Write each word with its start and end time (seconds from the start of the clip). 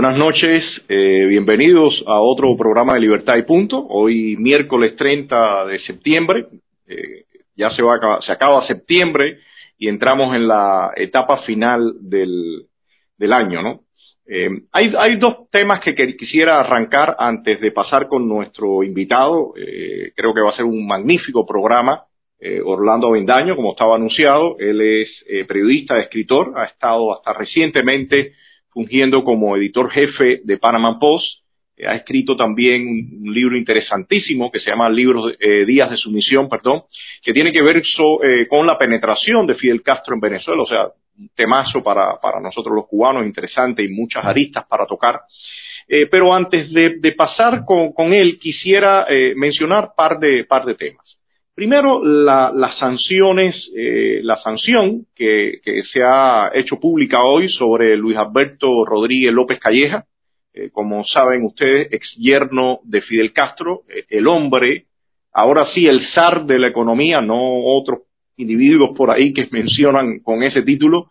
Buenas 0.00 0.16
noches. 0.16 0.62
Eh, 0.88 1.26
bienvenidos 1.26 2.04
a 2.06 2.20
otro 2.20 2.56
programa 2.56 2.94
de 2.94 3.00
Libertad 3.00 3.36
y 3.36 3.42
Punto. 3.42 3.84
Hoy 3.84 4.36
miércoles 4.36 4.94
30 4.94 5.66
de 5.66 5.80
septiembre. 5.80 6.46
Eh, 6.86 7.24
ya 7.56 7.70
se, 7.70 7.82
va 7.82 7.98
se 8.24 8.30
acaba 8.30 8.64
septiembre 8.68 9.40
y 9.76 9.88
entramos 9.88 10.36
en 10.36 10.46
la 10.46 10.92
etapa 10.94 11.38
final 11.38 11.94
del, 12.00 12.66
del 13.16 13.32
año, 13.32 13.60
¿no? 13.60 13.80
Eh, 14.28 14.48
hay, 14.70 14.94
hay, 14.96 15.16
dos 15.16 15.50
temas 15.50 15.80
que, 15.80 15.96
quisiera 16.16 16.60
arrancar 16.60 17.16
antes 17.18 17.60
de 17.60 17.72
pasar 17.72 18.06
con 18.06 18.28
nuestro 18.28 18.84
invitado. 18.84 19.52
Eh, 19.56 20.12
creo 20.14 20.32
que 20.32 20.42
va 20.42 20.50
a 20.50 20.56
ser 20.56 20.64
un 20.64 20.86
magnífico 20.86 21.44
programa. 21.44 22.04
Eh, 22.38 22.60
Orlando 22.64 23.08
Avendaño, 23.08 23.56
como 23.56 23.72
estaba 23.72 23.96
anunciado, 23.96 24.54
él 24.60 24.80
es 24.80 25.08
periodista, 25.48 25.98
escritor, 25.98 26.52
ha 26.54 26.66
estado 26.66 27.18
hasta 27.18 27.32
recientemente 27.32 28.34
fungiendo 28.78 29.24
como 29.24 29.56
editor 29.56 29.90
jefe 29.90 30.40
de 30.44 30.56
Panama 30.56 31.00
Post. 31.00 31.26
Eh, 31.76 31.84
ha 31.84 31.96
escrito 31.96 32.36
también 32.36 32.82
un, 32.86 33.34
libro 33.34 33.56
interesantísimo 33.56 34.52
que 34.52 34.60
se 34.60 34.70
llama 34.70 34.88
Libros 34.88 35.34
eh, 35.40 35.64
Días 35.66 35.90
de 35.90 35.96
Sumisión, 35.96 36.48
perdón, 36.48 36.82
que 37.20 37.32
tiene 37.32 37.50
que 37.50 37.60
ver 37.60 37.82
so, 37.84 38.22
eh, 38.22 38.46
con 38.46 38.64
la 38.68 38.78
penetración 38.78 39.48
de 39.48 39.56
Fidel 39.56 39.82
Castro 39.82 40.14
en 40.14 40.20
Venezuela, 40.20 40.62
o 40.62 40.66
sea, 40.66 40.84
un 41.18 41.28
temazo 41.34 41.82
para, 41.82 42.20
para 42.22 42.38
nosotros 42.40 42.72
los 42.72 42.86
cubanos, 42.86 43.26
interesante 43.26 43.82
y 43.82 43.88
muchas 43.88 44.24
aristas 44.24 44.64
para 44.68 44.86
tocar. 44.86 45.22
Eh, 45.88 46.06
pero 46.08 46.32
antes 46.32 46.72
de, 46.72 47.00
de 47.00 47.12
pasar 47.16 47.64
con, 47.64 47.92
con, 47.92 48.12
él, 48.12 48.38
quisiera 48.38 49.06
mencionar 49.34 49.90
par 49.96 50.20
de, 50.20 50.44
par 50.44 50.64
de 50.64 50.76
temas. 50.76 51.07
Primero, 51.58 52.04
la, 52.04 52.52
las 52.54 52.78
sanciones, 52.78 53.52
eh, 53.76 54.20
la 54.22 54.36
sanción 54.36 55.06
que, 55.16 55.58
se 55.92 56.04
ha 56.04 56.52
hecho 56.54 56.78
pública 56.78 57.20
hoy 57.20 57.48
sobre 57.48 57.96
Luis 57.96 58.16
Alberto 58.16 58.84
Rodríguez 58.84 59.32
López 59.32 59.58
Calleja, 59.58 60.04
eh, 60.54 60.70
como 60.70 61.04
saben 61.04 61.44
ustedes, 61.44 61.92
ex 61.92 62.14
yerno 62.16 62.78
de 62.84 63.00
Fidel 63.00 63.32
Castro, 63.32 63.82
eh, 63.88 64.04
el 64.08 64.28
hombre, 64.28 64.84
ahora 65.32 65.66
sí 65.74 65.84
el 65.88 66.06
zar 66.14 66.46
de 66.46 66.60
la 66.60 66.68
economía, 66.68 67.20
no 67.20 67.40
otros 67.64 68.02
individuos 68.36 68.96
por 68.96 69.10
ahí 69.10 69.32
que 69.32 69.48
mencionan 69.50 70.20
con 70.20 70.44
ese 70.44 70.62
título, 70.62 71.10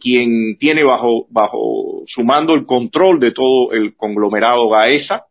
quien 0.00 0.56
tiene 0.58 0.84
bajo, 0.84 1.26
bajo 1.28 2.04
su 2.06 2.24
mando 2.24 2.54
el 2.54 2.64
control 2.64 3.20
de 3.20 3.32
todo 3.32 3.72
el 3.72 3.94
conglomerado 3.94 4.70
Gaesa, 4.70 5.24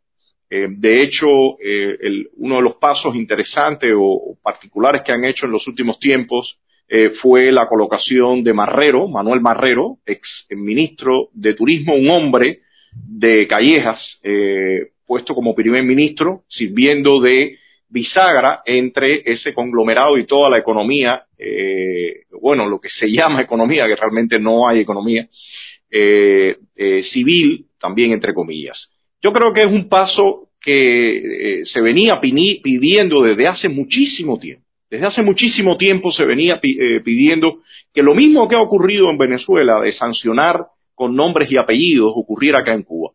eh, 0.55 0.67
de 0.69 1.03
hecho, 1.03 1.27
eh, 1.59 1.97
uno 2.37 2.55
de 2.55 2.61
los 2.61 2.75
pasos 2.75 3.13
interesantes 3.13 3.91
o, 3.93 4.37
particulares 4.41 5.01
que 5.05 5.11
han 5.11 5.25
hecho 5.25 5.45
en 5.45 5.51
los 5.51 5.67
últimos 5.67 5.99
tiempos 5.99 6.57
eh, 6.87 7.09
fue 7.21 7.51
la 7.51 7.67
colocación 7.67 8.41
de 8.41 8.53
Marrero, 8.53 9.09
Manuel 9.09 9.41
Marrero, 9.41 9.97
ex 10.05 10.21
ministro 10.51 11.27
de 11.33 11.55
Turismo, 11.55 11.95
un 11.95 12.09
hombre 12.09 12.59
de 12.93 13.45
Callejas, 13.47 13.99
puesto 15.05 15.35
como 15.35 15.53
primer 15.53 15.83
ministro, 15.83 16.43
sirviendo 16.47 17.19
de 17.19 17.57
bisagra 17.89 18.61
entre 18.65 19.23
ese 19.25 19.53
conglomerado 19.53 20.17
y 20.17 20.25
toda 20.25 20.49
la 20.49 20.59
economía, 20.59 21.23
bueno, 22.41 22.69
lo 22.69 22.79
que 22.79 22.89
se 22.89 23.07
llama 23.11 23.41
economía, 23.41 23.87
que 23.87 23.97
realmente 23.97 24.39
no 24.39 24.69
hay 24.69 24.79
economía, 24.79 25.27
civil, 27.11 27.65
también 27.77 28.13
entre 28.13 28.33
comillas. 28.33 28.89
Yo 29.21 29.33
creo 29.33 29.51
que 29.51 29.63
es 29.63 29.71
un 29.71 29.89
paso 29.89 30.44
que 30.65 31.59
eh, 31.59 31.65
se 31.71 31.79
venía 31.79 32.19
pidiendo 32.19 33.21
desde 33.21 33.47
hace 33.47 33.69
muchísimo 33.69 34.39
tiempo. 34.39 34.65
Desde 34.89 35.05
hace 35.05 35.21
muchísimo 35.21 35.77
tiempo 35.77 36.11
se 36.11 36.25
venía 36.25 36.59
eh, 36.61 37.01
pidiendo 37.03 37.59
que 37.93 38.01
lo 38.01 38.15
mismo 38.15 38.47
que 38.47 38.55
ha 38.55 38.61
ocurrido 38.61 39.09
en 39.11 39.17
Venezuela, 39.17 39.79
de 39.79 39.93
sancionar 39.93 40.65
con 40.95 41.15
nombres 41.15 41.51
y 41.51 41.57
apellidos, 41.57 42.13
ocurriera 42.15 42.61
acá 42.61 42.73
en 42.73 42.83
Cuba. 42.83 43.11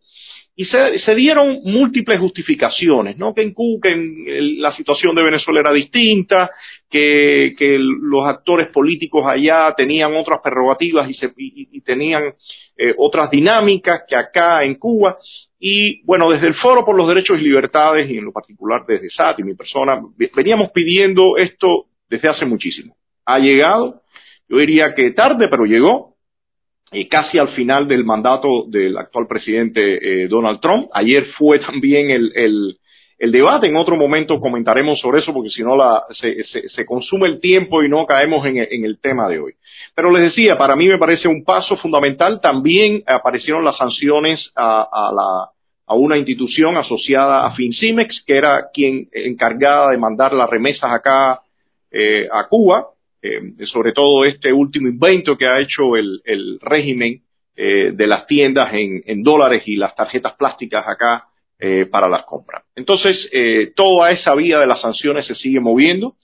Y 0.61 0.67
se, 0.67 0.99
se 0.99 1.15
dieron 1.15 1.63
múltiples 1.65 2.21
justificaciones, 2.21 3.17
¿no? 3.17 3.33
Que 3.33 3.41
en 3.41 3.55
Cuba, 3.55 3.79
que 3.83 3.93
en, 3.93 4.61
la 4.61 4.77
situación 4.77 5.15
de 5.15 5.23
Venezuela 5.23 5.61
era 5.61 5.73
distinta, 5.73 6.51
que, 6.91 7.79
los 7.79 8.27
actores 8.27 8.69
políticos 8.69 9.25
allá 9.27 9.73
tenían 9.75 10.15
otras 10.15 10.43
prerrogativas 10.45 11.09
y, 11.09 11.15
se, 11.15 11.33
y 11.39 11.81
tenían 11.81 12.35
eh, 12.77 12.93
otras 12.99 13.31
dinámicas 13.31 14.03
que 14.07 14.15
acá 14.15 14.63
en 14.63 14.75
Cuba. 14.75 15.17
Y 15.59 16.03
bueno, 16.05 16.31
desde 16.31 16.49
el 16.49 16.55
Foro 16.57 16.85
por 16.85 16.95
los 16.95 17.09
Derechos 17.09 17.41
y 17.41 17.45
Libertades, 17.45 18.11
y 18.11 18.19
en 18.19 18.27
lo 18.27 18.33
particular 18.33 18.85
desde 18.87 19.09
SAT 19.09 19.39
y 19.39 19.45
mi 19.45 19.55
persona, 19.55 19.99
veníamos 20.37 20.73
pidiendo 20.73 21.39
esto 21.39 21.87
desde 22.11 22.29
hace 22.29 22.45
muchísimo. 22.45 22.95
Ha 23.25 23.39
llegado, 23.39 24.03
yo 24.47 24.59
diría 24.59 24.95
que 24.95 25.13
tarde, 25.13 25.49
pero 25.51 25.65
llegó, 25.65 26.17
y 26.93 27.09
casi 27.09 27.39
al 27.39 27.49
final 27.51 27.87
del 27.87 28.05
mandato 28.05 28.65
del 28.67 28.97
actual 28.99 29.27
presidente 29.29 30.25
eh, 30.25 30.29
Donald 30.29 30.61
Trump. 30.61 30.89
Ayer 30.93 31.25
fue 31.39 31.59
también 31.67 32.11
el, 32.11 32.77
el, 33.19 33.33
debate, 33.33 33.69
en 33.69 33.77
otro 33.77 33.97
momento 33.97 34.41
comentaremos 34.41 34.99
sobre 35.01 35.21
eso, 35.21 35.33
porque 35.33 35.51
si 35.51 35.63
no 35.63 35.77
la, 35.77 36.05
se, 36.11 36.43
se, 36.69 36.87
consume 36.87 37.29
el 37.29 37.41
tiempo 37.41 37.83
y 37.83 37.89
no 37.89 38.07
caemos 38.07 38.45
en, 38.47 38.59
en 38.59 38.85
el 38.85 38.99
tema 38.99 39.29
de 39.29 39.39
hoy. 39.39 39.53
Pero 39.95 40.11
les 40.11 40.35
decía, 40.35 40.57
para 40.57 40.75
mí 40.75 40.89
me 40.89 40.99
parece 40.99 41.29
un 41.29 41.45
paso 41.45 41.77
fundamental. 41.77 42.41
También 42.41 43.03
aparecieron 43.07 43.65
las 43.65 43.77
sanciones 43.77 44.51
a, 44.57 44.89
a, 44.91 45.13
la, 45.13 45.51
a 45.87 45.95
una 45.95 46.17
institución 46.17 46.77
asociada 46.77 47.47
a 47.47 47.55
FinCimex, 47.55 48.25
que 48.27 48.39
era 48.39 48.69
quien 48.73 49.09
encargada 49.13 49.91
de 49.91 49.99
mandar 49.99 50.33
las 50.33 50.49
remesas 50.49 50.91
acá 50.91 51.41
eh, 51.93 52.27
a 52.33 52.49
Cuba, 52.49 52.87
eh, 53.23 53.41
sobre 53.67 53.93
todo 53.93 54.25
este 54.25 54.53
último 54.53 54.89
invento 54.89 55.37
que 55.37 55.47
ha 55.47 55.61
hecho 55.61 55.97
el, 55.97 56.21
el 56.25 56.59
régimen 56.61 57.21
eh, 57.57 57.93
de 57.95 58.07
las 58.07 58.27
tiendas 58.27 58.73
en, 58.73 59.23
dólares 59.23 59.63
y 59.67 59.77
las 59.77 59.95
tarjetas 59.95 60.35
plásticas 60.35 60.87
acá 60.87 61.25
eh, 61.59 61.87
para 61.87 62.09
las 62.09 62.25
compras. 62.25 62.65
Entonces, 62.75 63.17
toda 63.77 64.11
esa 64.13 64.35
vía 64.35 64.59
de 64.59 64.67
las 64.67 64.81
sanciones 64.81 65.27
se 65.27 65.35
sigue 65.35 65.61
moviendo. 65.61 66.15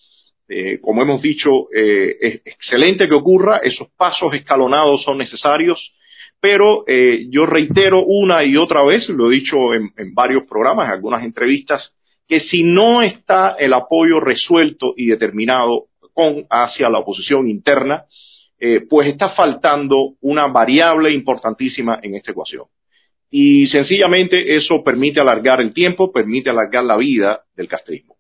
Eh, 0.49 0.79
como 0.81 1.03
hemos 1.03 1.21
dicho, 1.23 1.51
eh, 1.75 2.17
es 2.21 2.43
excelente 2.45 3.09
que 3.09 3.15
ocurra, 3.15 3.59
esos 3.59 3.89
pasos 3.97 4.33
escalonados 4.35 5.03
son 5.03 5.19
necesarios, 5.19 5.93
pero 6.41 6.85
eh, 6.87 7.27
yo 7.31 7.47
reitero 7.47 8.05
una 8.05 8.45
y 8.45 8.57
otra 8.57 8.85
vez, 8.85 9.09
lo 9.09 9.31
he 9.31 9.35
dicho 9.35 9.75
en, 9.75 9.91
en, 9.97 10.15
varios 10.15 10.45
programas, 10.45 10.87
en 10.87 10.93
algunas 10.93 11.25
entrevistas, 11.25 11.93
que 12.29 12.41
si 12.41 12.63
no 12.63 13.03
está 13.03 13.57
el 13.59 13.73
apoyo 13.73 14.21
resuelto 14.21 14.95
y 14.97 15.07
determinado 15.07 15.87
con 16.17 16.47
hacia 16.49 16.89
la 16.89 17.01
oposición 17.01 17.47
interna, 17.47 18.07
pues 18.89 19.09
está 19.09 19.35
faltando 19.35 20.15
una 20.23 20.47
variable 20.47 21.13
importantísima 21.13 22.01
en 22.03 22.15
esta 22.15 22.33
ecuación. 22.33 22.65
Y 23.31 23.67
sencillamente 23.69 24.57
eso 24.57 24.83
permite 24.83 25.21
alargar 25.21 25.61
el 25.61 25.75
tiempo, 25.75 26.11
permite 26.11 26.49
alargar 26.49 26.85
la 26.85 26.97
vida 26.97 27.43
del 27.55 27.69
castrismo. 27.69 28.17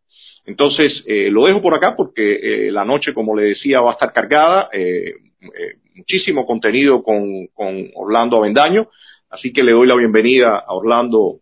Entonces, 0.47 1.03
eh, 1.07 1.29
lo 1.31 1.47
dejo 1.47 1.61
por 1.61 1.75
acá 1.75 1.95
porque 1.97 2.67
eh, 2.69 2.73
la 2.73 2.85
noche, 2.85 3.13
como 3.13 3.35
le 3.37 3.49
decía, 3.49 3.81
va 3.81 3.91
a 3.91 3.95
estar 3.95 4.13
cargada, 4.13 4.69
eh, 4.73 5.15
muchísimo 5.95 6.47
contenido 6.47 7.03
con, 7.03 7.47
con, 7.55 7.91
Orlando 7.95 8.37
Avendaño, 8.37 8.89
así 9.31 9.53
que 9.53 9.65
le 9.65 9.73
doy 9.73 9.89
la 9.89 9.97
bienvenida 9.97 10.59
a 10.59 10.73
Orlando. 10.73 11.39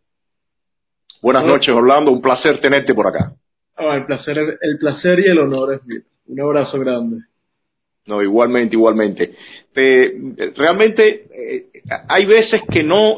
Buenas 1.20 1.44
noches, 1.44 1.74
Orlando, 1.74 2.10
un 2.12 2.22
placer 2.22 2.60
tenerte 2.60 2.94
por 2.94 3.06
acá. 3.06 3.32
Oh, 3.76 3.92
el, 3.92 4.06
placer, 4.06 4.38
el 4.60 4.78
placer 4.78 5.20
y 5.20 5.24
el 5.24 5.38
honor 5.38 5.74
es 5.74 5.86
mío. 5.86 6.00
Un 6.26 6.40
abrazo 6.40 6.78
grande. 6.78 7.18
No, 8.06 8.22
igualmente, 8.22 8.74
igualmente. 8.76 9.34
realmente 9.74 11.26
hay 12.08 12.26
veces 12.26 12.60
que 12.70 12.82
no, 12.82 13.16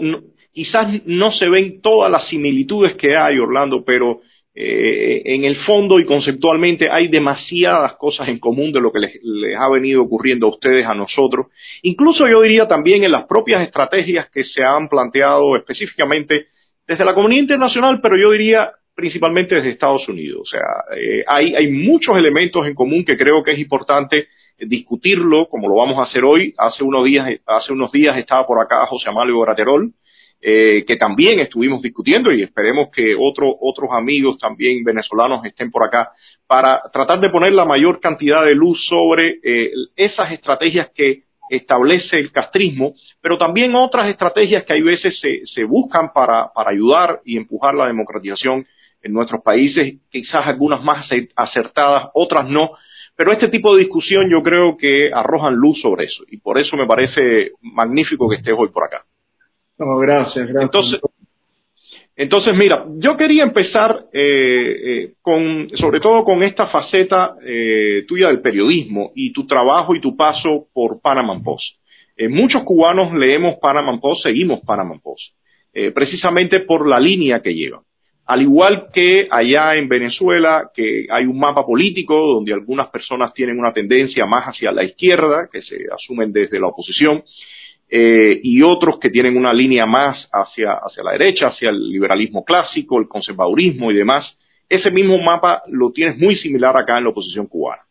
quizás 0.53 0.89
no 1.05 1.33
se 1.33 1.49
ven 1.49 1.81
todas 1.83 2.11
las 2.11 2.29
similitudes 2.29 2.95
que 2.95 3.17
hay, 3.17 3.39
Orlando, 3.39 3.85
pero 3.85 4.23
eh, 4.59 5.21
en 5.27 5.45
el 5.45 5.57
fondo 5.67 5.99
y 5.99 6.07
conceptualmente 6.07 6.89
hay 6.89 7.09
demasiadas 7.09 7.95
cosas 7.97 8.27
en 8.29 8.39
común 8.39 8.73
de 8.73 8.81
lo 8.81 8.91
que 8.91 9.01
les, 9.01 9.13
ha 9.59 9.69
venido 9.71 10.03
ocurriendo 10.03 10.47
a 10.47 10.51
ustedes, 10.51 10.87
a 10.87 10.95
nosotros. 10.95 11.49
Incluso 11.83 12.27
yo 12.27 12.41
diría 12.41 12.67
también 12.67 13.05
en 13.05 13.13
las 13.13 13.27
propias 13.27 13.63
estrategias 13.63 14.31
que 14.31 14.45
se 14.45 14.65
han 14.65 14.89
planteado 14.89 15.57
específicamente 15.59 16.47
desde 16.87 17.05
la 17.05 17.13
comunidad 17.13 17.43
internacional, 17.43 18.01
pero 18.01 18.17
yo 18.17 18.31
diría 18.31 18.71
principalmente 18.97 19.55
desde 19.55 19.71
Estados 19.71 20.09
Unidos. 20.09 20.41
O 20.43 20.47
sea, 20.47 20.97
eh, 20.99 21.23
hay, 21.29 21.55
hay 21.55 21.71
muchos 21.71 22.17
elementos 22.17 22.67
en 22.67 22.75
común 22.75 23.05
que 23.05 23.17
creo 23.17 23.43
que 23.45 23.53
es 23.53 23.59
importante 23.59 24.29
discutirlo, 24.59 25.49
como 25.49 25.69
lo 25.69 25.77
vamos 25.77 25.99
a 25.99 26.09
hacer 26.09 26.25
hoy. 26.25 26.55
Hace 26.57 26.83
unos 26.83 27.05
días, 27.05 27.29
hace 27.47 27.73
unos 27.73 27.93
días 27.93 28.17
estaba 28.17 28.47
por 28.47 28.59
acá 28.59 28.87
José 28.87 29.11
Amalio 29.11 29.39
Graterol, 29.41 29.93
eh, 30.41 30.85
que 30.87 30.97
también 30.97 31.41
estuvimos 31.41 31.83
discutiendo 31.83 32.33
y 32.33 32.43
esperemos 32.43 32.89
que 32.91 33.15
otro, 33.19 33.55
otros 33.61 33.91
amigos 33.93 34.39
también 34.39 34.83
venezolanos 34.83 35.45
estén 35.45 35.71
por 35.71 35.85
acá 35.85 36.11
para 36.47 36.83
tratar 36.93 37.21
de 37.21 37.31
poner 37.31 37.53
la 37.53 37.65
mayor 37.65 38.01
cantidad 38.01 38.45
de 38.45 38.55
luz 38.55 38.79
sobre 38.89 39.41
eh, 39.43 39.71
esas 39.95 40.33
estrategias 40.33 40.91
que 40.95 41.25
establece 41.49 42.17
el 42.19 42.33
castrismo, 42.33 42.95
pero 43.21 43.39
también 43.39 43.75
otras 43.75 44.09
estrategias 44.09 44.65
que 44.65 44.73
hay 44.73 44.83
veces 44.83 45.19
se, 45.21 45.47
se 45.47 45.65
buscan 45.65 46.13
para, 46.13 46.53
para 46.53 46.71
ayudar 46.71 47.21
y 47.25 47.37
empujar 47.37 47.75
la 47.75 47.87
democratización 47.87 48.67
en 49.07 49.13
nuestros 49.13 49.43
países, 49.43 50.01
quizás 50.11 50.47
algunas 50.47 50.83
más 50.83 51.07
acertadas, 51.37 52.11
otras 52.13 52.49
no, 52.49 52.73
pero 53.17 53.33
este 53.33 53.49
tipo 53.49 53.73
de 53.73 53.85
discusión 53.85 54.29
yo 54.29 54.43
creo 54.43 54.77
que 54.77 55.11
arrojan 55.13 55.55
luz 55.55 55.81
sobre 55.81 56.05
eso 56.05 56.25
y 56.29 56.39
por 56.39 56.59
eso 56.59 56.77
me 56.77 56.87
parece 56.87 57.53
magnífico 57.63 58.29
que 58.29 58.37
estés 58.37 58.55
hoy 58.57 58.69
por 58.69 58.85
acá. 58.85 59.05
No, 59.79 59.97
gracias, 59.99 60.49
gracias. 60.49 60.63
Entonces, 60.63 61.01
entonces, 62.19 62.55
mira, 62.57 62.87
yo 62.97 63.17
quería 63.17 63.43
empezar 63.43 64.07
eh, 64.11 64.23
eh, 64.23 65.13
con, 65.21 65.69
sobre 65.77 66.01
todo 66.01 66.25
con 66.25 66.43
esta 66.43 66.67
faceta 66.67 67.37
eh, 67.45 68.05
tuya 68.09 68.29
del 68.29 68.41
periodismo 68.41 69.13
y 69.15 69.33
tu 69.33 69.47
trabajo 69.47 69.95
y 69.95 70.01
tu 70.01 70.17
paso 70.17 70.67
por 70.73 71.01
Panama 71.01 71.39
Post. 71.45 71.77
muchos 72.31 72.65
cubanos 72.65 73.13
leemos 73.13 73.57
Panama 73.61 74.01
Post, 74.01 74.23
seguimos 74.23 74.61
Panama 74.61 74.99
Post, 75.03 75.35
precisamente 75.95 76.61
por 76.61 76.89
la 76.89 76.99
línea 76.99 77.41
que 77.43 77.55
lleva. 77.55 77.83
Al 78.27 78.43
igual 78.43 78.89
que 78.93 79.29
allá 79.31 79.77
en 79.77 79.89
Venezuela, 79.89 80.73
que 80.75 81.07
hay 81.09 81.27
un 81.27 81.39
mapa 81.39 81.65
político 81.65 82.15
donde 82.15 82.53
algunas 82.53 82.89
personas 82.89 83.33
tienen 83.33 83.57
una 83.57 83.73
tendencia 83.73 84.27
más 84.27 84.47
hacia 84.47 84.73
la 84.73 84.83
izquierda, 84.83 85.49
que 85.53 85.63
se 85.63 85.77
asumen 85.95 86.33
desde 86.33 86.59
la 86.59 86.67
oposición, 86.67 87.23
eh, 87.89 88.41
y 88.43 88.63
otros 88.63 88.99
que 88.99 89.11
tienen 89.11 89.37
una 89.37 89.55
línea 89.55 89.87
más 89.87 90.29
hacia, 90.33 90.73
hacia 90.73 91.05
la 91.05 91.13
derecha, 91.13 91.49
hacia 91.49 91.71
el 91.71 91.89
liberalismo 91.89 92.45
clásico, 92.45 92.99
el 92.99 93.07
conservadurismo 93.07 93.93
y 93.93 93.95
demás. 93.95 94.37
Ese 94.69 94.91
mismo 94.91 95.19
mapa 95.23 95.63
lo 95.69 95.93
tienes 95.93 96.19
muy 96.19 96.35
similar 96.35 96.77
acá 96.77 96.99
en 96.99 97.05
la 97.05 97.11
oposición 97.11 97.47
cubana. 97.47 97.83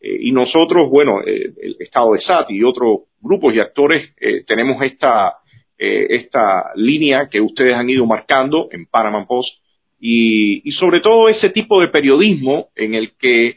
Eh, 0.00 0.16
y 0.20 0.32
nosotros, 0.32 0.88
bueno, 0.88 1.20
eh, 1.20 1.52
el 1.60 1.76
Estado 1.78 2.14
de 2.14 2.22
SAT 2.22 2.50
y 2.50 2.64
otros 2.64 3.00
grupos 3.20 3.54
y 3.54 3.60
actores 3.60 4.16
tenemos 4.46 4.82
esta, 4.82 5.34
esta 5.78 6.72
línea 6.74 7.28
que 7.28 7.40
ustedes 7.40 7.76
han 7.76 7.88
ido 7.88 8.04
marcando 8.04 8.68
en 8.72 8.86
Panama 8.86 9.26
Post 9.26 9.61
y, 10.04 10.72
sobre 10.72 11.00
todo 11.00 11.28
ese 11.28 11.50
tipo 11.50 11.80
de 11.80 11.86
periodismo 11.86 12.70
en 12.74 12.94
el 12.94 13.12
que 13.12 13.46
eh, 13.46 13.56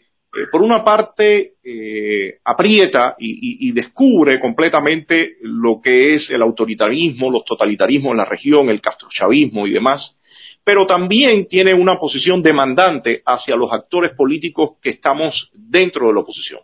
por 0.51 0.61
una 0.61 0.83
parte, 0.83 1.53
eh, 1.63 2.35
aprieta 2.43 3.15
y, 3.17 3.71
descubre 3.71 4.39
completamente 4.39 5.37
lo 5.41 5.81
que 5.81 6.15
es 6.15 6.29
el 6.29 6.43
autoritarismo, 6.43 7.31
los 7.31 7.43
totalitarismos 7.45 8.11
en 8.11 8.17
la 8.17 8.25
región, 8.25 8.69
el 8.69 8.79
castrochavismo 8.79 9.65
y 9.65 9.71
demás, 9.71 10.15
pero 10.63 10.85
también 10.85 11.47
tiene 11.47 11.73
una 11.73 11.97
posición 11.99 12.43
demandante 12.43 13.23
hacia 13.25 13.55
los 13.55 13.71
actores 13.73 14.15
políticos 14.15 14.77
que 14.81 14.91
estamos 14.91 15.49
dentro 15.53 16.07
de 16.07 16.13
la 16.13 16.19
oposición. 16.19 16.59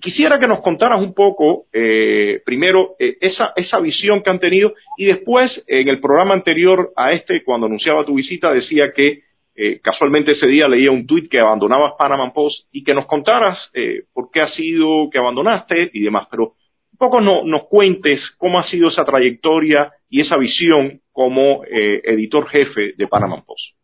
Quisiera 0.00 0.38
que 0.38 0.46
nos 0.46 0.60
contaras 0.60 1.00
un 1.00 1.14
poco, 1.14 1.66
eh, 1.72 2.40
primero, 2.44 2.96
esa, 2.98 3.52
esa 3.56 3.80
visión 3.80 4.22
que 4.22 4.30
han 4.30 4.40
tenido 4.40 4.72
y 4.96 5.06
después, 5.06 5.50
en 5.66 5.88
el 5.88 6.00
programa 6.00 6.34
anterior 6.34 6.92
a 6.96 7.12
este, 7.12 7.42
cuando 7.44 7.66
anunciaba 7.66 8.04
tu 8.04 8.14
visita, 8.14 8.52
decía 8.52 8.92
que 8.94 9.22
eh, 9.54 9.80
casualmente 9.82 10.32
ese 10.32 10.46
día 10.46 10.66
leía 10.66 10.90
un 10.90 11.06
tuit 11.06 11.30
que 11.30 11.38
abandonabas 11.38 11.92
Panama 11.98 12.32
Post 12.32 12.68
y 12.72 12.82
que 12.82 12.94
nos 12.94 13.04
contaras 13.04 13.58
eh, 13.74 14.04
por 14.14 14.30
qué 14.30 14.40
ha 14.40 14.48
sido 14.48 15.10
que 15.10 15.18
abandonaste 15.18 15.90
y 15.92 16.02
demás, 16.02 16.26
pero 16.30 16.54
un 16.92 16.98
poco 16.98 17.20
no, 17.20 17.44
nos 17.44 17.64
cuentes 17.68 18.20
cómo 18.38 18.58
ha 18.58 18.68
sido 18.68 18.88
esa 18.88 19.04
trayectoria 19.04 19.92
y 20.08 20.22
esa 20.22 20.38
visión 20.38 21.00
como 21.12 21.64
eh, 21.64 22.00
editor 22.04 22.48
jefe 22.48 22.94
de 22.96 23.06
Panama 23.08 23.42
Post. 23.44 23.76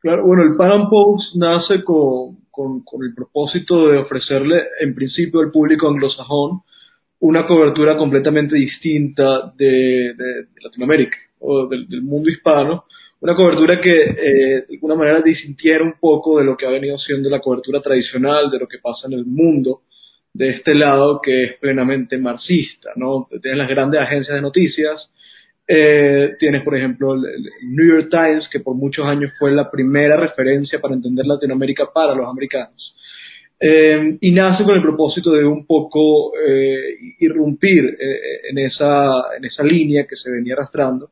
Claro, 0.00 0.24
bueno, 0.24 0.44
el 0.44 0.56
Panama 0.56 0.88
Post 0.88 1.34
nace 1.36 1.82
con, 1.82 2.36
con, 2.50 3.02
el 3.02 3.14
propósito 3.14 3.88
de 3.88 3.98
ofrecerle 3.98 4.62
en 4.80 4.94
principio 4.94 5.40
al 5.40 5.50
público 5.50 5.88
anglosajón 5.88 6.62
una 7.20 7.46
cobertura 7.46 7.96
completamente 7.96 8.56
distinta 8.56 9.52
de, 9.56 10.14
Latinoamérica 10.62 11.16
o 11.40 11.66
del 11.66 12.02
mundo 12.02 12.30
hispano, 12.30 12.84
una 13.20 13.34
cobertura 13.34 13.80
que 13.80 14.02
eh, 14.02 14.64
de 14.68 14.74
alguna 14.74 14.94
manera 14.94 15.20
disintiera 15.20 15.82
un 15.82 15.94
poco 15.98 16.38
de 16.38 16.44
lo 16.44 16.56
que 16.56 16.66
ha 16.66 16.70
venido 16.70 16.96
siendo 16.98 17.28
la 17.28 17.40
cobertura 17.40 17.80
tradicional, 17.80 18.50
de 18.50 18.58
lo 18.60 18.68
que 18.68 18.78
pasa 18.78 19.08
en 19.08 19.14
el 19.14 19.26
mundo 19.26 19.82
de 20.32 20.50
este 20.50 20.74
lado 20.74 21.20
que 21.20 21.44
es 21.44 21.58
plenamente 21.58 22.16
marxista, 22.18 22.90
¿no? 22.94 23.28
Tienes 23.42 23.58
las 23.58 23.68
grandes 23.68 24.00
agencias 24.00 24.36
de 24.36 24.42
noticias, 24.42 25.10
eh, 25.68 26.34
tienes 26.38 26.62
por 26.64 26.76
ejemplo 26.76 27.14
el, 27.14 27.50
New 27.68 27.86
York 27.86 28.08
Times, 28.10 28.48
que 28.50 28.60
por 28.60 28.74
muchos 28.74 29.06
años 29.06 29.32
fue 29.38 29.52
la 29.52 29.70
primera 29.70 30.16
referencia 30.16 30.80
para 30.80 30.94
entender 30.94 31.26
Latinoamérica 31.26 31.92
para 31.92 32.14
los 32.14 32.26
americanos. 32.26 32.94
Eh, 33.60 34.16
y 34.20 34.30
nace 34.32 34.64
con 34.64 34.76
el 34.76 34.82
propósito 34.82 35.32
de 35.32 35.44
un 35.44 35.66
poco 35.66 36.32
irrumpir 37.18 37.98
en, 38.50 38.58
esa, 38.58 39.10
en 39.36 39.44
esa 39.44 39.64
línea 39.64 40.06
que 40.06 40.14
se 40.16 40.30
venía 40.30 40.54
arrastrando 40.54 41.10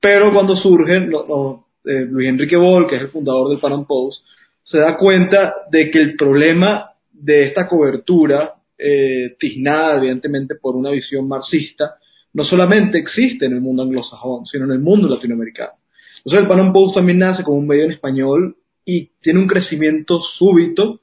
pero 0.00 0.32
cuando 0.32 0.56
surge, 0.56 0.96
eh, 0.96 2.06
Luis 2.08 2.28
Enrique 2.28 2.56
Boll, 2.56 2.88
que 2.88 2.96
es 2.96 3.02
el 3.02 3.08
fundador 3.08 3.50
del 3.50 3.60
Panam 3.60 3.86
Post, 3.86 4.24
se 4.64 4.78
da 4.78 4.96
cuenta 4.96 5.54
de 5.70 5.90
que 5.90 5.98
el 5.98 6.16
problema 6.16 6.92
de 7.12 7.48
esta 7.48 7.68
cobertura, 7.68 8.54
eh, 8.78 9.36
tiznada 9.38 9.98
evidentemente 9.98 10.54
por 10.54 10.74
una 10.74 10.90
visión 10.90 11.28
marxista, 11.28 11.96
no 12.32 12.44
solamente 12.44 12.98
existe 12.98 13.46
en 13.46 13.52
el 13.52 13.60
mundo 13.60 13.82
anglosajón, 13.82 14.46
sino 14.46 14.64
en 14.64 14.72
el 14.72 14.80
mundo 14.80 15.08
latinoamericano. 15.08 15.72
Entonces 16.18 16.40
el 16.40 16.48
Panam 16.48 16.72
Post 16.72 16.96
también 16.96 17.18
nace 17.18 17.42
como 17.42 17.58
un 17.58 17.66
medio 17.66 17.84
en 17.84 17.92
español 17.92 18.56
y 18.84 19.10
tiene 19.20 19.40
un 19.40 19.46
crecimiento 19.46 20.20
súbito 20.38 21.00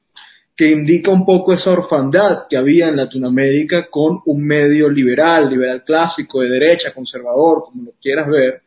que 0.56 0.72
indica 0.72 1.12
un 1.12 1.26
poco 1.26 1.54
esa 1.54 1.72
orfandad 1.72 2.48
que 2.50 2.58
había 2.58 2.90
en 2.90 2.98
Latinoamérica 2.98 3.88
con 3.90 4.22
un 4.26 4.44
medio 4.44 4.90
liberal, 4.90 5.50
liberal 5.50 5.84
clásico, 5.84 6.42
de 6.42 6.50
derecha, 6.50 6.94
conservador, 6.94 7.64
como 7.66 7.84
lo 7.84 7.92
quieras 8.02 8.28
ver, 8.28 8.62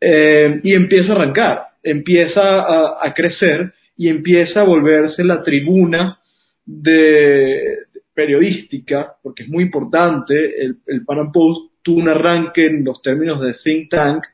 eh, 0.00 0.60
y 0.62 0.74
empieza 0.74 1.12
a 1.12 1.16
arrancar, 1.16 1.62
empieza 1.82 3.04
a, 3.04 3.12
crecer 3.14 3.74
y 3.98 4.08
empieza 4.08 4.62
a 4.62 4.64
volverse 4.64 5.22
la 5.22 5.42
tribuna 5.42 6.18
de, 6.64 7.80
periodística, 8.14 9.14
porque 9.22 9.42
es 9.42 9.50
muy 9.50 9.64
importante, 9.64 10.62
el, 10.62 10.76
el 10.86 11.04
Panam 11.04 11.32
Post 11.32 11.69
tuvo 11.82 12.00
un 12.00 12.08
arranque 12.08 12.66
en 12.66 12.84
los 12.84 13.00
términos 13.02 13.40
de 13.40 13.54
think 13.64 13.90
tank 13.90 14.24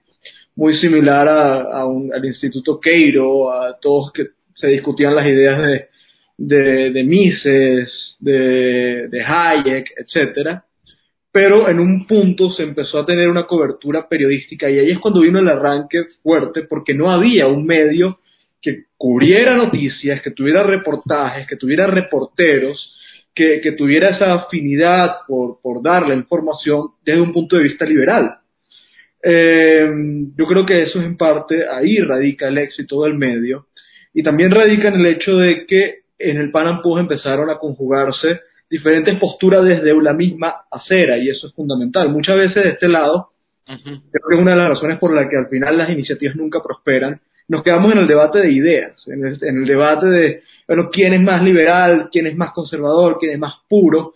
muy 0.57 0.79
similar 0.79 1.29
a, 1.29 1.83
al 1.83 2.25
Instituto 2.25 2.81
Cairo, 2.81 3.53
a 3.53 3.79
todos 3.81 4.13
que 4.13 4.29
se 4.55 4.69
discutían 4.69 5.15
las 5.15 5.27
ideas 5.27 5.61
de, 5.61 5.87
de, 6.39 6.91
de 6.91 7.05
Mises, 7.05 8.17
de, 8.19 9.09
de 9.09 9.23
Hayek, 9.23 9.93
etcétera. 9.97 10.65
Pero 11.31 11.69
en 11.69 11.79
un 11.79 12.07
punto 12.07 12.51
se 12.51 12.63
empezó 12.63 12.99
a 12.99 13.05
tener 13.05 13.29
una 13.29 13.47
cobertura 13.47 14.09
periodística 14.09 14.71
y 14.71 14.79
ahí 14.79 14.91
es 14.91 14.99
cuando 14.99 15.21
vino 15.21 15.39
el 15.39 15.49
arranque 15.49 16.05
fuerte 16.23 16.63
porque 16.63 16.95
no 16.95 17.11
había 17.11 17.47
un 17.47 17.67
medio 17.67 18.21
que 18.63 18.85
cubriera 18.97 19.55
noticias, 19.55 20.23
que 20.23 20.31
tuviera 20.31 20.63
reportajes, 20.63 21.47
que 21.47 21.57
tuviera 21.57 21.87
reporteros, 21.87 22.96
que, 23.37 23.73
tuviera 23.77 24.17
esa 24.17 24.33
afinidad 24.33 25.19
por, 25.29 25.83
dar 25.83 26.09
la 26.09 26.15
información 26.15 26.89
desde 27.05 27.21
un 27.21 27.33
punto 27.33 27.57
de 27.57 27.65
vista 27.65 27.85
liberal. 27.85 28.39
Eh, 29.23 29.87
yo 30.37 30.47
creo 30.47 30.65
que 30.65 30.83
eso 30.83 31.01
es 31.01 31.05
en 31.05 31.17
parte, 31.17 31.69
ahí 31.69 31.99
radica 31.99 32.49
el 32.49 32.59
éxito 32.59 33.03
del 33.03 33.15
medio 33.15 33.67
y 34.15 34.23
también 34.23 34.51
radica 34.51 34.89
en 34.89 34.95
el 34.95 35.07
hecho 35.07 35.37
de 35.37 35.67
que 35.67 36.01
en 36.19 36.39
el 36.39 36.51
Pan 36.51 36.81
empezaron 36.99 37.51
a 37.51 37.59
conjugarse 37.59 38.41
diferentes 38.71 39.19
posturas 39.19 39.65
desde 39.65 39.95
la 40.03 40.15
misma 40.15 40.63
acera 40.71 41.19
y 41.19 41.29
eso 41.29 41.49
es 41.49 41.55
fundamental. 41.55 42.09
Muchas 42.09 42.37
veces 42.37 42.65
de 42.65 42.71
este 42.71 42.89
lado, 42.89 43.33
creo 43.67 44.29
que 44.29 44.35
es 44.35 44.41
una 44.41 44.53
de 44.53 44.57
las 44.57 44.71
razones 44.71 44.99
por 44.99 45.15
las 45.15 45.29
que 45.29 45.37
al 45.37 45.49
final 45.49 45.77
las 45.77 45.91
iniciativas 45.91 46.37
nunca 46.37 46.63
prosperan, 46.63 47.21
nos 47.49 47.63
quedamos 47.63 47.93
en 47.93 47.99
el 47.99 48.09
debate 48.09 48.39
de 48.39 48.51
ideas, 48.51 49.07
en 49.07 49.25
el, 49.25 49.67
debate 49.67 50.07
de, 50.07 50.43
bueno, 50.67 50.89
quién 50.91 51.15
es 51.15 51.21
más 51.21 51.43
liberal, 51.43 52.09
quién 52.11 52.27
es 52.27 52.37
más 52.37 52.53
conservador, 52.53 53.19
quién 53.19 53.33
es 53.33 53.39
más 53.39 53.55
puro, 53.69 54.15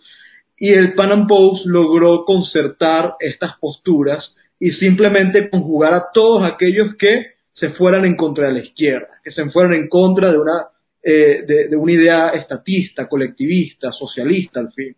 y 0.57 0.69
el 0.73 0.93
Pan 0.93 1.11
Am 1.11 1.27
Post 1.27 1.65
logró 1.65 2.23
concertar 2.25 3.15
estas 3.19 3.57
posturas 3.59 4.35
y 4.59 4.71
simplemente 4.73 5.49
conjugar 5.49 5.93
a 5.93 6.05
todos 6.13 6.43
aquellos 6.43 6.95
que 6.99 7.31
se 7.53 7.69
fueran 7.71 8.05
en 8.05 8.15
contra 8.15 8.47
de 8.47 8.53
la 8.53 8.59
izquierda, 8.59 9.07
que 9.23 9.31
se 9.31 9.49
fueran 9.49 9.73
en 9.73 9.87
contra 9.87 10.31
de 10.31 10.37
una 10.37 10.67
eh, 11.03 11.43
de, 11.47 11.75
una 11.75 11.91
idea 11.93 12.29
estatista, 12.29 13.07
colectivista, 13.07 13.91
socialista, 13.91 14.59
al 14.59 14.71
fin. 14.71 14.95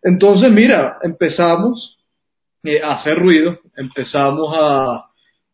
Entonces, 0.00 0.52
mira, 0.52 0.98
empezamos 1.02 1.98
eh, 2.62 2.80
a 2.80 3.00
hacer 3.00 3.18
ruido, 3.18 3.58
empezamos 3.76 4.54
a, 4.56 5.10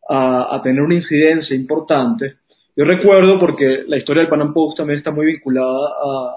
a, 0.07 0.61
tener 0.61 0.83
una 0.83 0.93
incidencia 0.93 1.55
importante. 1.55 2.35
Yo 2.75 2.85
recuerdo, 2.85 3.37
porque 3.39 3.83
la 3.87 3.97
historia 3.97 4.21
del 4.21 4.29
Panam 4.29 4.53
también 4.75 4.99
está 4.99 5.11
muy 5.11 5.25
vinculada 5.25 5.87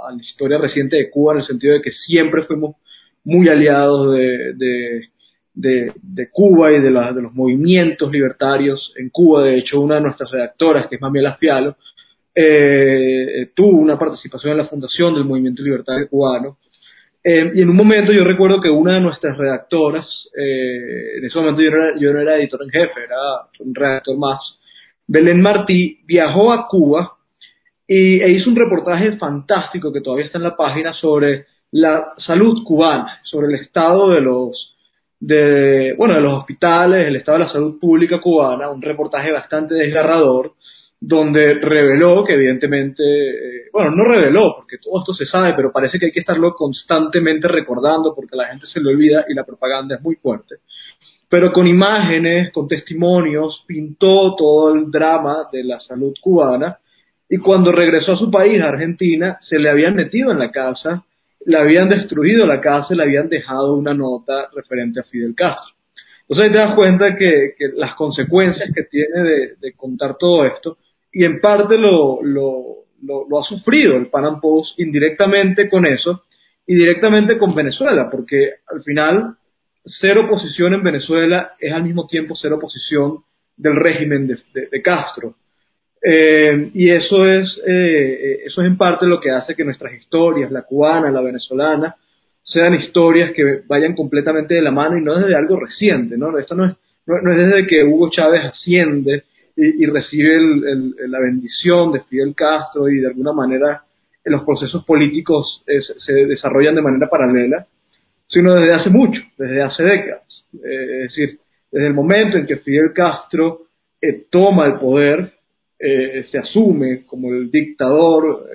a, 0.09 0.13
la 0.13 0.23
historia 0.23 0.59
reciente 0.59 0.97
de 0.97 1.11
Cuba, 1.11 1.35
en 1.35 1.41
el 1.41 1.47
sentido 1.47 1.75
de 1.75 1.83
que 1.83 1.93
siempre 1.93 2.43
fuimos 2.43 2.77
muy 3.25 3.49
aliados 3.49 4.15
de, 4.15 5.09
Cuba 6.33 6.73
y 6.73 6.81
de, 6.81 6.91
los 6.91 7.33
movimientos 7.35 8.11
libertarios 8.11 8.93
en 8.97 9.11
Cuba. 9.11 9.45
De 9.45 9.59
hecho, 9.59 9.81
una 9.81 9.97
de 9.97 10.01
nuestras 10.03 10.31
redactoras, 10.31 10.89
que 10.89 10.97
es 10.97 11.01
Mamiela 11.01 11.31
Laspialo, 11.31 11.77
eh, 12.35 13.51
tuvo 13.55 13.79
una 13.79 13.97
participación 13.97 14.53
en 14.53 14.59
la 14.59 14.67
fundación 14.67 15.15
del 15.15 15.25
Movimiento 15.25 15.63
Libertario 15.63 16.09
Cubano. 16.09 16.59
Eh, 17.23 17.53
y 17.55 17.63
en 17.63 17.71
un 17.71 17.77
momento 17.77 18.13
yo 18.13 18.25
recuerdo 18.25 18.61
que 18.61 18.69
una 18.69 18.95
de 18.95 19.01
nuestras 19.01 19.39
redactoras, 19.39 20.05
eh, 20.37 21.19
en 21.19 21.25
ese 21.25 21.39
momento 21.39 21.63
yo 21.63 21.71
no, 21.71 21.77
era, 21.77 21.99
yo 21.99 22.13
no, 22.13 22.21
era, 22.21 22.37
editor 22.37 22.63
en 22.63 22.71
jefe, 22.71 23.05
era 23.07 23.17
un 23.61 23.75
redactor 23.75 24.19
más, 24.19 24.41
Belén 25.07 25.41
Martí, 25.41 26.01
viajó 26.07 26.53
a 26.53 26.67
Cuba 26.67 27.13
y, 27.87 28.21
e 28.21 28.31
hizo 28.31 28.51
un 28.51 28.57
reportaje 28.57 29.17
fantástico 29.17 29.93
que 29.93 30.01
todavía 30.01 30.27
está 30.27 30.39
en 30.39 30.45
la 30.45 30.57
página 30.57 30.93
sobre 30.95 31.47
la 31.73 32.13
salud 32.19 32.63
cubana, 32.65 33.21
sobre 33.25 33.49
el 33.49 33.55
estado 33.57 34.11
de 34.11 34.21
los 34.21 34.75
de, 35.21 35.95
bueno, 35.97 36.15
de 36.15 36.21
los 36.21 36.41
hospitales, 36.41 37.07
el 37.07 37.17
estado 37.17 37.39
de 37.39 37.45
la 37.45 37.53
salud 37.53 37.79
pública 37.81 38.21
cubana, 38.21 38.69
un 38.69 38.83
reportaje 38.83 39.33
bastante 39.33 39.75
desgarrador, 39.75 40.53
donde 41.01 41.55
reveló 41.55 42.25
que 42.25 42.35
evidentemente, 42.35 43.03
eh, 43.03 43.69
bueno, 43.73 43.91
no 43.91 44.05
reveló, 44.05 44.55
porque 44.57 44.79
todo 44.79 45.01
esto 45.01 45.15
se 45.15 45.27
sabe, 45.27 45.55
pero 45.55 45.73
parece 45.73 45.99
que 45.99 46.07
hay 46.07 46.13
que 46.13 46.21
estarlo 46.21 46.55
constantemente 46.55 47.49
recordando 47.49 48.15
porque 48.15 48.37
la 48.37 48.47
gente 48.47 48.67
se 48.67 48.81
lo 48.81 48.91
olvida 48.91 49.25
y 49.29 49.35
la 49.35 49.45
propaganda 49.45 49.97
es 49.97 50.03
muy 50.03 50.17
fuerte. 50.17 50.57
Pero 51.35 51.51
con 51.53 51.67
imágenes, 51.67 52.53
con 52.53 52.69
testimonios, 52.69 53.65
pintó 53.67 54.37
todo 54.37 54.73
el 54.73 54.89
drama 54.89 55.49
de 55.51 55.65
la 55.65 55.81
salud 55.81 56.15
cubana 56.21 56.79
y 57.29 57.39
cuando 57.39 57.73
regresó 57.73 58.13
a 58.13 58.17
su 58.17 58.31
país, 58.31 58.63
a 58.63 58.69
Argentina, 58.69 59.37
se 59.41 59.59
le 59.59 59.69
habían 59.69 59.97
metido 59.97 60.31
en 60.31 60.39
la 60.39 60.53
casa, 60.53 61.05
le 61.45 61.59
habían 61.59 61.89
destruido 61.89 62.47
la 62.47 62.61
casa 62.61 62.95
y 62.95 62.97
le 62.97 63.03
habían 63.03 63.29
dejado 63.29 63.75
una 63.75 63.93
nota 63.93 64.49
referente 64.55 65.01
a 65.01 65.03
Fidel 65.03 65.35
Castro. 65.35 65.75
Entonces 66.21 66.45
ahí 66.45 66.53
te 66.53 66.59
das 66.59 66.77
cuenta 66.77 67.17
que, 67.17 67.55
las 67.75 67.97
consecuencias 67.97 68.71
que 68.73 68.85
tiene 68.85 69.57
de 69.61 69.73
contar 69.75 70.17
todo 70.17 70.45
esto 70.45 70.79
y 71.13 71.25
en 71.25 71.41
parte 71.41 71.77
lo, 71.77 72.23
lo, 72.23 72.85
lo, 73.03 73.41
ha 73.41 73.43
sufrido 73.43 73.97
el 73.97 74.07
Pan 74.07 74.41
Post 74.41 74.79
indirectamente 74.79 75.69
con 75.69 75.85
eso 75.85 76.23
y 76.65 76.77
directamente 76.77 77.37
con 77.39 77.57
Venezuela, 77.57 78.09
porque 78.09 78.51
al 78.73 78.85
final 78.85 79.35
cero 80.01 80.25
oposición 80.27 80.75
en 80.75 80.83
Venezuela 80.83 81.53
es 81.59 81.73
al 81.73 81.85
mismo 81.85 82.07
tiempo 82.07 82.35
cero 82.37 82.57
oposición 82.57 83.19
del 83.57 83.77
régimen 83.77 84.27
de, 84.27 84.83
Castro. 84.83 85.35
Eh, 86.03 86.71
y 86.75 86.91
eso 86.91 87.25
es, 87.27 87.49
eh, 87.67 88.43
eso 88.45 88.61
es 88.63 88.67
en 88.67 88.77
parte 88.77 89.07
lo 89.07 89.21
que 89.21 89.31
hace 89.31 89.55
que 89.55 89.65
nuestras 89.65 89.95
historias, 89.95 90.51
la 90.51 90.63
cubana, 90.63 91.11
la 91.11 91.23
venezolana, 91.23 91.97
sean 92.43 92.75
historias 92.75 93.33
que 93.33 93.63
vayan 93.67 93.95
completamente 93.95 94.55
de 94.55 94.63
la 94.63 94.71
mano 94.71 94.99
y 94.99 95.03
no 95.03 95.19
desde 95.19 95.35
algo 95.35 95.59
reciente, 95.61 96.17
¿no? 96.19 96.37
Esto 96.39 96.55
no 96.55 96.67
es, 96.67 96.75
no 97.07 97.33
es 97.33 97.39
desde 97.39 97.67
que 97.67 97.85
Hugo 97.85 98.11
Chávez 98.11 98.45
asciende 98.45 99.25
y, 99.57 99.87
recibe 99.87 100.39
la 101.07 101.21
bendición 101.21 101.93
de 101.93 102.01
Fidel 102.01 102.35
Castro 102.35 102.89
y 102.89 102.99
de 102.99 103.07
alguna 103.07 103.33
manera 103.33 103.85
los 104.25 104.43
procesos 104.43 104.85
políticos 104.85 105.63
eh, 105.67 105.81
se 105.99 106.13
desarrollan 106.13 106.75
de 106.75 106.83
manera 106.83 107.09
paralela, 107.09 107.67
sino 108.27 108.55
desde 108.55 108.75
hace 108.75 108.91
mucho, 108.91 109.21
desde 109.37 109.63
hace 109.63 109.83
décadas. 109.83 110.47
Eh, 110.55 111.05
es 111.05 111.15
decir, 111.15 111.39
desde 111.71 111.87
el 111.87 111.95
momento 111.95 112.39
en 112.39 112.47
que 112.47 112.59
Fidel 112.59 112.93
Castro 112.95 113.63
eh, 114.01 114.27
toma 114.31 114.67
el 114.67 114.75
poder, 114.75 115.33
se 116.31 116.39
asume 116.39 117.05
como 117.05 117.29
el 117.31 117.51
dictador, 117.51 118.49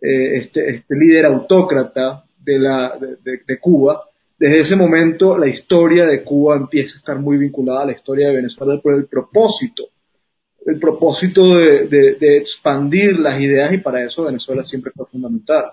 este, 0.00 0.76
este, 0.76 0.94
líder 0.94 1.26
autócrata 1.26 2.22
de 2.38 3.58
Cuba, 3.60 4.04
desde 4.38 4.60
ese 4.60 4.76
momento 4.76 5.36
la 5.36 5.48
historia 5.48 6.06
de 6.06 6.22
Cuba 6.22 6.56
empieza 6.56 6.94
a 6.94 6.98
estar 6.98 7.18
muy 7.18 7.36
vinculada 7.36 7.82
a 7.82 7.86
la 7.86 7.92
historia 7.92 8.28
de 8.28 8.36
Venezuela 8.36 8.80
por 8.80 8.94
el 8.94 9.06
propósito 9.06 9.88
el 10.66 10.78
propósito 10.78 11.42
de, 11.48 12.36
expandir 12.38 13.18
las 13.18 13.40
ideas 13.40 13.72
y 13.72 13.78
para 13.78 14.04
eso 14.04 14.24
Venezuela 14.24 14.64
siempre 14.64 14.92
fue 14.94 15.06
fundamental. 15.06 15.72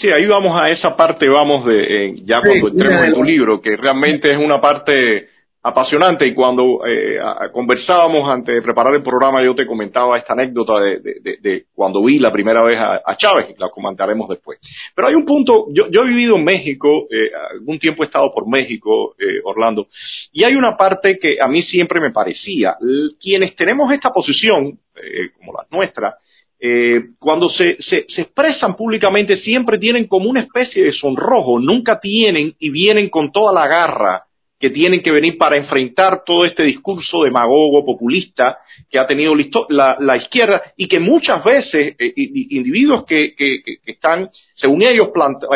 Sí, 0.00 0.08
ahí 0.10 0.26
vamos 0.26 0.58
a 0.58 0.70
esa 0.70 0.96
parte, 0.96 1.28
vamos 1.28 1.66
de 1.66 2.06
eh, 2.06 2.14
ya 2.24 2.40
cuando 2.40 2.68
entremos 2.68 3.04
en 3.04 3.14
tu 3.14 3.22
libro, 3.22 3.60
que 3.60 3.76
realmente 3.76 4.32
es 4.32 4.38
una 4.38 4.58
parte 4.58 5.28
apasionante 5.62 6.26
y 6.26 6.32
cuando 6.32 6.80
eh, 6.86 7.18
conversábamos 7.52 8.26
antes 8.30 8.54
de 8.54 8.62
preparar 8.62 8.94
el 8.94 9.02
programa 9.02 9.44
yo 9.44 9.54
te 9.54 9.66
comentaba 9.66 10.16
esta 10.16 10.32
anécdota 10.32 10.80
de, 10.80 11.66
cuando 11.74 12.02
vi 12.02 12.18
la 12.18 12.32
primera 12.32 12.62
vez 12.62 12.78
a, 12.80 13.14
Chávez, 13.18 13.54
la 13.58 13.68
comentaremos 13.68 14.26
después. 14.30 14.58
Pero 14.94 15.08
hay 15.08 15.14
un 15.14 15.26
punto, 15.26 15.66
yo, 15.68 15.88
yo 15.90 16.00
he 16.00 16.08
vivido 16.08 16.36
en 16.36 16.44
México, 16.44 17.06
eh, 17.10 17.30
algún 17.52 17.78
tiempo 17.78 18.02
he 18.02 18.06
estado 18.06 18.32
por 18.32 18.48
México, 18.48 19.14
eh, 19.18 19.40
Orlando, 19.44 19.88
y 20.32 20.44
hay 20.44 20.54
una 20.54 20.78
parte 20.78 21.18
que 21.18 21.36
a 21.42 21.46
mí 21.46 21.62
siempre 21.64 22.00
me 22.00 22.10
parecía, 22.10 22.76
quienes 23.20 23.54
tenemos 23.54 23.92
esta 23.92 24.08
posición, 24.08 24.78
como 25.38 25.52
la 25.52 25.66
nuestra, 25.70 26.16
cuando 27.18 27.48
se, 27.48 27.78
se, 27.80 28.04
expresan 28.20 28.76
públicamente 28.76 29.38
siempre 29.38 29.78
tienen 29.78 30.06
como 30.06 30.28
una 30.28 30.42
especie 30.42 30.84
de 30.84 30.92
sonrojo, 30.92 31.58
nunca 31.58 31.98
tienen 31.98 32.54
y 32.58 32.68
vienen 32.68 33.08
con 33.08 33.32
toda 33.32 33.52
la 33.52 33.66
garra 33.66 34.24
que 34.60 34.68
tienen 34.68 35.02
que 35.02 35.10
venir 35.10 35.38
para 35.38 35.58
enfrentar 35.58 36.22
todo 36.24 36.44
este 36.44 36.62
discurso 36.62 37.22
demagogo, 37.22 37.82
populista 37.82 38.58
que 38.90 38.98
ha 38.98 39.06
tenido 39.06 39.34
la, 39.70 40.16
izquierda 40.18 40.62
y 40.76 40.86
que 40.86 41.00
muchas 41.00 41.42
veces 41.42 41.96
eh, 41.98 42.12
individuos 42.14 43.06
que, 43.06 43.34
están, 43.86 44.28
según 44.54 44.82
ellos, 44.82 45.08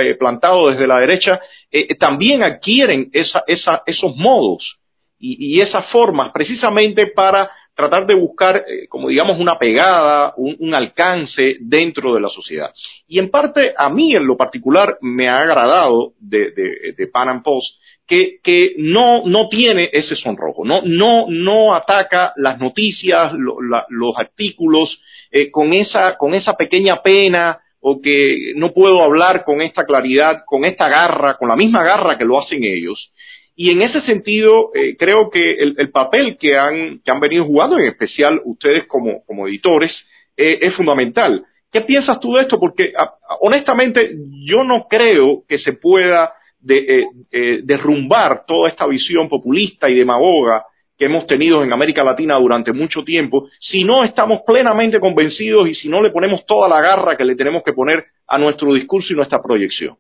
eh, 0.02 0.14
plantados 0.14 0.72
desde 0.72 0.86
la 0.86 1.00
derecha, 1.00 1.38
eh, 1.70 1.94
también 1.96 2.42
adquieren 2.42 3.10
esos 3.12 4.16
modos 4.16 4.78
y, 5.18 5.60
esas 5.60 5.86
formas 5.90 6.32
precisamente 6.32 7.08
para 7.08 7.50
tratar 7.74 8.06
de 8.06 8.14
buscar, 8.14 8.64
como 8.88 9.08
digamos, 9.08 9.38
una 9.38 9.58
pegada, 9.58 10.32
un, 10.36 10.74
alcance 10.74 11.56
dentro 11.60 12.14
de 12.14 12.20
la 12.20 12.28
sociedad. 12.28 12.72
Y 13.08 13.18
en 13.18 13.30
parte, 13.30 13.74
a 13.76 13.88
mí 13.88 14.14
en 14.14 14.26
lo 14.26 14.36
particular, 14.36 14.98
me 15.00 15.28
ha 15.28 15.40
agradado 15.40 16.12
de, 16.20 16.52
de, 16.52 16.94
de 16.96 17.06
Pan 17.08 17.28
Am 17.28 17.42
Post 17.42 17.76
que, 18.06 18.38
que 18.42 18.74
no, 18.78 19.24
no 19.26 19.48
tiene 19.48 19.88
ese 19.92 20.14
sonrojo, 20.16 20.64
no, 20.64 20.82
no, 20.82 21.26
no 21.28 21.74
ataca 21.74 22.32
las 22.36 22.58
noticias, 22.58 23.32
los 23.32 24.18
artículos 24.18 25.00
eh, 25.30 25.50
con, 25.50 25.72
esa, 25.72 26.16
con 26.16 26.34
esa 26.34 26.52
pequeña 26.52 27.02
pena 27.02 27.58
o 27.80 28.00
que 28.00 28.52
no 28.56 28.72
puedo 28.72 29.02
hablar 29.02 29.44
con 29.44 29.60
esta 29.60 29.84
claridad, 29.84 30.42
con 30.46 30.64
esta 30.64 30.88
garra, 30.88 31.36
con 31.36 31.48
la 31.48 31.56
misma 31.56 31.82
garra 31.82 32.16
que 32.16 32.24
lo 32.24 32.40
hacen 32.40 32.62
ellos. 32.64 33.10
Y 33.56 33.70
en 33.70 33.82
ese 33.82 34.00
sentido, 34.02 34.70
eh, 34.74 34.96
creo 34.96 35.30
que 35.30 35.52
el, 35.54 35.74
el, 35.78 35.90
papel 35.90 36.36
que 36.38 36.56
han, 36.56 37.00
que 37.04 37.12
han 37.12 37.20
venido 37.20 37.44
jugando, 37.44 37.78
en 37.78 37.86
especial 37.86 38.40
ustedes 38.44 38.86
como, 38.86 39.24
como 39.24 39.46
editores, 39.46 39.92
eh, 40.36 40.58
es 40.60 40.74
fundamental. 40.74 41.44
¿Qué 41.70 41.82
piensas 41.82 42.18
tú 42.20 42.34
de 42.34 42.42
esto? 42.42 42.58
Porque 42.58 42.92
honestamente 43.40 44.14
yo 44.44 44.64
no 44.64 44.86
creo 44.88 45.44
que 45.48 45.58
se 45.58 45.74
pueda 45.74 46.32
eh, 46.66 47.60
derrumbar 47.62 48.44
toda 48.46 48.68
esta 48.68 48.86
visión 48.86 49.28
populista 49.28 49.88
y 49.90 49.94
demagoga 49.94 50.64
que 50.96 51.06
hemos 51.06 51.26
tenido 51.26 51.62
en 51.62 51.72
América 51.72 52.04
Latina 52.04 52.38
durante 52.38 52.72
mucho 52.72 53.02
tiempo, 53.02 53.48
si 53.58 53.82
no 53.84 54.04
estamos 54.04 54.42
plenamente 54.46 55.00
convencidos 55.00 55.68
y 55.68 55.74
si 55.74 55.88
no 55.88 56.00
le 56.00 56.10
ponemos 56.10 56.46
toda 56.46 56.68
la 56.68 56.80
garra 56.80 57.16
que 57.16 57.24
le 57.24 57.34
tenemos 57.34 57.62
que 57.64 57.72
poner 57.72 58.04
a 58.28 58.38
nuestro 58.38 58.72
discurso 58.72 59.12
y 59.12 59.16
nuestra 59.16 59.42
proyección. 59.42 59.96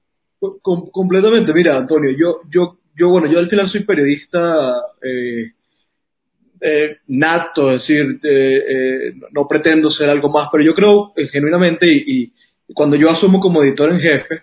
completamente, 0.62 1.52
mira, 1.52 1.76
Antonio, 1.76 2.10
yo, 2.16 2.76
yo, 2.96 3.08
bueno, 3.08 3.30
yo 3.30 3.38
al 3.38 3.48
final 3.48 3.68
soy 3.70 3.84
periodista 3.84 4.82
eh, 5.02 5.52
nato, 7.08 7.72
es 7.72 7.80
decir, 7.82 8.20
no 9.32 9.46
pretendo 9.48 9.90
ser 9.90 10.08
algo 10.08 10.28
más, 10.28 10.48
pero 10.50 10.64
yo 10.64 10.74
creo 10.74 11.12
genuinamente 11.30 11.86
y, 11.90 12.32
cuando 12.72 12.96
yo 12.96 13.10
asumo 13.10 13.40
como 13.40 13.62
editor 13.62 13.92
en 13.92 14.00
jefe, 14.00 14.42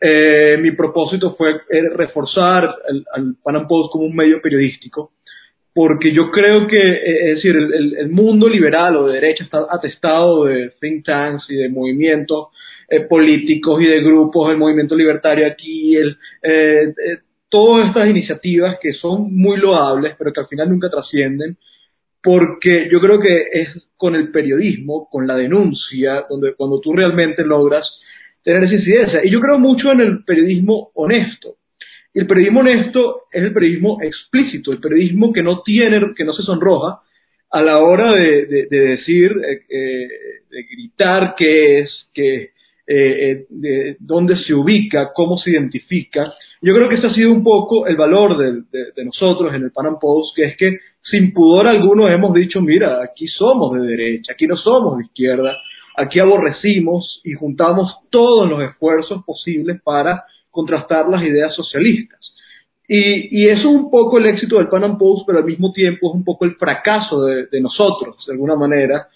eh, 0.00 0.56
mi 0.60 0.70
propósito 0.72 1.34
fue 1.34 1.50
eh, 1.70 1.88
reforzar 1.92 2.64
al, 2.88 3.04
al 3.12 3.34
Pan 3.42 3.56
Am 3.56 3.66
Post 3.66 3.90
como 3.90 4.04
un 4.04 4.14
medio 4.14 4.40
periodístico, 4.40 5.12
porque 5.74 6.12
yo 6.12 6.30
creo 6.30 6.68
que, 6.68 6.80
eh, 6.80 7.30
es 7.30 7.34
decir, 7.36 7.56
el, 7.56 8.08
mundo 8.08 8.48
liberal 8.48 8.96
o 8.96 9.08
de 9.08 9.14
derecha 9.14 9.44
está 9.44 9.66
atestado 9.68 10.44
de 10.44 10.70
think 10.80 11.04
tanks 11.04 11.46
y 11.48 11.56
de 11.56 11.68
movimientos 11.68 12.48
políticos 13.08 13.82
y 13.82 13.86
de 13.86 14.00
grupos, 14.00 14.50
el 14.50 14.56
movimiento 14.56 14.96
libertario 14.96 15.46
aquí, 15.46 15.94
el, 15.94 16.16
todas 17.48 17.88
estas 17.88 18.08
iniciativas 18.08 18.78
que 18.80 18.92
son 18.92 19.34
muy 19.34 19.56
loables, 19.58 20.14
pero 20.18 20.32
que 20.32 20.40
al 20.40 20.48
final 20.48 20.70
nunca 20.70 20.90
trascienden, 20.90 21.56
porque 22.22 22.88
yo 22.90 23.00
creo 23.00 23.20
que 23.20 23.46
es 23.52 23.88
con 23.96 24.14
el 24.14 24.30
periodismo, 24.30 25.08
con 25.10 25.26
la 25.26 25.36
denuncia, 25.36 26.24
donde 26.28 26.54
cuando 26.54 26.80
tú 26.80 26.92
realmente 26.92 27.44
logras 27.44 27.88
tener 28.42 28.64
esa 28.64 28.74
incidencia. 28.74 29.24
Y 29.24 29.30
yo 29.30 29.40
creo 29.40 29.58
mucho 29.58 29.92
en 29.92 30.00
el 30.00 30.24
periodismo 30.24 30.90
honesto. 30.94 31.56
Y 32.12 32.20
el 32.20 32.26
periodismo 32.26 32.60
honesto 32.60 33.22
es 33.30 33.42
el 33.42 33.52
periodismo 33.52 33.98
explícito, 34.02 34.72
el 34.72 34.80
periodismo 34.80 35.32
que 35.32 35.42
no 35.42 35.62
tiene, 35.62 36.14
que 36.16 36.24
no 36.24 36.32
se 36.32 36.42
sonroja 36.42 37.00
a 37.50 37.62
la 37.62 37.78
hora 37.78 38.12
de, 38.12 38.66
decir, 38.70 39.32
eh, 39.32 39.60
eh, 39.68 40.08
de 40.50 40.62
gritar 40.64 41.34
qué 41.36 41.80
es, 41.80 42.08
que, 42.12 42.50
eh, 42.88 43.46
de 43.50 43.96
dónde 44.00 44.36
se 44.36 44.54
ubica, 44.54 45.10
cómo 45.14 45.36
se 45.36 45.50
identifica. 45.50 46.32
Yo 46.62 46.74
creo 46.74 46.88
que 46.88 46.96
ese 46.96 47.08
ha 47.08 47.14
sido 47.14 47.30
un 47.30 47.44
poco 47.44 47.86
el 47.86 47.96
valor 47.96 48.36
de, 48.38 49.04
nosotros 49.04 49.54
en 49.54 49.62
el 49.64 49.72
Pan 49.72 49.86
Am 49.86 49.98
Post, 50.00 50.34
que 50.34 50.44
es 50.44 50.56
que 50.56 50.78
sin 51.02 51.32
pudor 51.32 51.68
alguno 51.68 52.08
hemos 52.08 52.34
dicho, 52.34 52.60
mira, 52.60 53.02
aquí 53.02 53.26
somos 53.28 53.72
de 53.74 53.86
derecha, 53.86 54.32
aquí 54.32 54.46
no 54.46 54.56
somos 54.56 54.98
de 54.98 55.04
izquierda, 55.04 55.56
Aquí 55.98 56.20
aborrecimos 56.20 57.20
y 57.24 57.32
juntamos 57.32 57.92
todos 58.08 58.48
los 58.48 58.62
esfuerzos 58.62 59.24
posibles 59.24 59.82
para 59.82 60.22
contrastar 60.48 61.08
las 61.08 61.24
ideas 61.24 61.52
socialistas. 61.56 62.20
Y, 62.86 63.48
eso 63.48 63.68
es 63.68 63.74
un 63.74 63.90
poco 63.90 64.18
el 64.18 64.26
éxito 64.26 64.58
del 64.58 64.68
Pan 64.68 64.84
Am 64.84 64.96
Post, 64.96 65.24
pero 65.26 65.40
al 65.40 65.44
mismo 65.44 65.72
tiempo 65.72 66.08
es 66.08 66.14
un 66.14 66.24
poco 66.24 66.44
el 66.44 66.54
fracaso 66.54 67.22
de, 67.22 67.60
nosotros, 67.60 68.24
de 68.26 68.32
alguna 68.32 68.54
manera, 68.54 69.08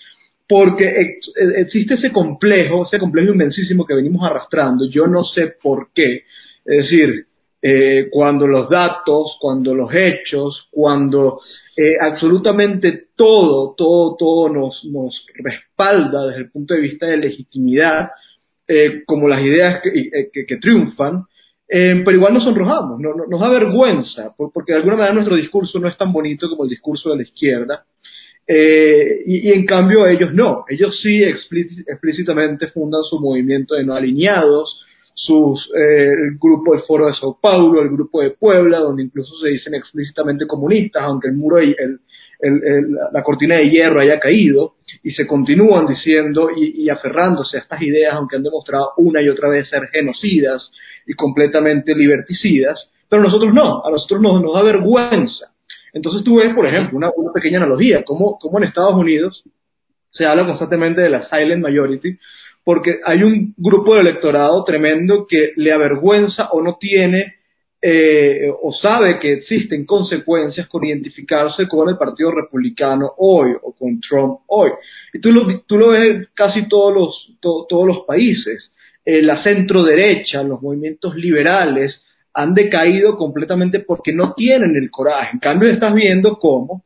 porque 0.52 1.16
existe 1.56 1.94
ese 1.94 2.12
complejo, 2.12 2.84
ese 2.84 2.98
complejo 2.98 3.32
inmensísimo 3.32 3.86
que 3.86 3.94
venimos 3.94 4.22
arrastrando. 4.22 4.84
Yo 4.86 5.06
no 5.06 5.24
sé 5.24 5.54
por 5.62 5.88
qué. 5.94 6.24
Es 6.66 6.76
decir, 6.76 7.26
eh, 7.62 8.08
cuando 8.10 8.46
los 8.46 8.68
datos, 8.68 9.38
cuando 9.40 9.74
los 9.74 9.90
hechos, 9.94 10.68
cuando 10.70 11.40
eh, 11.74 11.94
absolutamente 11.98 13.06
todo, 13.16 13.74
todo, 13.74 14.14
todo 14.18 14.50
nos, 14.50 15.26
respalda 15.36 16.26
desde 16.26 16.42
el 16.42 16.50
punto 16.50 16.74
de 16.74 16.80
vista 16.80 17.06
de 17.06 17.16
legitimidad, 17.16 18.10
eh, 18.68 19.04
como 19.06 19.28
las 19.28 19.40
ideas 19.40 19.80
que, 19.82 20.28
que, 20.46 20.56
triunfan, 20.58 21.24
pero 21.66 22.10
igual 22.10 22.34
nos 22.34 22.44
sonrojamos, 22.44 23.00
no, 23.00 23.14
nos 23.14 23.40
da 23.40 23.48
vergüenza, 23.48 24.34
porque 24.36 24.72
de 24.72 24.78
alguna 24.78 24.96
manera 24.96 25.14
nuestro 25.14 25.36
discurso 25.36 25.78
no 25.78 25.88
es 25.88 25.96
tan 25.96 26.12
bonito 26.12 26.50
como 26.50 26.64
el 26.64 26.68
discurso 26.68 27.08
de 27.08 27.16
la 27.16 27.22
izquierda, 27.22 27.86
y, 28.46 29.48
y, 29.48 29.52
en 29.52 29.64
cambio 29.66 30.06
ellos 30.06 30.34
no, 30.34 30.64
ellos 30.68 30.98
sí 31.02 31.22
explícitamente 31.22 32.68
fundan 32.68 33.02
su 33.04 33.18
movimiento 33.20 33.74
de 33.74 33.84
no 33.84 33.94
alineados, 33.94 34.84
sus, 35.14 35.70
eh, 35.76 36.12
el 36.12 36.38
grupo 36.40 36.72
del 36.72 36.82
Foro 36.82 37.06
de 37.06 37.14
Sao 37.14 37.38
Paulo, 37.40 37.80
el 37.80 37.90
grupo 37.90 38.20
de 38.20 38.30
Puebla, 38.30 38.80
donde 38.80 39.04
incluso 39.04 39.36
se 39.40 39.50
dicen 39.50 39.74
explícitamente 39.74 40.46
comunistas, 40.46 41.02
aunque 41.04 41.28
el 41.28 41.34
muro, 41.34 41.58
el, 41.58 41.76
la 43.12 43.22
cortina 43.22 43.56
de 43.56 43.70
hierro 43.70 44.00
haya 44.00 44.18
caído, 44.18 44.74
y 45.04 45.12
se 45.12 45.26
continúan 45.26 45.86
diciendo 45.86 46.48
y, 46.56 46.88
aferrándose 46.88 47.56
a 47.56 47.60
estas 47.60 47.80
ideas, 47.82 48.14
aunque 48.14 48.36
han 48.36 48.42
demostrado 48.42 48.90
una 48.96 49.22
y 49.22 49.28
otra 49.28 49.48
vez 49.48 49.68
ser 49.68 49.86
genocidas 49.92 50.70
y 51.06 51.14
completamente 51.14 51.94
liberticidas, 51.94 52.90
pero 53.08 53.22
nosotros 53.22 53.54
no, 53.54 53.84
a 53.84 53.90
nosotros 53.90 54.20
nos, 54.20 54.42
nos 54.42 54.54
da 54.54 54.62
vergüenza. 54.62 55.51
Entonces 55.92 56.24
tú 56.24 56.38
ves, 56.38 56.54
por 56.54 56.66
ejemplo, 56.66 56.96
una, 56.96 57.10
pequeña 57.34 57.58
analogía, 57.58 58.02
como, 58.04 58.38
como 58.38 58.58
en 58.58 58.64
Estados 58.64 58.94
Unidos 58.94 59.44
se 60.10 60.26
habla 60.26 60.46
constantemente 60.46 61.00
de 61.00 61.10
la 61.10 61.28
silent 61.28 61.62
majority, 61.62 62.18
porque 62.64 63.00
hay 63.04 63.22
un 63.22 63.54
grupo 63.56 63.94
de 63.94 64.02
electorado 64.02 64.62
tremendo 64.64 65.26
que 65.26 65.52
le 65.56 65.72
avergüenza 65.72 66.50
o 66.50 66.62
no 66.62 66.76
tiene 66.78 67.36
eh, 67.84 68.48
o 68.62 68.72
sabe 68.74 69.18
que 69.18 69.32
existen 69.32 69.84
consecuencias 69.84 70.68
con 70.68 70.84
identificarse 70.84 71.66
con 71.66 71.88
el 71.88 71.96
Partido 71.96 72.30
Republicano 72.30 73.10
hoy 73.18 73.52
o 73.60 73.72
con 73.72 74.00
Trump 74.00 74.40
hoy. 74.46 74.70
Y 75.12 75.20
tú 75.20 75.32
lo, 75.32 75.62
tú 75.66 75.76
lo 75.78 75.88
ves 75.88 76.10
en 76.10 76.28
casi 76.34 76.68
todos 76.68 76.94
los, 76.94 77.38
todos 77.40 77.86
los 77.86 78.04
países. 78.06 78.72
La 79.04 79.42
centro 79.42 79.82
derecha, 79.82 80.44
los 80.44 80.62
movimientos 80.62 81.16
liberales 81.16 82.00
han 82.34 82.54
decaído 82.54 83.16
completamente 83.16 83.80
porque 83.80 84.12
no 84.12 84.34
tienen 84.34 84.76
el 84.76 84.90
coraje. 84.90 85.30
En 85.34 85.38
cambio, 85.38 85.70
estás 85.70 85.94
viendo 85.94 86.38
cómo 86.38 86.84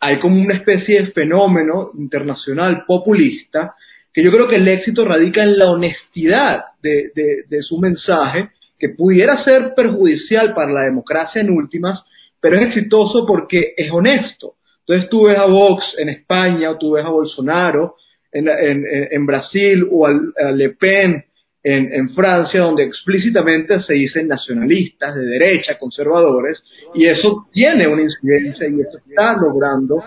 hay 0.00 0.18
como 0.20 0.40
una 0.40 0.54
especie 0.54 1.00
de 1.02 1.12
fenómeno 1.12 1.90
internacional 1.98 2.84
populista 2.86 3.74
que 4.12 4.22
yo 4.22 4.30
creo 4.30 4.48
que 4.48 4.56
el 4.56 4.68
éxito 4.68 5.04
radica 5.04 5.42
en 5.42 5.58
la 5.58 5.70
honestidad 5.70 6.64
de, 6.82 7.62
su 7.62 7.78
mensaje, 7.78 8.48
que 8.78 8.88
pudiera 8.88 9.44
ser 9.44 9.74
perjudicial 9.74 10.54
para 10.54 10.72
la 10.72 10.80
democracia 10.82 11.40
en 11.40 11.50
últimas, 11.50 12.02
pero 12.40 12.56
es 12.56 12.68
exitoso 12.68 13.24
porque 13.26 13.74
es 13.76 13.92
honesto. 13.92 14.54
Entonces 14.80 15.08
tú 15.10 15.26
ves 15.26 15.38
a 15.38 15.46
Vox 15.46 15.84
en 15.98 16.08
España, 16.08 16.70
o 16.70 16.78
tú 16.78 16.92
ves 16.92 17.04
a 17.04 17.10
Bolsonaro 17.10 17.96
en, 18.32 19.26
Brasil, 19.26 19.86
o 19.90 20.06
a, 20.06 20.50
Le 20.52 20.70
Pen 20.70 21.24
en, 21.62 22.10
Francia, 22.14 22.60
donde 22.60 22.84
explícitamente 22.84 23.80
se 23.82 23.94
dicen 23.94 24.28
nacionalistas, 24.28 25.14
de 25.14 25.22
derecha, 25.22 25.78
conservadores, 25.78 26.62
y 26.94 27.06
eso 27.06 27.46
tiene 27.52 27.86
una 27.86 28.02
incidencia 28.02 28.68
y 28.68 28.80
eso 28.80 28.98
está 29.08 29.36
logrando 29.40 30.02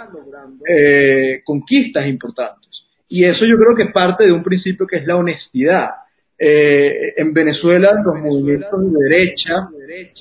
eh, 0.67 1.41
conquistas 1.43 2.07
importantes. 2.07 2.69
Y 3.09 3.25
eso 3.25 3.45
yo 3.45 3.57
creo 3.57 3.75
que 3.75 3.91
parte 3.91 4.23
de 4.23 4.31
un 4.31 4.43
principio 4.43 4.87
que 4.87 4.97
es 4.97 5.05
la 5.05 5.17
honestidad. 5.17 5.89
Eh, 6.39 7.13
en 7.17 7.33
Venezuela 7.33 7.93
los 8.03 8.15
movimientos 8.19 8.91
de 8.91 9.03
derecha 9.03 9.69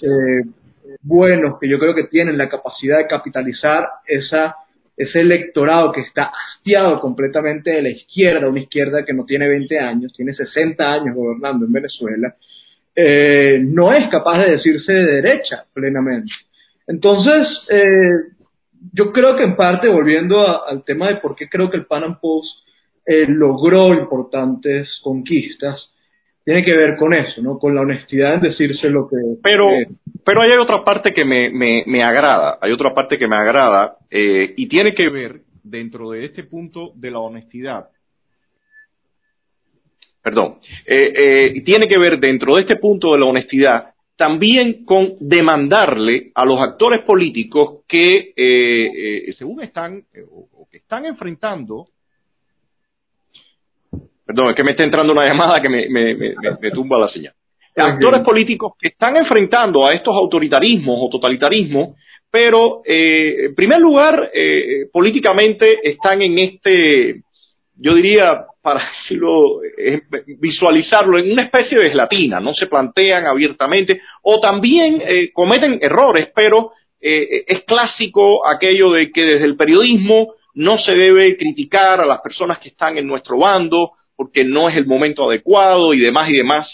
eh, 0.02 0.44
buenos 1.00 1.58
que 1.58 1.66
yo 1.66 1.78
creo 1.78 1.94
que 1.94 2.08
tienen 2.08 2.36
la 2.36 2.48
capacidad 2.48 2.98
de 2.98 3.06
capitalizar 3.06 3.88
esa, 4.06 4.54
ese 5.02 5.20
electorado 5.20 5.92
que 5.92 6.02
está 6.02 6.30
hastiado 6.30 7.00
completamente 7.00 7.70
de 7.70 7.82
la 7.82 7.90
izquierda, 7.90 8.48
una 8.48 8.60
izquierda 8.60 9.04
que 9.04 9.12
no 9.12 9.24
tiene 9.24 9.48
20 9.48 9.78
años, 9.78 10.12
tiene 10.12 10.34
60 10.34 10.92
años 10.92 11.14
gobernando 11.14 11.66
en 11.66 11.72
Venezuela, 11.72 12.34
eh, 12.94 13.60
no 13.62 13.92
es 13.92 14.08
capaz 14.08 14.38
de 14.44 14.52
decirse 14.52 14.92
de 14.92 15.22
derecha 15.22 15.64
plenamente. 15.72 16.32
Entonces, 16.86 17.46
yo 18.92 19.12
creo 19.12 19.36
que 19.36 19.44
en 19.44 19.56
parte, 19.56 19.88
volviendo 19.88 20.66
al 20.66 20.84
tema 20.84 21.08
de 21.08 21.16
por 21.16 21.36
qué 21.36 21.48
creo 21.48 21.70
que 21.70 21.76
el 21.76 21.86
Pan 21.86 22.04
Am 22.04 22.18
Post 22.20 22.66
eh, 23.06 23.26
logró 23.28 23.94
importantes 23.94 24.88
conquistas, 25.02 25.90
tiene 26.50 26.64
que 26.64 26.76
ver 26.76 26.96
con 26.96 27.14
eso, 27.14 27.40
¿no? 27.40 27.60
Con 27.60 27.76
la 27.76 27.82
honestidad 27.82 28.34
en 28.34 28.40
decirse 28.40 28.90
lo 28.90 29.08
que... 29.08 29.14
Pero, 29.40 29.68
pero 30.24 30.42
hay 30.42 30.48
otra 30.58 30.82
parte 30.82 31.12
que 31.12 31.24
me, 31.24 31.48
me, 31.52 32.02
agrada, 32.02 32.58
hay 32.60 32.72
otra 32.72 32.92
parte 32.92 33.16
que 33.16 33.28
me 33.28 33.36
agrada 33.36 33.98
eh, 34.10 34.52
y 34.56 34.66
tiene 34.66 34.92
que 34.92 35.08
ver 35.10 35.42
dentro 35.62 36.10
de 36.10 36.24
este 36.24 36.42
punto 36.42 36.90
de 36.96 37.12
la 37.12 37.20
honestidad. 37.20 37.90
Perdón, 40.20 40.56
eh, 40.86 41.62
tiene 41.64 41.86
que 41.86 42.00
ver 42.00 42.18
dentro 42.18 42.56
de 42.56 42.62
este 42.62 42.78
punto 42.78 43.12
de 43.12 43.20
la 43.20 43.26
honestidad 43.26 43.94
también 44.16 44.84
con 44.84 45.14
demandarle 45.20 46.32
a 46.34 46.44
los 46.44 46.60
actores 46.60 47.02
políticos 47.02 47.84
que 47.86 48.34
según 49.38 49.62
están 49.62 50.02
o 50.32 50.68
que 50.68 50.78
están 50.78 51.06
enfrentando 51.06 51.86
Perdón, 54.30 54.50
es 54.50 54.54
que 54.54 54.62
me 54.62 54.70
está 54.70 54.84
entrando 54.84 55.12
una 55.12 55.26
llamada 55.26 55.60
que 55.60 55.68
me, 55.68 56.70
tumba 56.70 57.00
la 57.00 57.08
señal. 57.08 57.32
Actores 57.76 58.22
políticos 58.24 58.74
que 58.78 58.88
están 58.88 59.16
enfrentando 59.18 59.84
a 59.84 59.92
estos 59.92 60.14
autoritarismos 60.14 60.96
o 61.00 61.08
totalitarismos, 61.08 61.96
pero 62.30 62.80
eh, 62.84 63.46
en 63.46 63.54
primer 63.56 63.80
lugar, 63.80 64.30
eh, 64.32 64.86
políticamente 64.92 65.80
están 65.82 66.22
en 66.22 66.38
este, 66.38 67.22
yo 67.76 67.94
diría, 67.94 68.44
para 68.62 68.88
decirlo, 69.02 69.64
eh, 69.64 70.02
visualizarlo 70.38 71.18
en 71.18 71.32
una 71.32 71.46
especie 71.46 71.76
de 71.76 71.90
gelatina, 71.90 72.38
no 72.38 72.54
se 72.54 72.68
plantean 72.68 73.26
abiertamente, 73.26 74.00
o 74.22 74.38
también 74.38 75.02
cometen 75.32 75.80
errores, 75.82 76.28
pero 76.32 76.70
es 77.00 77.64
clásico 77.64 78.46
aquello 78.46 78.92
de 78.92 79.10
que 79.10 79.24
desde 79.24 79.46
el 79.46 79.56
periodismo 79.56 80.34
no 80.54 80.78
se 80.78 80.92
debe 80.92 81.36
criticar 81.36 82.00
a 82.00 82.06
las 82.06 82.20
personas 82.20 82.60
que 82.60 82.68
están 82.68 82.96
en 82.96 83.08
nuestro 83.08 83.36
bando, 83.36 83.94
porque 84.20 84.44
no 84.44 84.68
es 84.68 84.76
el 84.76 84.85
momento 84.85 85.30
adecuado 85.30 85.94
y 85.94 85.98
demás 85.98 86.28
y 86.28 86.37
demás. 86.37 86.68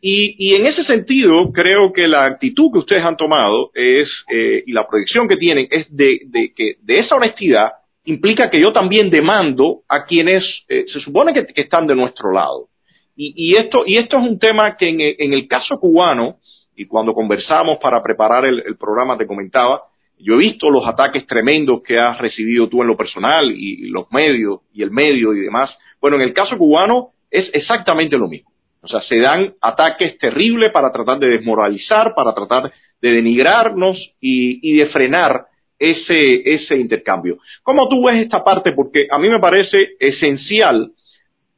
Y, 0.00 0.54
en 0.54 0.66
ese 0.66 0.84
sentido, 0.84 1.50
creo 1.52 1.92
que 1.92 2.06
la 2.06 2.20
actitud 2.20 2.70
que 2.72 2.78
ustedes 2.78 3.02
han 3.02 3.16
tomado 3.16 3.72
es, 3.74 4.08
eh, 4.32 4.62
y 4.64 4.70
la 4.70 4.86
proyección 4.86 5.26
que 5.26 5.34
tienen 5.34 5.66
es 5.68 5.84
de, 5.90 6.20
que 6.54 6.76
de 6.80 6.98
esa 7.00 7.16
honestidad 7.16 7.72
implica 8.04 8.48
que 8.50 8.62
yo 8.62 8.72
también 8.72 9.10
demando 9.10 9.80
a 9.88 10.04
quienes 10.04 10.44
eh, 10.68 10.84
se 10.86 11.00
supone 11.00 11.34
que, 11.34 11.60
están 11.60 11.88
de 11.88 11.96
nuestro 11.96 12.30
lado. 12.30 12.68
Y, 13.16 13.56
esto, 13.56 13.82
y 13.84 13.96
esto 13.96 14.18
es 14.18 14.22
un 14.22 14.38
tema 14.38 14.76
que 14.76 15.16
en, 15.18 15.32
el 15.32 15.48
caso 15.48 15.80
cubano, 15.80 16.36
y 16.76 16.86
cuando 16.86 17.14
conversamos 17.14 17.78
para 17.82 18.00
preparar 18.00 18.44
el, 18.44 18.76
programa 18.78 19.18
te 19.18 19.26
comentaba, 19.26 19.82
yo 20.18 20.34
he 20.34 20.38
visto 20.38 20.70
los 20.70 20.86
ataques 20.86 21.26
tremendos 21.26 21.82
que 21.82 21.96
has 21.96 22.18
recibido 22.18 22.68
tú 22.68 22.82
en 22.82 22.88
lo 22.88 22.96
personal 22.96 23.50
y 23.50 23.88
los 23.88 24.10
medios 24.12 24.60
y 24.72 24.82
el 24.82 24.90
medio 24.90 25.34
y 25.34 25.40
demás 25.40 25.70
bueno, 26.00 26.16
en 26.16 26.22
el 26.22 26.34
caso 26.34 26.56
cubano 26.56 27.10
es 27.30 27.50
exactamente 27.52 28.16
lo 28.16 28.28
mismo. 28.28 28.50
O 28.80 28.88
sea, 28.88 29.00
se 29.02 29.18
dan 29.18 29.54
ataques 29.60 30.18
terribles 30.18 30.70
para 30.70 30.92
tratar 30.92 31.18
de 31.18 31.28
desmoralizar, 31.28 32.14
para 32.14 32.32
tratar 32.32 32.72
de 33.00 33.10
denigrarnos 33.10 33.98
y, 34.20 34.76
de 34.76 34.86
frenar 34.86 35.46
ese, 35.78 36.54
ese 36.54 36.76
intercambio. 36.76 37.38
¿Cómo 37.62 37.88
tú 37.88 38.04
ves 38.04 38.22
esta 38.22 38.44
parte? 38.44 38.72
Porque 38.72 39.08
a 39.10 39.18
mí 39.18 39.28
me 39.28 39.40
parece 39.40 39.96
esencial 39.98 40.92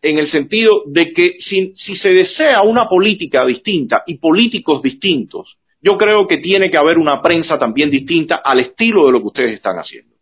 en 0.00 0.18
el 0.18 0.30
sentido 0.30 0.84
de 0.86 1.12
que 1.12 1.36
si, 1.40 1.74
si 1.76 1.96
se 1.96 2.08
desea 2.08 2.62
una 2.62 2.88
política 2.88 3.44
distinta 3.44 4.04
y 4.06 4.16
políticos 4.16 4.80
distintos, 4.80 5.58
yo 5.80 5.96
creo 5.96 6.26
que 6.26 6.38
tiene 6.38 6.70
que 6.70 6.78
haber 6.78 6.98
una 6.98 7.22
prensa 7.22 7.58
también 7.58 7.90
distinta 7.90 8.36
al 8.36 8.60
estilo 8.60 9.06
de 9.06 9.12
lo 9.12 9.20
que 9.20 9.26
ustedes 9.26 9.54
están 9.54 9.76
haciendo. 9.76 10.14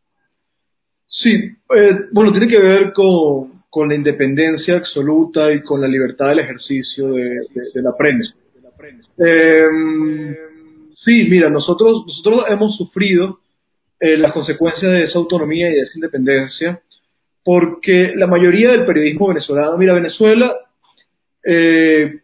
Sí, 1.07 1.31
eh, 1.75 1.99
bueno, 2.13 2.31
tiene 2.31 2.49
que 2.49 2.59
ver 2.59 2.93
con, 2.93 3.63
con 3.71 3.89
la 3.89 3.95
independencia 3.95 4.77
absoluta 4.77 5.53
y 5.53 5.63
con 5.63 5.81
la 5.81 5.89
libertad 5.89 6.29
del 6.29 6.41
ejercicio 6.41 7.13
de, 7.13 7.41
la 7.75 7.97
prensa. 7.97 8.35
Em, 9.19 10.35
sí, 11.05 11.27
mira, 11.29 11.49
nosotros, 11.49 12.05
nosotros 12.07 12.45
hemos 12.49 12.77
sufrido 12.77 13.39
eh, 13.99 14.19
las 14.19 14.33
consecuencias 14.33 14.93
de 14.93 15.05
esa 15.05 15.19
autonomía 15.19 15.71
y 15.71 15.75
de 15.75 15.81
esa 15.81 15.93
independencia 15.95 16.83
porque 17.47 18.13
la 18.17 18.27
mayoría 18.27 18.73
del 18.73 18.85
periodismo 18.85 19.29
venezolano, 19.29 19.79
mira, 19.79 19.95
Venezuela, 19.95 20.53
eh, 21.45 22.19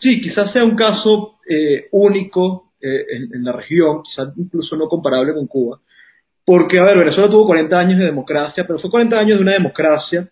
sí, 0.00 0.20
quizás 0.20 0.52
sea 0.52 0.64
un 0.64 0.76
caso 0.76 1.38
eh, 1.48 1.88
único 1.92 2.72
en, 2.80 3.34
en, 3.34 3.44
la 3.44 3.52
región, 3.52 4.02
quizás 4.02 4.28
incluso 4.36 4.76
no 4.76 4.88
comparable 4.88 5.32
con 5.32 5.46
Cuba, 5.46 5.80
porque, 6.44 6.78
a 6.78 6.84
ver, 6.84 6.98
Venezuela 6.98 7.30
tuvo 7.30 7.46
40 7.46 7.78
años 7.78 7.98
de 7.98 8.04
democracia, 8.04 8.64
pero 8.66 8.78
fue 8.78 8.90
40 8.90 9.18
años 9.18 9.38
de 9.38 9.42
una 9.42 9.52
democracia 9.52 10.28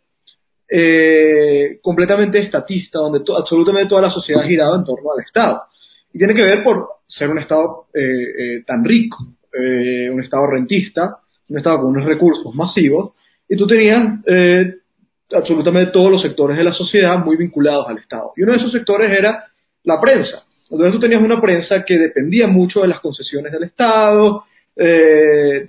eh, 0.68 1.78
completamente 1.80 2.38
estatista, 2.40 2.98
donde 2.98 3.22
absolutamente 3.34 3.88
toda 3.88 4.02
la 4.02 4.10
sociedad 4.10 4.44
giraba 4.44 4.76
en 4.76 4.84
torno 4.84 5.12
al 5.12 5.24
Estado. 5.24 5.62
Y 6.12 6.18
tiene 6.18 6.34
que 6.34 6.44
ver 6.44 6.62
por 6.62 6.86
ser 7.06 7.30
un 7.30 7.38
Estado 7.38 7.86
tan 8.66 8.84
rico, 8.84 9.16
un 10.12 10.22
Estado 10.22 10.46
rentista, 10.46 11.16
un 11.48 11.56
Estado 11.56 11.78
con 11.78 11.86
unos 11.86 12.04
recursos 12.04 12.54
masivos, 12.54 13.14
y 13.48 13.56
tú 13.56 13.66
tenías 13.66 14.20
absolutamente 15.34 15.92
todos 15.92 16.10
los 16.10 16.22
sectores 16.22 16.56
de 16.56 16.64
la 16.64 16.72
sociedad 16.72 17.18
muy 17.18 17.36
vinculados 17.36 17.88
al 17.88 17.98
Estado. 17.98 18.32
Y 18.36 18.42
uno 18.42 18.52
de 18.52 18.58
esos 18.58 18.72
sectores 18.72 19.10
era 19.10 19.44
la 19.84 20.00
prensa. 20.00 20.44
Entonces 20.70 20.94
tú 20.94 21.00
tenías 21.00 21.22
una 21.22 21.40
prensa 21.40 21.84
que 21.84 21.98
dependía 21.98 22.46
mucho 22.46 22.80
de 22.80 22.88
las 22.88 23.00
concesiones 23.00 23.52
del 23.52 23.64
Estado, 23.64 24.44
eh, 24.74 25.64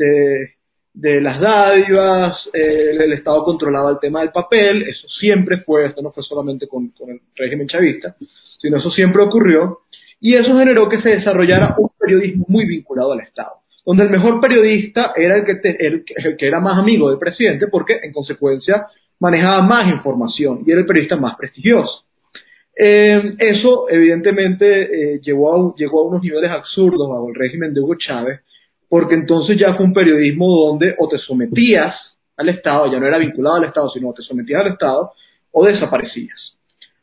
de, 0.94 1.22
las 1.22 1.40
dádivas, 1.42 2.38
eh, 2.54 2.92
el 2.92 3.12
Estado 3.12 3.44
controlaba 3.44 3.90
el 3.92 4.00
tema 4.00 4.22
del 4.22 4.32
papel, 4.32 4.84
eso 4.84 5.08
siempre 5.10 5.58
fue, 5.58 5.88
esto 5.88 6.02
no 6.02 6.12
fue 6.12 6.24
solamente 6.24 6.68
con, 6.68 6.94
el 7.08 7.20
régimen 7.36 7.68
chavista, 7.68 8.16
sino 8.58 8.78
eso 8.78 8.90
siempre 8.92 9.24
ocurrió, 9.24 9.80
y 10.22 10.38
eso 10.38 10.58
generó 10.58 10.88
que 10.88 11.02
se 11.02 11.10
desarrollara 11.10 11.76
un 11.78 11.90
periodismo 12.00 12.46
muy 12.48 12.66
vinculado 12.66 13.12
al 13.12 13.22
Estado, 13.22 13.56
donde 13.86 14.04
el 14.04 14.10
mejor 14.10 14.40
periodista 14.40 15.12
era 15.18 15.38
el 15.38 15.44
que, 15.44 16.06
el 16.18 16.38
que 16.38 16.48
era 16.48 16.62
más 16.62 16.78
amigo 16.78 17.10
del 17.10 17.20
presidente, 17.20 17.68
porque 17.68 18.00
en 18.02 18.14
consecuencia 18.14 18.88
manejaba 19.20 19.64
más 19.64 19.92
información 19.92 20.64
y 20.66 20.72
era 20.72 20.82
el 20.82 20.86
periodista 20.86 21.18
más 21.18 21.36
prestigioso. 21.36 22.06
Eh, 22.76 23.36
eso 23.38 23.88
evidentemente 23.90 25.16
eh, 25.16 25.20
llevó 25.22 25.72
a, 25.72 25.76
llegó 25.76 26.02
a 26.02 26.08
unos 26.08 26.24
niveles 26.24 26.50
absurdos 26.50 27.08
bajo 27.08 27.30
el 27.30 27.36
régimen 27.36 27.74
de 27.74 27.82
Hugo 27.82 27.96
Chávez, 27.96 28.42
porque 28.90 29.16
entonces 29.16 29.58
ya 29.58 29.76
fue 29.76 29.86
un 29.86 29.94
periodismo 29.94 30.48
donde 30.68 30.96
o 30.98 31.08
te 31.08 31.18
sometías 31.18 31.96
al 32.38 32.50
Estado, 32.50 32.92
ya 32.92 33.00
no 33.00 33.08
era 33.08 33.18
vinculado 33.20 33.58
al 33.58 33.66
Estado, 33.66 33.90
sino 33.90 34.14
te 34.14 34.24
sometías 34.24 34.62
al 34.62 34.74
Estado, 34.74 35.12
o 35.52 35.66
desaparecías. 35.66 36.58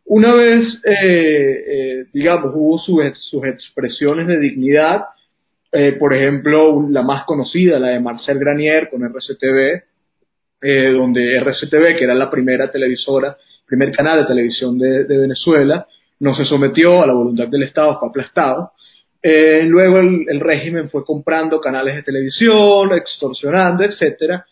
Una 0.07 0.35
vez, 0.35 0.67
eh, 0.85 2.07
digamos, 2.13 2.53
hubo 2.55 2.79
sus, 2.79 3.45
expresiones 3.45 4.27
de 4.27 4.41
dignidad, 4.41 5.05
por 6.01 6.13
ejemplo, 6.13 6.85
la 6.91 7.03
más 7.03 7.23
conocida, 7.25 7.79
la 7.79 7.91
de 7.91 8.01
Marcel 8.01 8.41
Granier 8.41 8.91
con 8.91 9.05
RCTV, 9.05 9.85
eh, 10.63 10.91
donde 10.93 11.37
RCTV, 11.37 11.97
que 11.97 12.05
era 12.05 12.15
la 12.15 12.31
primera 12.31 12.71
televisora, 12.71 13.37
primer 13.71 13.93
canal 13.93 14.19
de 14.19 14.27
televisión 14.27 14.77
de, 14.79 15.05
Venezuela, 15.05 15.87
no 16.19 16.35
se 16.35 16.45
sometió 16.45 17.03
a 17.03 17.07
la 17.07 17.15
voluntad 17.15 17.47
del 17.47 17.63
Estado, 17.63 17.99
fue 18.01 18.09
aplastado. 18.09 18.73
Eh, 19.23 19.63
luego 19.65 19.99
el, 19.99 20.41
régimen 20.41 20.91
fue 20.91 21.05
comprando 21.05 21.61
canales 21.61 21.95
de 21.95 22.03
televisión, 22.03 22.93
extorsionando, 22.93 23.85
etcétera. 23.85 24.45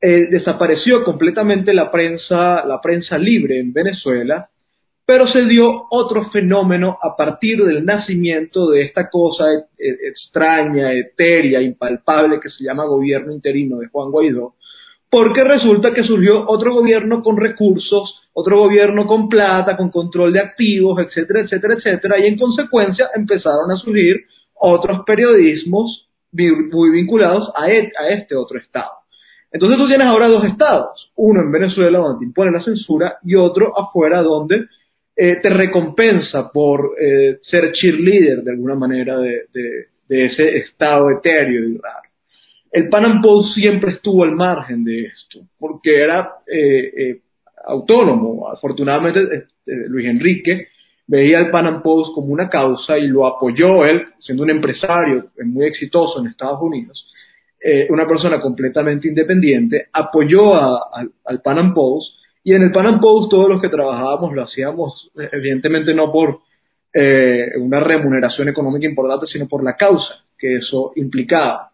Eh, 0.00 0.28
desapareció 0.30 1.02
completamente 1.02 1.74
la 1.74 1.90
prensa, 1.90 2.64
la 2.64 2.80
prensa 2.80 3.18
libre 3.18 3.58
en 3.58 3.72
Venezuela, 3.72 4.48
pero 5.04 5.26
se 5.26 5.44
dio 5.44 5.86
otro 5.90 6.30
fenómeno 6.30 6.98
a 7.02 7.16
partir 7.16 7.64
del 7.64 7.84
nacimiento 7.84 8.70
de 8.70 8.82
esta 8.82 9.10
cosa 9.10 9.44
extraña, 9.76 10.92
etérea, 10.92 11.60
impalpable 11.60 12.38
que 12.38 12.50
se 12.50 12.62
llama 12.64 12.84
gobierno 12.84 13.32
interino 13.32 13.78
de 13.78 13.88
Juan 13.88 14.10
Guaidó, 14.12 14.54
porque 15.12 15.44
resulta 15.44 15.92
que 15.92 16.04
surgió 16.04 16.48
otro 16.48 16.72
gobierno 16.72 17.22
con 17.22 17.36
recursos, 17.36 18.22
otro 18.32 18.60
gobierno 18.60 19.06
con 19.06 19.28
plata, 19.28 19.76
con 19.76 19.90
control 19.90 20.32
de 20.32 20.40
activos, 20.40 20.98
etcétera, 21.00 21.40
etcétera, 21.40 21.74
etcétera, 21.74 22.18
y 22.18 22.28
en 22.28 22.38
consecuencia 22.38 23.10
empezaron 23.14 23.70
a 23.70 23.76
surgir 23.76 24.24
otros 24.54 25.02
periodismos 25.04 26.08
muy 26.32 26.90
vinculados 26.92 27.52
a, 27.54 27.70
e, 27.70 27.92
este 28.12 28.34
otro 28.34 28.58
Estado. 28.58 28.88
Entonces 29.52 29.76
tú 29.76 29.86
tienes 29.86 30.06
ahora 30.06 30.28
dos 30.28 30.46
estados, 30.46 31.12
uno 31.16 31.42
en 31.42 31.52
Venezuela 31.52 31.98
donde 31.98 32.20
te 32.20 32.24
impone 32.24 32.50
la 32.50 32.64
censura 32.64 33.18
y 33.22 33.34
otro 33.34 33.78
afuera 33.78 34.22
donde 34.22 34.64
eh, 35.14 35.36
te 35.42 35.50
recompensa 35.50 36.50
por 36.50 36.94
eh, 36.98 37.36
ser 37.42 37.70
cheerleader 37.72 38.42
de 38.44 38.50
alguna 38.50 38.76
manera 38.76 39.18
de 39.18 39.44
ese 40.08 40.56
estado 40.56 41.10
etéreo 41.10 41.68
y 41.68 41.76
raro. 41.76 42.11
El 42.72 42.88
Pan 42.88 43.04
Am 43.04 43.20
Post 43.20 43.54
siempre 43.54 43.92
estuvo 43.92 44.24
al 44.24 44.32
margen 44.32 44.82
de 44.82 45.04
esto, 45.04 45.40
porque 45.58 46.02
era 46.02 46.36
eh, 46.46 46.92
eh, 46.96 47.20
autónomo. 47.66 48.48
Afortunadamente, 48.48 49.20
este, 49.22 49.88
Luis 49.88 50.08
Enrique 50.08 50.68
veía 51.06 51.40
el 51.40 51.50
Pan 51.50 51.66
Am 51.66 51.82
Post 51.82 52.14
como 52.14 52.28
una 52.28 52.48
causa 52.48 52.96
y 52.96 53.08
lo 53.08 53.26
apoyó 53.26 53.84
él, 53.84 54.06
siendo 54.20 54.42
un 54.44 54.50
empresario 54.50 55.26
muy 55.44 55.66
exitoso 55.66 56.20
en 56.20 56.28
Estados 56.28 56.62
Unidos, 56.62 57.06
eh, 57.62 57.86
una 57.90 58.08
persona 58.08 58.40
completamente 58.40 59.06
independiente, 59.06 59.88
apoyó 59.92 60.54
al 60.54 61.42
Pan 61.44 61.58
Am 61.58 61.74
Post 61.74 62.16
y 62.42 62.54
en 62.54 62.62
el 62.62 62.72
Pan 62.72 62.86
Am 62.86 63.00
Post 63.00 63.30
todos 63.30 63.50
los 63.50 63.60
que 63.60 63.68
trabajábamos 63.68 64.32
lo 64.32 64.44
hacíamos 64.44 65.10
evidentemente 65.30 65.92
no 65.94 66.10
por 66.10 66.40
una 67.58 67.80
remuneración 67.80 68.50
económica 68.50 68.86
importante, 68.86 69.26
sino 69.26 69.48
por 69.48 69.64
la 69.64 69.76
causa 69.76 70.24
que 70.38 70.56
eso 70.56 70.92
implicaba. 70.96 71.71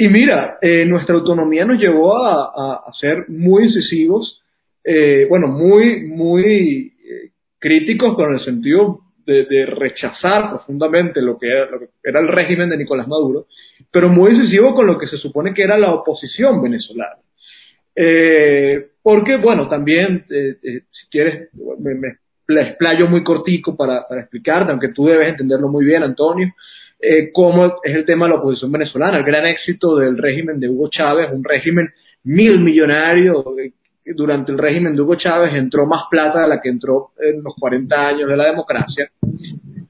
Y 0.00 0.08
mira, 0.08 0.58
eh, 0.62 0.84
nuestra 0.84 1.16
autonomía 1.16 1.64
nos 1.64 1.76
llevó 1.76 2.24
a, 2.24 2.84
ser 3.00 3.28
muy 3.28 3.64
incisivos, 3.64 4.40
eh, 4.84 5.26
bueno, 5.28 5.48
muy, 5.48 6.06
muy 6.06 6.92
eh, 7.04 7.30
críticos 7.58 8.14
con 8.14 8.32
el 8.32 8.44
sentido 8.44 9.00
de, 9.26 9.66
rechazar 9.66 10.50
profundamente 10.50 11.20
lo 11.20 11.36
que, 11.36 11.48
era, 11.48 12.20
el 12.20 12.28
régimen 12.28 12.70
de 12.70 12.76
Nicolás 12.76 13.08
Maduro, 13.08 13.46
pero 13.90 14.08
muy 14.08 14.34
incisivos 14.36 14.76
con 14.76 14.86
lo 14.86 14.96
que 14.96 15.08
se 15.08 15.18
supone 15.18 15.52
que 15.52 15.64
era 15.64 15.76
la 15.76 15.92
oposición 15.92 16.62
venezolana. 16.62 17.18
porque, 19.02 19.36
bueno, 19.36 19.68
también, 19.68 20.24
si 20.28 21.08
quieres, 21.10 21.50
me, 21.80 21.94
me 22.46 22.62
explayo 22.62 23.08
muy 23.08 23.24
cortico 23.24 23.76
para, 23.76 24.06
para 24.06 24.20
explicarte, 24.20 24.70
aunque 24.70 24.92
tú 24.92 25.06
debes 25.06 25.28
entenderlo 25.28 25.68
muy 25.68 25.84
bien, 25.84 26.04
Antonio 26.04 26.54
eh, 27.00 27.30
cómo 27.32 27.66
es 27.82 27.94
el 27.94 28.04
tema 28.04 28.26
de 28.26 28.32
la 28.32 28.38
oposición 28.38 28.72
venezolana, 28.72 29.18
el 29.18 29.24
gran 29.24 29.46
éxito 29.46 29.96
del 29.96 30.18
régimen 30.18 30.58
de 30.58 30.68
Hugo 30.68 30.88
Chávez, 30.88 31.30
un 31.32 31.44
régimen 31.44 31.88
mil 32.24 32.60
millonario. 32.60 33.44
Eh, 33.58 33.72
durante 34.16 34.52
el 34.52 34.58
régimen 34.58 34.96
de 34.96 35.02
Hugo 35.02 35.16
Chávez 35.16 35.54
entró 35.54 35.86
más 35.86 36.04
plata 36.10 36.40
de 36.42 36.48
la 36.48 36.60
que 36.60 36.70
entró 36.70 37.10
en 37.20 37.42
los 37.42 37.54
40 37.60 38.08
años 38.08 38.28
de 38.28 38.36
la 38.36 38.46
democracia. 38.46 39.10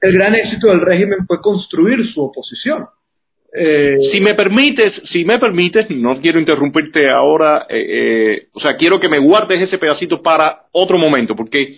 El 0.01 0.13
gran 0.13 0.35
éxito 0.35 0.67
del 0.67 0.81
régimen 0.81 1.25
fue 1.25 1.41
construir 1.41 2.05
su 2.13 2.21
oposición. 2.21 2.85
Eh, 3.51 3.95
si 4.11 4.19
me 4.19 4.35
permites, 4.35 4.93
si 5.11 5.25
me 5.25 5.39
permites, 5.39 5.89
no 5.89 6.21
quiero 6.21 6.39
interrumpirte 6.39 7.09
ahora, 7.09 7.65
eh, 7.69 8.47
o 8.53 8.59
sea, 8.59 8.77
quiero 8.77 8.99
que 8.99 9.09
me 9.09 9.19
guardes 9.19 9.61
ese 9.61 9.77
pedacito 9.79 10.21
para 10.21 10.65
otro 10.71 10.99
momento, 10.99 11.35
porque 11.35 11.77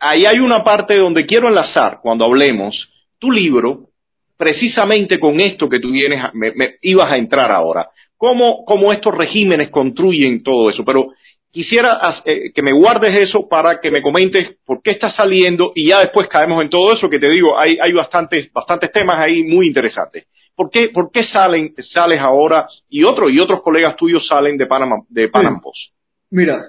ahí 0.00 0.26
hay 0.26 0.40
una 0.40 0.64
parte 0.64 0.96
donde 0.96 1.24
quiero 1.24 1.48
enlazar 1.48 2.00
cuando 2.02 2.26
hablemos 2.26 2.74
tu 3.18 3.30
libro 3.30 3.90
precisamente 4.36 5.18
con 5.18 5.40
esto 5.40 5.68
que 5.68 5.78
tú 5.78 5.90
vienes, 5.90 6.22
me, 6.34 6.76
ibas 6.82 7.10
a 7.10 7.16
entrar 7.16 7.50
ahora. 7.50 7.88
¿Cómo, 8.16 8.64
¿Cómo, 8.64 8.92
estos 8.92 9.14
regímenes 9.14 9.70
construyen 9.70 10.42
todo 10.42 10.70
eso? 10.70 10.84
Pero 10.84 11.12
quisiera 11.50 12.00
eh, 12.24 12.52
que 12.54 12.62
me 12.62 12.72
guardes 12.72 13.28
eso 13.28 13.48
para 13.48 13.80
que 13.80 13.90
me 13.90 14.02
comentes 14.02 14.56
por 14.64 14.82
qué 14.82 14.92
está 14.92 15.10
saliendo 15.12 15.72
y 15.74 15.90
ya 15.90 16.00
después 16.00 16.28
caemos 16.28 16.62
en 16.62 16.70
todo 16.70 16.92
eso 16.92 17.08
que 17.08 17.18
te 17.18 17.28
digo, 17.28 17.58
hay, 17.58 17.78
hay 17.80 17.92
bastantes, 17.92 18.52
bastantes 18.52 18.92
temas 18.92 19.18
ahí 19.18 19.42
muy 19.42 19.66
interesantes. 19.66 20.26
¿Por 20.54 20.70
qué, 20.70 20.88
por 20.88 21.10
qué 21.10 21.24
salen, 21.24 21.74
sales 21.92 22.18
ahora 22.20 22.66
y 22.88 23.04
otros 23.04 23.30
y 23.30 23.38
otros 23.38 23.62
colegas 23.62 23.96
tuyos 23.96 24.26
salen 24.26 24.56
de 24.56 24.66
Panamá, 24.66 24.96
de 25.08 25.28
Panam 25.28 25.60
Post? 25.60 25.92
Mira, 26.30 26.64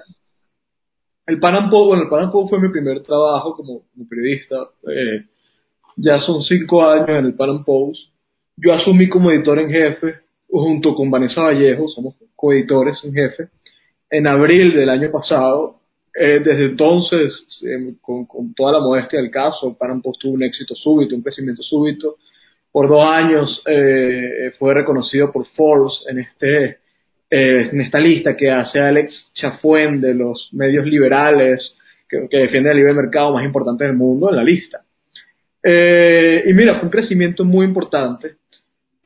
el 1.26 1.38
Panam 1.40 1.70
Post, 1.70 1.88
bueno, 1.88 2.02
el 2.02 2.08
Panam 2.08 2.30
Post 2.30 2.50
fue 2.50 2.60
mi 2.60 2.68
primer 2.68 3.02
trabajo 3.02 3.54
como, 3.54 3.82
periodista. 4.08 4.56
Eh, 4.86 5.24
ya 5.98 6.20
son 6.20 6.42
cinco 6.44 6.82
años 6.82 7.08
en 7.08 7.26
el 7.26 7.34
Pan 7.34 7.64
Post. 7.64 8.00
Yo 8.56 8.72
asumí 8.72 9.08
como 9.08 9.30
editor 9.30 9.58
en 9.58 9.70
jefe 9.70 10.14
junto 10.48 10.94
con 10.94 11.10
Vanessa 11.10 11.42
Vallejo, 11.42 11.88
somos 11.88 12.14
coeditores 12.34 12.98
en 13.04 13.12
jefe, 13.12 13.48
en 14.10 14.26
abril 14.26 14.74
del 14.74 14.88
año 14.88 15.10
pasado. 15.10 15.80
Eh, 16.14 16.40
desde 16.42 16.66
entonces, 16.66 17.32
em, 17.62 17.96
con, 18.00 18.26
toda 18.54 18.72
la 18.72 18.80
modestia 18.80 19.20
del 19.20 19.30
caso, 19.30 19.76
Pan 19.76 20.00
Post 20.00 20.22
tuvo 20.22 20.34
un 20.34 20.42
éxito 20.42 20.74
súbito, 20.74 21.14
un 21.14 21.22
crecimiento 21.22 21.62
súbito. 21.62 22.16
Por 22.72 22.88
dos 22.88 23.02
años 23.02 23.62
eh, 23.66 24.52
fue 24.58 24.74
reconocido 24.74 25.32
por 25.32 25.46
Forbes 25.48 25.94
en, 26.08 26.20
este, 26.20 26.64
eh, 27.30 27.68
en 27.72 27.80
esta 27.80 27.98
lista 27.98 28.36
que 28.36 28.50
hace 28.50 28.78
Alex 28.80 29.12
Chafuen 29.34 30.00
de 30.00 30.14
los 30.14 30.48
medios 30.52 30.86
liberales 30.86 31.60
que, 32.08 32.28
que 32.30 32.38
defienden 32.38 32.72
el 32.72 32.78
libre 32.78 32.94
mercado 32.94 33.32
más 33.32 33.44
importante 33.44 33.84
del 33.84 33.96
mundo 33.96 34.30
en 34.30 34.36
la 34.36 34.44
lista. 34.44 34.82
Eh, 35.62 36.44
y 36.46 36.52
mira, 36.52 36.74
fue 36.74 36.84
un 36.84 36.90
crecimiento 36.90 37.44
muy 37.44 37.66
importante 37.66 38.36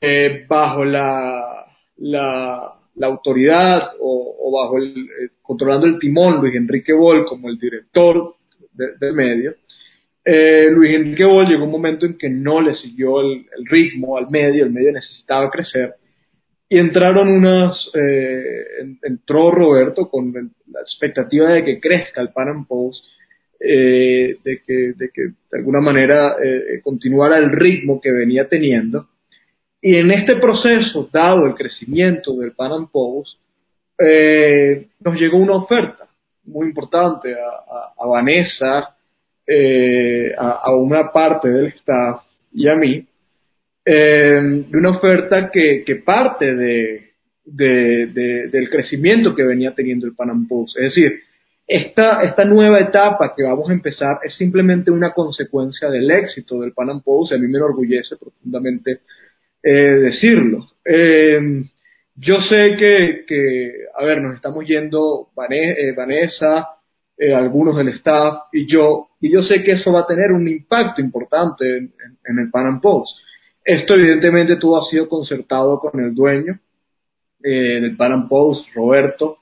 eh, 0.00 0.44
bajo 0.46 0.84
la, 0.84 1.66
la, 1.96 2.78
autoridad 3.02 3.92
o, 4.00 4.52
bajo 4.52 4.78
el, 4.78 4.98
eh, 4.98 5.28
controlando 5.40 5.86
el 5.86 5.98
timón 5.98 6.40
Luis 6.40 6.54
Enrique 6.54 6.92
Boll 6.92 7.24
como 7.24 7.48
el 7.48 7.58
director 7.58 8.36
del 8.72 9.12
medio. 9.14 9.54
Luis 10.24 10.94
Enrique 10.94 11.24
Boll 11.24 11.48
llegó 11.48 11.64
un 11.64 11.72
momento 11.72 12.06
en 12.06 12.16
que 12.16 12.28
no 12.28 12.60
le 12.60 12.76
siguió 12.76 13.20
el, 13.20 13.44
ritmo 13.64 14.16
al 14.16 14.30
medio, 14.30 14.64
el 14.64 14.70
medio 14.70 14.92
necesitaba 14.92 15.50
crecer. 15.50 15.94
Y 16.68 16.78
entraron 16.78 17.28
unas, 17.28 17.76
entró 19.02 19.50
Roberto 19.50 20.08
con 20.08 20.32
la 20.32 20.80
expectativa 20.80 21.50
de 21.50 21.64
que 21.64 21.80
crezca 21.80 22.22
el 22.22 22.30
Pan 22.30 22.64
Post 22.66 23.04
de, 23.62 24.62
que, 24.66 24.92
de 24.96 25.10
que 25.12 25.22
de 25.22 25.58
alguna 25.58 25.80
manera 25.80 26.36
continuara 26.82 27.36
el 27.36 27.50
ritmo 27.50 28.00
que 28.00 28.10
venía 28.10 28.48
teniendo. 28.48 29.08
Y 29.80 29.96
en 29.96 30.10
este 30.12 30.36
proceso, 30.36 31.08
dado 31.12 31.46
el 31.46 31.54
crecimiento 31.54 32.36
del 32.36 32.52
Pan 32.52 32.88
Post, 32.88 33.38
nos 33.98 35.20
llegó 35.20 35.38
una 35.38 35.56
oferta 35.56 36.08
muy 36.44 36.66
importante 36.66 37.34
a, 37.34 38.06
Vanessa, 38.06 38.96
a, 40.38 40.74
una 40.74 41.12
parte 41.12 41.48
del 41.48 41.66
staff 41.66 42.22
y 42.52 42.68
a 42.68 42.74
mí, 42.74 43.06
de 43.84 44.66
una 44.72 44.90
oferta 44.90 45.50
que, 45.52 45.84
que 45.84 45.96
parte 45.96 46.54
de, 46.54 47.12
de, 47.44 48.48
del 48.50 48.70
crecimiento 48.70 49.34
que 49.34 49.42
venía 49.42 49.74
teniendo 49.74 50.06
el 50.06 50.14
Panam 50.14 50.46
Post. 50.46 50.76
Es 50.78 50.94
decir, 50.94 51.20
esta, 51.66 52.44
nueva 52.44 52.80
etapa 52.80 53.34
que 53.36 53.44
vamos 53.44 53.70
a 53.70 53.72
empezar 53.72 54.18
es 54.24 54.34
simplemente 54.34 54.90
una 54.90 55.12
consecuencia 55.12 55.88
del 55.88 56.10
éxito 56.10 56.60
del 56.60 56.72
Panam 56.72 57.02
Post 57.02 57.32
y 57.32 57.34
a 57.36 57.38
mí 57.38 57.46
me 57.46 57.58
enorgullece 57.58 58.16
profundamente 58.16 59.00
eh, 59.62 59.70
decirlo. 59.70 60.66
Em, 60.84 61.64
yo 62.16 62.36
sé 62.50 62.76
que, 62.76 63.86
a 63.96 64.04
ver, 64.04 64.20
nos 64.20 64.34
estamos 64.34 64.66
yendo 64.66 65.28
eh, 65.48 65.92
Vanessa, 65.96 66.68
eh, 67.16 67.34
algunos 67.34 67.76
del 67.76 67.88
staff 67.90 68.48
y 68.52 68.66
yo, 68.66 69.08
y 69.20 69.32
yo 69.32 69.42
sé 69.42 69.62
que 69.62 69.72
eso 69.72 69.92
va 69.92 70.00
a 70.00 70.06
tener 70.06 70.32
un 70.32 70.46
impacto 70.48 71.00
importante 71.00 71.64
en, 71.76 72.38
el 72.38 72.50
Panam 72.50 72.80
Post. 72.80 73.16
Esto 73.64 73.94
evidentemente 73.94 74.56
todo 74.56 74.82
ha 74.82 74.90
sido 74.90 75.08
concertado 75.08 75.78
con 75.78 76.00
el 76.00 76.14
dueño, 76.14 76.58
eh, 77.42 77.80
del 77.80 77.96
Pan 77.96 78.28
Post, 78.28 78.68
Roberto. 78.74 79.38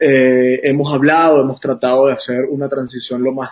Eh, 0.00 0.60
hemos 0.62 0.92
hablado, 0.92 1.42
hemos 1.42 1.60
tratado 1.60 2.06
de 2.06 2.14
hacer 2.14 2.46
una 2.48 2.68
transición 2.68 3.22
lo 3.22 3.32
más 3.32 3.50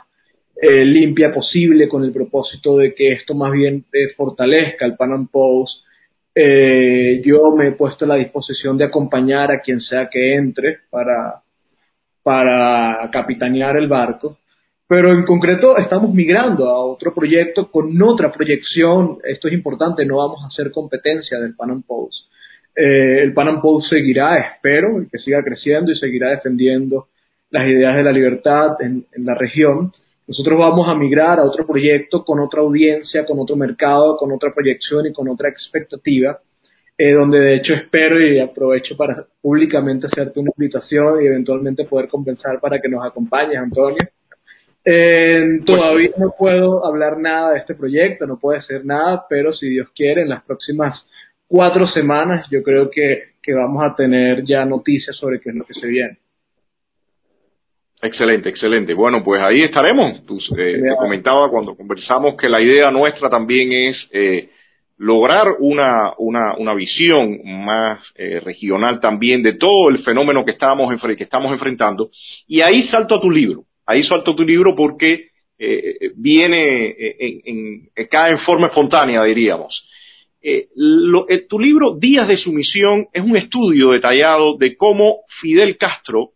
eh, 0.61 0.85
limpia 0.85 1.33
posible 1.33 1.89
con 1.89 2.05
el 2.05 2.13
propósito 2.13 2.79
de 2.79 2.95
que 2.95 3.13
esto 3.13 3.35
más 3.35 3.53
bien 3.53 3.85
fortalezca 4.17 4.87
el 4.87 4.97
Pan 4.97 5.29
Post. 5.29 5.85
yo 6.35 7.51
me 7.57 7.69
he 7.69 7.73
puesto 7.73 8.05
a 8.05 8.09
la 8.09 8.15
disposición 8.17 8.79
de 8.79 8.85
acompañar 8.87 9.53
a 9.53 9.61
quien 9.61 9.81
sea 9.81 10.09
que 10.09 10.35
entre 10.35 10.79
para, 10.91 11.43
para 12.23 13.11
capitanear 13.13 13.77
el 13.77 13.89
barco. 13.89 14.39
Pero 14.89 15.11
en 15.11 15.27
concreto 15.27 15.77
estamos 15.77 16.15
migrando 16.15 16.71
a 16.71 16.83
otro 16.83 17.13
proyecto 17.15 17.71
con 17.71 18.01
otra 18.01 18.33
proyección. 18.33 19.19
Esto 19.23 19.49
es 19.49 19.55
importante, 19.55 20.07
no 20.07 20.17
vamos 20.17 20.43
a 20.43 20.47
hacer 20.47 20.73
competencia 20.73 21.39
del 21.41 21.55
Pan 21.55 21.83
Post. 21.83 22.31
Eh, 22.81 23.23
el 23.25 23.33
Pan 23.33 23.49
Am 23.49 23.61
Post 23.61 23.91
seguirá, 23.91 24.39
espero, 24.39 25.05
que 25.11 25.19
siga 25.19 25.43
creciendo 25.43 25.91
y 25.91 25.99
seguirá 25.99 26.31
defendiendo 26.31 27.09
las 27.51 27.67
ideas 27.67 27.97
de 27.97 28.05
la 28.05 28.13
libertad 28.13 28.77
en, 28.79 29.05
la 29.17 29.35
región. 29.35 29.91
Nosotros 30.29 30.57
vamos 30.57 30.87
a 30.89 30.95
migrar 30.95 31.41
a 31.41 31.43
otro 31.43 31.67
proyecto 31.67 32.25
con 32.25 32.39
otra 32.39 32.61
audiencia, 32.61 33.27
con 33.27 33.41
otro 33.41 33.57
mercado, 33.57 34.17
con 34.17 34.31
otra 34.31 34.55
proyección 34.55 35.07
y 35.07 35.13
con 35.13 35.29
otra 35.29 35.49
expectativa, 35.49 36.39
eh, 36.97 37.15
donde 37.15 37.41
de 37.41 37.57
hecho 37.57 37.75
espero 37.75 38.25
y 38.25 38.39
aprovecho 38.39 38.97
para 38.97 39.27
públicamente 39.43 40.07
hacerte 40.07 40.39
una 40.39 40.53
invitación 40.57 41.21
y 41.21 41.27
eventualmente 41.27 41.85
poder 41.85 42.07
compensar 42.09 42.61
para 42.61 42.81
que 42.81 42.89
nos 42.89 43.05
acompañes, 43.05 43.57
Antonio. 43.57 44.07
Eh, 44.85 45.63
todavía 45.67 46.11
no 46.17 46.33
puedo 46.39 46.87
hablar 46.87 47.19
nada 47.19 47.55
de 47.55 47.59
este 47.59 47.75
proyecto, 47.75 48.25
no 48.25 48.39
puedo 48.39 48.61
decir 48.61 48.85
nada, 48.85 49.27
pero 49.29 49.53
si 49.53 49.69
Dios 49.69 49.89
quiere, 49.97 50.23
en 50.23 50.29
las 50.29 50.45
próximas 50.45 51.05
cuatro 51.49 51.89
semanas 51.89 52.47
yo 52.51 52.63
creo 52.63 52.91
que, 52.91 53.29
vamos 53.51 53.83
a 53.83 53.97
tener 53.97 54.45
ya 54.45 54.67
noticias 54.67 55.17
sobre 55.17 55.41
qué 55.41 55.49
es 55.49 55.57
lo 55.57 55.65
que 55.65 55.73
se 55.73 55.87
viene. 55.87 56.19
Excelente, 58.03 58.51
excelente. 58.51 58.93
Bueno, 58.93 59.25
pues 59.25 59.43
ahí 59.43 59.63
estaremos. 59.63 60.25
Tú, 60.27 60.39
eh, 60.57 60.83
te 60.83 60.97
comentaba 60.99 61.51
cuando 61.51 61.75
conversamos 61.75 62.37
que 62.37 62.51
la 62.51 62.61
idea 62.61 62.91
nuestra 62.91 63.31
también 63.31 63.73
es 63.73 63.97
eh, 64.13 64.51
lograr 64.99 65.47
una, 65.61 66.13
una, 66.19 66.57
una 66.59 66.75
visión 66.75 67.39
más 67.65 68.01
eh, 68.17 68.39
regional 68.41 69.01
también 69.01 69.43
de 69.43 69.55
todo 69.55 69.89
el 69.89 70.05
fenómeno 70.05 70.45
que 70.45 70.51
estamos, 70.53 70.95
que 71.01 71.25
estamos 71.25 71.51
enfrentando. 71.51 72.11
Y 72.47 72.61
ahí 72.61 72.87
salto 72.89 73.15
a 73.15 73.21
tu 73.21 73.31
libro. 73.31 73.65
Ahí 73.87 74.03
salto 74.03 74.33
a 74.33 74.37
tu 74.37 74.45
libro 74.45 74.77
porque 74.77 75.31
eh, 75.59 76.11
viene 76.17 76.95
en, 77.19 77.89
en, 77.97 78.07
cae 78.09 78.33
en 78.33 78.41
forma 78.41 78.69
espontánea, 78.69 79.25
diríamos. 79.25 79.89
Eh, 80.41 80.69
eh, 81.29 81.47
tu 81.49 81.59
libro 81.59 81.97
Días 81.97 82.29
de 82.29 82.37
Sumisión 82.37 83.07
es 83.13 83.25
un 83.25 83.37
estudio 83.37 83.91
detallado 83.91 84.57
de 84.57 84.77
cómo 84.77 85.21
Fidel 85.41 85.77
Castro 85.77 86.33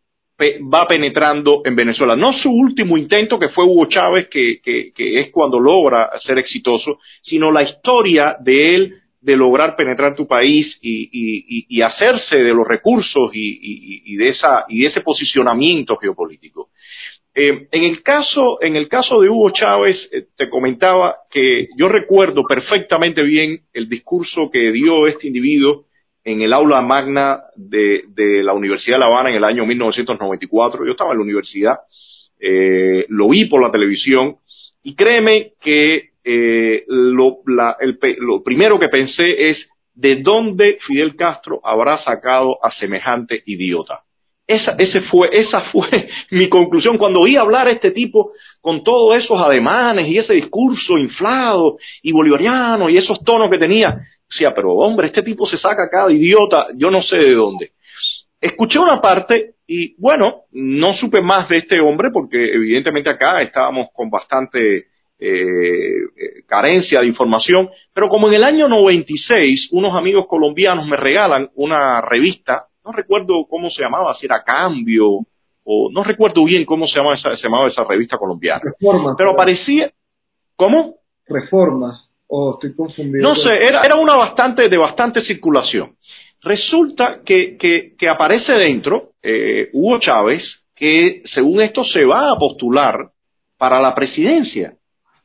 va 0.72 0.88
penetrando 0.88 1.62
en 1.64 1.76
Venezuela. 1.76 2.16
No 2.16 2.32
su 2.32 2.50
último 2.50 2.98
intento, 2.98 3.38
que 3.38 3.50
fue 3.50 3.64
Hugo 3.64 3.86
Chávez, 3.86 4.28
que, 4.28 4.60
es 4.96 5.30
cuando 5.30 5.60
logra 5.60 6.10
ser 6.20 6.38
exitoso, 6.38 6.98
sino 7.22 7.52
la 7.52 7.62
historia 7.62 8.36
de 8.40 8.74
él 8.74 8.94
de 9.22 9.36
lograr 9.36 9.76
penetrar 9.76 10.16
tu 10.16 10.26
país 10.26 10.66
y, 10.82 11.80
hacerse 11.80 12.36
de 12.36 12.52
los 12.52 12.66
recursos 12.66 13.30
y, 13.32 14.16
de 14.16 14.24
esa, 14.26 14.64
y 14.68 14.82
de 14.82 14.88
ese 14.88 15.00
posicionamiento 15.00 15.96
geopolítico. 15.96 16.70
Eh, 17.34 17.68
en, 17.70 17.84
el 17.84 18.02
caso, 18.02 18.60
en 18.60 18.76
el 18.76 18.88
caso 18.88 19.20
de 19.20 19.30
Hugo 19.30 19.50
Chávez, 19.50 19.96
eh, 20.12 20.26
te 20.36 20.50
comentaba 20.50 21.16
que 21.30 21.68
yo 21.78 21.88
recuerdo 21.88 22.42
perfectamente 22.44 23.22
bien 23.22 23.60
el 23.72 23.88
discurso 23.88 24.50
que 24.52 24.70
dio 24.70 25.06
este 25.06 25.28
individuo 25.28 25.86
en 26.24 26.42
el 26.42 26.52
aula 26.52 26.82
magna 26.82 27.44
de, 27.56 28.04
la 28.44 28.52
Universidad 28.52 28.96
de 28.96 29.00
La 29.00 29.06
Habana 29.06 29.30
en 29.30 29.36
el 29.36 29.44
año 29.44 29.64
1994. 29.64 30.84
Yo 30.84 30.92
estaba 30.92 31.12
en 31.12 31.18
la 31.18 31.24
universidad, 31.24 31.78
eh, 32.38 33.06
lo 33.08 33.28
vi 33.28 33.46
por 33.46 33.62
la 33.62 33.70
televisión 33.70 34.36
y 34.82 34.94
créeme 34.94 35.52
que 35.60 36.11
lo, 36.24 37.38
lo 37.46 38.42
primero 38.42 38.78
que 38.78 38.88
pensé 38.88 39.50
es 39.50 39.58
de 39.94 40.16
dónde 40.16 40.78
Fidel 40.86 41.16
Castro 41.16 41.60
habrá 41.64 42.02
sacado 42.04 42.58
a 42.64 42.70
semejante 42.72 43.42
idiota. 43.46 44.00
Esa, 44.46 44.72
ese 44.78 45.02
fue, 45.02 45.28
esa 45.32 45.60
fue 45.72 46.08
mi 46.30 46.48
conclusión 46.48 46.98
cuando 46.98 47.20
oí 47.20 47.36
hablar 47.36 47.68
a 47.68 47.72
este 47.72 47.90
tipo 47.90 48.32
con 48.60 48.82
todos 48.82 49.22
esos 49.22 49.40
ademanes 49.40 50.08
y 50.08 50.18
ese 50.18 50.34
discurso 50.34 50.98
inflado 50.98 51.78
y 52.02 52.12
bolivariano 52.12 52.88
y 52.88 52.98
esos 52.98 53.22
tonos 53.24 53.50
que 53.50 53.58
tenía. 53.58 54.00
Decía, 54.28 54.52
pero 54.54 54.72
hombre, 54.72 55.08
este 55.08 55.22
tipo 55.22 55.46
se 55.46 55.58
saca 55.58 55.88
cada 55.90 56.10
idiota, 56.10 56.68
yo 56.76 56.90
no 56.90 57.02
sé 57.02 57.16
de 57.16 57.34
dónde. 57.34 57.70
Escuché 58.40 58.78
una 58.78 59.00
parte 59.00 59.54
y 59.66 59.94
bueno, 60.00 60.42
no 60.50 60.94
supe 60.94 61.20
más 61.22 61.48
de 61.48 61.58
este 61.58 61.80
hombre 61.80 62.10
porque 62.12 62.52
evidentemente 62.52 63.10
acá 63.10 63.40
estábamos 63.42 63.88
con 63.94 64.10
bastante 64.10 64.86
eh, 65.22 66.42
carencia 66.46 67.00
de 67.00 67.06
información, 67.06 67.70
pero 67.94 68.08
como 68.08 68.28
en 68.28 68.34
el 68.34 68.44
año 68.44 68.68
96 68.68 69.68
unos 69.72 69.94
amigos 69.94 70.26
colombianos 70.26 70.86
me 70.86 70.96
regalan 70.96 71.50
una 71.54 72.00
revista 72.00 72.66
no 72.84 72.92
recuerdo 72.92 73.46
cómo 73.48 73.70
se 73.70 73.82
llamaba, 73.82 74.14
si 74.14 74.26
era 74.26 74.42
Cambio, 74.42 75.20
o 75.64 75.90
no 75.92 76.02
recuerdo 76.02 76.44
bien 76.44 76.64
cómo 76.64 76.86
se 76.86 76.96
llamaba 76.96 77.14
esa, 77.14 77.36
se 77.36 77.44
llamaba 77.44 77.68
esa 77.68 77.84
revista 77.84 78.18
colombiana. 78.18 78.60
Reformas. 78.64 79.14
Pero 79.16 79.30
aparecía, 79.30 79.90
¿cómo? 80.56 80.96
Reformas, 81.26 82.08
o 82.26 82.54
estoy 82.54 82.74
confundido. 82.74 83.22
No 83.22 83.36
sé, 83.36 83.54
era, 83.54 83.82
era 83.84 83.96
una 83.96 84.16
bastante, 84.16 84.68
de 84.68 84.76
bastante 84.76 85.22
circulación. 85.24 85.94
Resulta 86.42 87.20
que, 87.24 87.56
que, 87.56 87.94
que 87.96 88.08
aparece 88.08 88.52
dentro 88.52 89.10
eh, 89.22 89.70
Hugo 89.72 90.00
Chávez, 90.00 90.42
que 90.74 91.22
según 91.32 91.60
esto 91.60 91.84
se 91.84 92.04
va 92.04 92.32
a 92.32 92.36
postular 92.36 93.10
para 93.56 93.80
la 93.80 93.94
presidencia. 93.94 94.74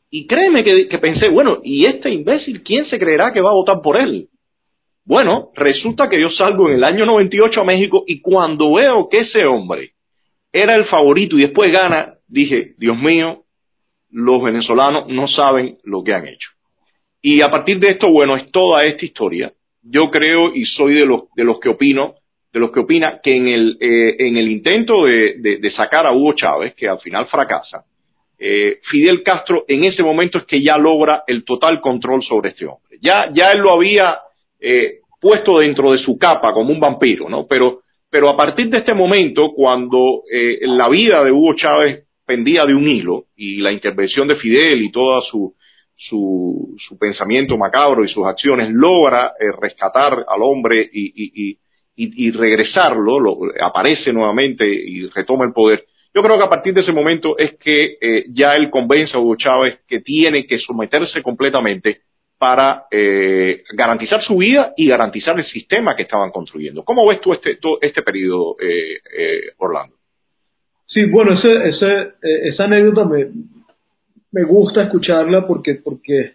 Y 0.09 0.25
créeme 0.25 0.63
que, 0.63 0.97
pensé, 0.99 1.29
bueno, 1.29 1.59
¿y 1.63 1.87
este 1.87 2.09
imbécil 2.09 2.63
quién 2.63 2.85
se 2.85 2.97
creerá 2.97 3.33
que 3.33 3.41
va 3.41 3.49
a 3.49 3.55
votar 3.55 3.81
por 3.81 3.97
él? 3.97 4.29
Bueno, 5.05 5.49
resulta 5.55 6.09
que 6.09 6.19
yo 6.19 6.29
salgo 6.31 6.69
en 6.69 6.75
el 6.75 6.83
año 6.83 7.05
98 7.05 7.61
a 7.61 7.65
México 7.65 8.03
y 8.07 8.21
cuando 8.21 8.73
veo 8.73 9.07
que 9.09 9.19
ese 9.19 9.45
hombre 9.45 9.91
era 10.51 10.75
el 10.75 10.85
favorito 10.85 11.37
y 11.37 11.41
después 11.41 11.71
gana, 11.71 12.15
dije, 12.27 12.73
Dios 12.77 12.97
mío, 12.97 13.43
los 14.09 14.41
venezolanos 14.41 15.07
no 15.07 15.27
saben 15.27 15.77
lo 15.83 16.03
que 16.03 16.13
han 16.13 16.27
hecho. 16.27 16.49
Y 17.21 17.43
a 17.43 17.49
partir 17.49 17.79
de 17.79 17.89
esto, 17.89 18.09
bueno, 18.09 18.35
es 18.37 18.51
toda 18.51 18.85
esta 18.85 19.05
historia. 19.05 19.51
Yo 19.81 20.09
creo 20.09 20.53
y 20.53 20.65
soy 20.65 20.93
de 20.93 21.05
los, 21.05 21.23
de 21.35 21.43
los 21.43 21.59
que 21.59 21.69
opino, 21.69 22.15
de 22.53 22.59
los 22.59 22.71
que 22.71 22.79
opina 22.79 23.19
que 23.21 23.35
en 23.35 23.47
el, 23.47 23.77
eh, 23.79 24.15
en 24.19 24.37
el 24.37 24.49
intento 24.49 25.05
de, 25.05 25.71
sacar 25.75 26.05
a 26.05 26.11
Hugo 26.11 26.33
Chávez, 26.33 26.73
que 26.75 26.87
al 26.87 26.99
final 26.99 27.27
fracasa, 27.27 27.83
eh, 28.39 28.79
Fidel 28.89 29.23
Castro 29.23 29.65
en 29.67 29.85
ese 29.85 30.03
momento 30.03 30.37
es 30.37 30.45
que 30.45 30.61
ya 30.61 30.77
logra 30.77 31.23
el 31.27 31.43
total 31.43 31.81
control 31.81 32.23
sobre 32.23 32.49
este 32.49 32.65
hombre. 32.65 32.97
Ya, 33.01 33.29
ya 33.33 33.51
él 33.51 33.59
lo 33.59 33.73
había 33.73 34.19
eh, 34.59 34.99
puesto 35.19 35.57
dentro 35.57 35.91
de 35.91 35.99
su 35.99 36.17
capa 36.17 36.53
como 36.53 36.71
un 36.71 36.79
vampiro, 36.79 37.29
¿no? 37.29 37.47
Pero, 37.47 37.81
pero 38.09 38.29
a 38.29 38.37
partir 38.37 38.69
de 38.69 38.79
este 38.79 38.93
momento, 38.93 39.51
cuando 39.55 40.23
eh, 40.31 40.59
la 40.61 40.87
vida 40.89 41.23
de 41.23 41.31
Hugo 41.31 41.55
Chávez 41.55 42.05
pendía 42.25 42.65
de 42.65 42.75
un 42.75 42.87
hilo 42.87 43.25
y 43.35 43.57
la 43.61 43.71
intervención 43.71 44.27
de 44.27 44.35
Fidel 44.35 44.81
y 44.81 44.91
todo 44.91 45.21
su, 45.21 45.55
su, 45.95 46.75
su 46.87 46.97
pensamiento 46.97 47.57
macabro 47.57 48.03
y 48.03 48.09
sus 48.09 48.25
acciones 48.25 48.69
logra 48.71 49.33
eh, 49.39 49.45
rescatar 49.59 50.25
al 50.27 50.41
hombre 50.41 50.87
y, 50.91 51.07
y, 51.15 51.57
y, 51.95 52.27
y 52.27 52.31
regresarlo, 52.31 53.19
lo, 53.19 53.37
aparece 53.61 54.13
nuevamente 54.13 54.67
y 54.67 55.07
retoma 55.07 55.45
el 55.45 55.53
poder. 55.53 55.85
Yo 56.17 56.23
creo 56.23 56.39
que 56.39 56.45
a 56.45 56.49
partir 56.49 56.73
de 56.73 56.81
ese 56.81 56.91
momento 56.91 57.37
es 57.37 57.59
que 57.59 57.95
eh, 58.01 58.25
ya 58.29 58.55
él 58.55 58.71
convence 58.71 59.15
a 59.15 59.19
Hugo 59.19 59.35
Chávez 59.35 59.81
que 59.87 59.99
tiene 59.99 60.47
que 60.47 60.57
someterse 60.57 61.21
completamente 61.21 61.99
para 62.39 62.85
eh, 62.89 63.61
garantizar 63.71 64.23
su 64.23 64.37
vida 64.37 64.73
y 64.75 64.87
garantizar 64.87 65.37
el 65.37 65.45
sistema 65.45 65.95
que 65.95 66.01
estaban 66.01 66.31
construyendo. 66.31 66.83
¿Cómo 66.83 67.07
ves 67.07 67.21
tú 67.21 67.33
este, 67.33 67.59
este 67.81 68.01
periodo, 68.01 68.55
eh, 68.59 68.95
eh, 69.15 69.41
Orlando? 69.59 69.95
Sí, 70.87 71.05
bueno, 71.05 71.33
ese, 71.33 71.69
ese, 71.69 72.13
esa 72.49 72.63
anécdota 72.63 73.05
me, 73.05 73.27
me 74.31 74.43
gusta 74.43 74.85
escucharla 74.85 75.45
porque, 75.45 75.75
porque 75.75 76.31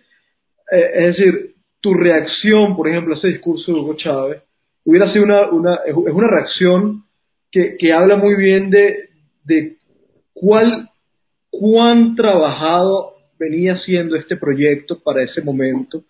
es 0.70 1.16
decir, 1.16 1.54
tu 1.80 1.92
reacción, 1.94 2.76
por 2.76 2.88
ejemplo, 2.88 3.16
a 3.16 3.18
ese 3.18 3.26
discurso 3.26 3.72
de 3.72 3.80
Hugo 3.80 3.96
Chávez, 3.96 4.42
hubiera 4.84 5.12
sido 5.12 5.24
una, 5.24 5.50
una, 5.50 5.74
es 5.84 5.92
una 5.92 6.28
reacción 6.28 7.02
que, 7.50 7.76
que 7.76 7.92
habla 7.92 8.14
muy 8.14 8.36
bien 8.36 8.70
de, 8.70 9.10
de 9.44 9.76
cuál, 10.32 10.90
cuán 11.50 12.14
trabajado 12.14 13.14
venía 13.38 13.78
siendo 13.78 14.16
este 14.16 14.36
proyecto 14.36 15.00
para 15.00 15.22
ese 15.22 15.42
momento, 15.42 16.04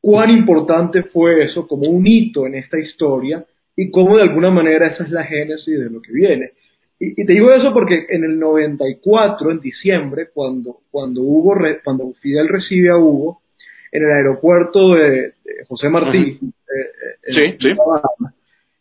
cuán 0.00 0.30
importante 0.30 1.02
fue 1.04 1.44
eso 1.44 1.66
como 1.66 1.88
un 1.90 2.06
hito 2.06 2.46
en 2.46 2.54
esta 2.54 2.78
historia 2.78 3.44
y 3.76 3.90
cómo 3.90 4.16
de 4.16 4.22
alguna 4.22 4.50
manera 4.50 4.88
esa 4.88 5.04
es 5.04 5.10
la 5.10 5.24
génesis 5.24 5.78
de 5.78 5.90
lo 5.90 6.00
que 6.00 6.12
viene. 6.12 6.52
Y, 7.00 7.24
te 7.24 7.32
digo 7.32 7.52
eso 7.52 7.72
porque 7.72 8.06
en 8.08 8.24
el 8.24 8.40
94, 8.40 9.52
en 9.52 9.60
diciembre, 9.60 10.30
cuando, 10.34 10.80
cuando, 10.90 11.22
Hugo, 11.22 11.54
cuando 11.84 12.12
Fidel 12.20 12.48
recibe 12.48 12.90
a 12.90 12.96
Hugo 12.96 13.40
en 13.92 14.02
el 14.02 14.10
aeropuerto 14.10 14.90
de, 14.90 15.34
José 15.68 15.88
Martí, 15.88 16.40
eh, 16.42 16.50
eh, 17.22 17.40
sí, 17.40 17.56
sí 17.60 17.68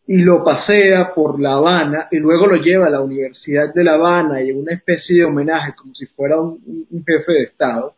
y 0.08 0.20
lo 0.20 0.42
pasea 0.42 1.14
por 1.14 1.40
La 1.40 1.56
Habana 1.56 2.08
y 2.10 2.18
luego 2.18 2.48
lo 2.48 2.56
lleva 2.56 2.88
a 2.88 2.90
la 2.90 3.02
Universidad 3.02 3.74
de 3.74 3.84
La 3.84 3.96
Habana 3.96 4.42
y 4.42 4.52
una 4.52 4.72
especie 4.72 5.18
de 5.18 5.26
homenaje 5.26 5.74
como 5.76 5.94
si 5.94 6.06
fuera 6.06 6.40
un, 6.40 6.58
jefe 7.06 7.32
de 7.34 7.44
Estado, 7.44 7.94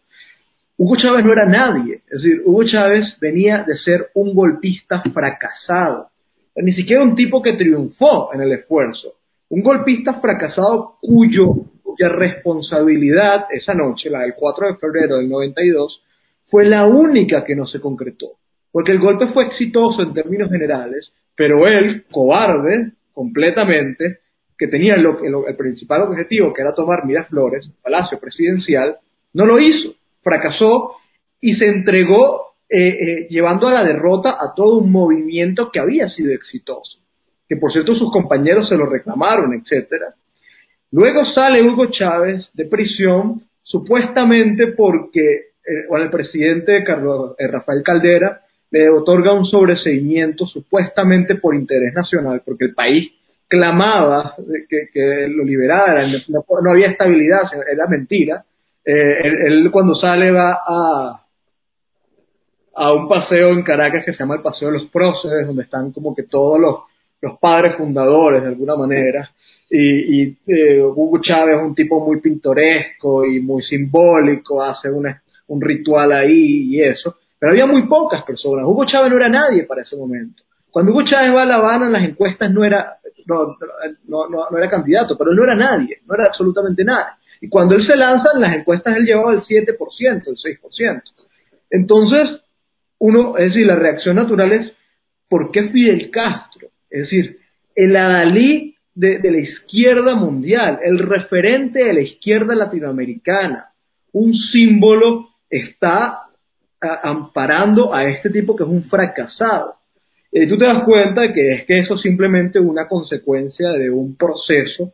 Hugo 0.75 0.95
Chávez 0.95 1.23
no 1.23 1.33
era 1.33 1.45
nadie. 1.45 2.01
Es 2.09 2.23
decir, 2.23 2.41
Hugo 2.45 2.63
Chávez 2.63 3.05
venía 3.21 3.63
de 3.63 3.77
ser 3.77 4.09
un 4.15 4.33
golpista 4.33 5.03
fracasado. 5.13 6.07
Ni 6.55 6.73
siquiera 6.73 7.03
un 7.03 7.15
tipo 7.15 7.43
que 7.43 7.53
triunfó 7.53 8.33
en 8.33 8.41
el 8.41 8.53
esfuerzo. 8.53 9.13
Un 9.49 9.61
golpista 9.61 10.15
fracasado 10.15 10.95
cuyo, 11.01 11.47
cuya 11.83 12.09
responsabilidad 12.09 13.45
esa 13.51 13.75
noche, 13.75 14.09
la 14.09 14.21
del 14.21 14.33
4 14.35 14.67
de 14.67 14.75
febrero 14.77 15.17
del 15.17 15.29
92, 15.29 16.01
fue 16.47 16.65
la 16.65 16.87
única 16.87 17.43
que 17.43 17.55
no 17.55 17.67
se 17.67 17.79
concretó. 17.79 18.31
Porque 18.71 18.93
el 18.93 18.99
golpe 18.99 19.27
fue 19.27 19.47
exitoso 19.47 20.01
en 20.01 20.13
términos 20.13 20.49
generales, 20.49 21.11
pero 21.39 21.65
él, 21.67 22.03
cobarde, 22.11 22.91
completamente, 23.13 24.17
que 24.57 24.67
tenía 24.67 24.95
el, 24.95 25.07
principal 25.57 26.01
objetivo, 26.01 26.51
que 26.51 26.61
era 26.61 26.73
tomar 26.73 27.05
Miraflores, 27.05 27.71
Palacio 27.81 28.19
Presidencial, 28.19 28.97
no 29.31 29.45
lo 29.45 29.57
hizo, 29.57 29.95
fracasó 30.21 30.97
y 31.39 31.55
se 31.55 31.65
entregó 31.65 32.55
eh, 32.69 32.89
eh, 32.89 33.27
llevando 33.29 33.69
a 33.69 33.71
la 33.71 33.85
derrota 33.85 34.31
a 34.31 34.53
todo 34.53 34.79
un 34.79 34.91
movimiento 34.91 35.71
que 35.71 35.79
había 35.79 36.09
sido 36.09 36.33
exitoso, 36.33 36.99
que 37.47 37.55
por 37.55 37.71
cierto 37.71 37.95
sus 37.95 38.11
compañeros 38.11 38.67
se 38.67 38.75
lo 38.75 38.85
reclamaron, 38.87 39.53
etc. 39.53 39.93
Luego 40.91 41.23
sale 41.23 41.63
Hugo 41.63 41.85
Chávez 41.89 42.49
de 42.53 42.65
prisión, 42.65 43.43
supuestamente 43.63 44.73
porque 44.75 45.21
eh, 45.21 45.87
el 45.89 46.09
presidente 46.09 46.83
Carlos, 46.83 47.33
Rafael 47.39 47.81
Caldera 47.81 48.41
le 48.71 48.89
otorga 48.89 49.33
un 49.33 49.45
sobreseimiento 49.45 50.45
supuestamente 50.45 51.35
por 51.35 51.55
interés 51.55 51.93
nacional, 51.93 52.41
porque 52.45 52.65
el 52.65 52.73
país 52.73 53.11
clamaba 53.47 54.35
que, 54.93 55.27
lo 55.27 55.43
liberaran, 55.43 56.11
no, 56.27 56.71
había 56.71 56.89
estabilidad, 56.89 57.41
era 57.71 57.87
mentira. 57.87 58.45
Eh, 58.85 59.17
él, 59.23 59.69
cuando 59.71 59.95
sale 59.95 60.31
va 60.31 60.59
a, 60.65 61.25
a 62.75 62.93
un 62.93 63.09
paseo 63.09 63.49
en 63.49 63.63
Caracas 63.63 64.05
que 64.05 64.13
se 64.13 64.19
llama 64.19 64.35
el 64.35 64.41
Paseo 64.41 64.69
de 64.69 64.77
los 64.79 64.89
Próceres, 64.89 65.47
donde 65.47 65.63
están 65.63 65.91
como 65.91 66.15
que 66.15 66.23
todos 66.23 66.59
los, 66.59 66.75
los 67.21 67.39
padres 67.39 67.75
fundadores 67.75 68.43
de 68.43 68.49
alguna 68.49 68.75
manera. 68.75 69.31
Y, 69.67 70.21
y 70.21 70.37
eh, 70.47 70.81
Hugo 70.81 71.19
Chávez 71.19 71.57
es 71.57 71.63
un 71.63 71.75
tipo 71.75 72.05
muy 72.05 72.21
pintoresco 72.21 73.25
y 73.25 73.39
muy 73.39 73.63
simbólico, 73.63 74.63
hace 74.63 74.89
un 74.91 75.61
ritual 75.61 76.11
ahí 76.11 76.75
y 76.75 76.83
eso. 76.83 77.15
Pero 77.39 77.53
había 77.53 77.65
muy 77.65 77.87
pocas 77.87 78.23
personas. 78.23 78.65
Hugo 78.65 78.85
Chávez 78.85 79.09
no 79.09 79.17
era 79.17 79.29
nadie 79.29 79.63
para 79.63 79.81
ese 79.81 79.95
momento. 79.95 80.43
Cuando 80.69 80.91
Hugo 80.91 81.03
Chávez 81.05 81.33
va 81.33 81.43
a 81.43 81.45
La 81.45 81.55
Habana 81.55 81.87
en 81.87 81.93
las 81.93 82.03
encuestas 82.03 82.51
no 82.51 82.63
era, 82.63 82.97
no, 83.25 84.27
no, 84.29 84.57
era 84.57 84.69
candidato, 84.69 85.17
pero 85.17 85.33
no 85.33 85.43
era 85.43 85.55
nadie, 85.55 85.99
no 86.05 86.15
era 86.15 86.25
absolutamente 86.25 86.83
nadie. 86.83 87.13
Y 87.41 87.47
cuando 87.47 87.75
él 87.75 87.85
se 87.87 87.95
lanza 87.95 88.31
en 88.35 88.41
las 88.41 88.55
encuestas 88.55 88.97
él 88.97 89.05
llevaba 89.05 89.33
el 89.33 89.41
7%, 89.41 89.77
el 90.27 90.35
6%. 90.35 91.01
Entonces, 91.71 92.41
uno, 92.99 93.37
es 93.37 93.53
decir, 93.53 93.65
la 93.65 93.75
reacción 93.75 94.17
natural 94.17 94.51
es, 94.51 94.73
¿por 95.29 95.51
qué 95.51 95.69
Fidel 95.69 96.11
Castro? 96.11 96.67
Es 96.89 97.03
decir, 97.03 97.39
el 97.73 97.95
adalí 97.95 98.75
de 98.93 99.31
la 99.31 99.37
izquierda 99.37 100.13
mundial, 100.15 100.79
el 100.83 100.99
referente 100.99 101.85
de 101.85 101.93
la 101.93 102.01
izquierda 102.01 102.53
latinoamericana, 102.53 103.69
un 104.11 104.33
símbolo 104.33 105.29
está 105.49 106.28
amparando 106.81 107.93
a 107.93 108.09
este 108.09 108.29
tipo 108.29 108.55
que 108.55 108.63
es 108.63 108.69
un 108.69 108.83
fracasado. 108.85 109.75
Y 110.31 110.47
tú 110.47 110.57
te 110.57 110.65
das 110.65 110.83
cuenta 110.83 111.33
que 111.33 111.53
es 111.53 111.65
que 111.65 111.79
eso 111.79 111.95
es 111.95 112.01
simplemente 112.01 112.59
una 112.59 112.87
consecuencia 112.87 113.69
de 113.71 113.89
un 113.89 114.15
proceso 114.15 114.93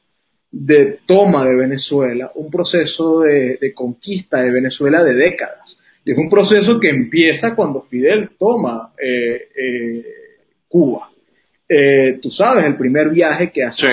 de 0.51 0.99
toma 1.05 1.45
de 1.45 1.55
Venezuela, 1.55 2.31
un 2.35 2.49
proceso 2.49 3.21
de, 3.21 3.73
conquista 3.73 4.39
de 4.41 4.51
Venezuela 4.51 5.03
de 5.03 5.13
décadas. 5.13 5.77
Y 6.05 6.11
es 6.11 6.17
un 6.17 6.29
proceso 6.29 6.79
que 6.79 6.89
empieza 6.89 7.55
cuando 7.55 7.81
Fidel 7.89 8.29
toma 8.37 8.93
eh, 8.97 9.49
eh, 9.55 10.05
Cuba. 10.69 11.09
Eh, 11.67 12.19
tú 12.21 12.29
sabes, 12.31 12.65
el 12.65 12.77
primer 12.77 13.09
viaje 13.09 13.51
que 13.51 13.63
hace 13.63 13.87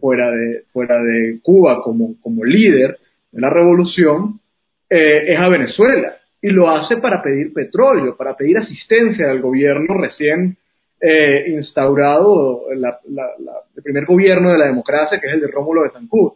fuera, 0.00 0.30
de, 0.30 0.62
fuera 0.72 1.02
de 1.02 1.40
Cuba 1.42 1.82
como, 1.82 2.20
como 2.20 2.44
líder 2.44 2.98
de 3.32 3.40
la 3.40 3.50
revolución 3.50 4.40
es 4.88 5.36
a 5.36 5.48
Venezuela 5.48 6.18
y 6.44 6.50
lo 6.50 6.68
hace 6.68 6.98
para 6.98 7.22
pedir 7.22 7.54
petróleo, 7.54 8.18
para 8.18 8.36
pedir 8.36 8.58
asistencia 8.58 9.28
del 9.28 9.40
gobierno 9.40 9.94
recién 9.94 10.58
eh, 11.00 11.46
instaurado, 11.48 12.70
el 12.70 13.82
primer 13.82 14.04
gobierno 14.04 14.52
de 14.52 14.58
la 14.58 14.66
democracia, 14.66 15.18
que 15.18 15.26
es 15.26 15.32
el 15.32 15.40
de 15.40 15.46
Rómulo 15.46 15.84
de 15.84 15.88
Tancur. 15.88 16.34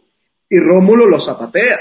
Y 0.49 0.57
Rómulo 0.57 1.05
lo 1.05 1.23
zapatea. 1.23 1.77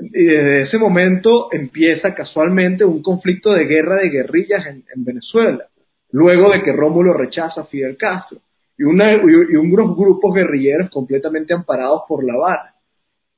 Y 0.00 0.24
desde 0.24 0.62
ese 0.62 0.78
momento 0.78 1.52
empieza 1.52 2.14
casualmente 2.14 2.82
un 2.82 3.02
conflicto 3.02 3.52
de 3.52 3.66
guerra 3.66 3.96
de 3.96 4.08
guerrillas 4.08 4.64
en, 4.66 5.04
Venezuela, 5.04 5.66
luego 6.12 6.50
de 6.50 6.62
que 6.62 6.72
Rómulo 6.72 7.12
rechaza 7.12 7.60
a 7.60 7.66
Fidel 7.66 7.98
Castro 7.98 8.38
y, 8.78 8.84
una, 8.84 9.12
y 9.12 9.56
unos 9.56 9.94
grupos 9.94 10.34
guerrilleros 10.34 10.88
completamente 10.88 11.52
amparados 11.52 12.04
por 12.08 12.24
La 12.24 12.32
Habana. 12.32 12.74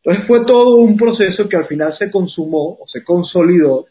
Entonces 0.03 0.27
fue 0.27 0.47
todo 0.47 0.77
un 0.77 0.97
proceso 0.97 1.49
que 1.49 1.57
al 1.57 1.67
final 1.67 1.97
se 1.99 2.11
consumó 2.11 2.79
o 2.81 2.87
se 2.87 3.05
consolidó 3.05 3.87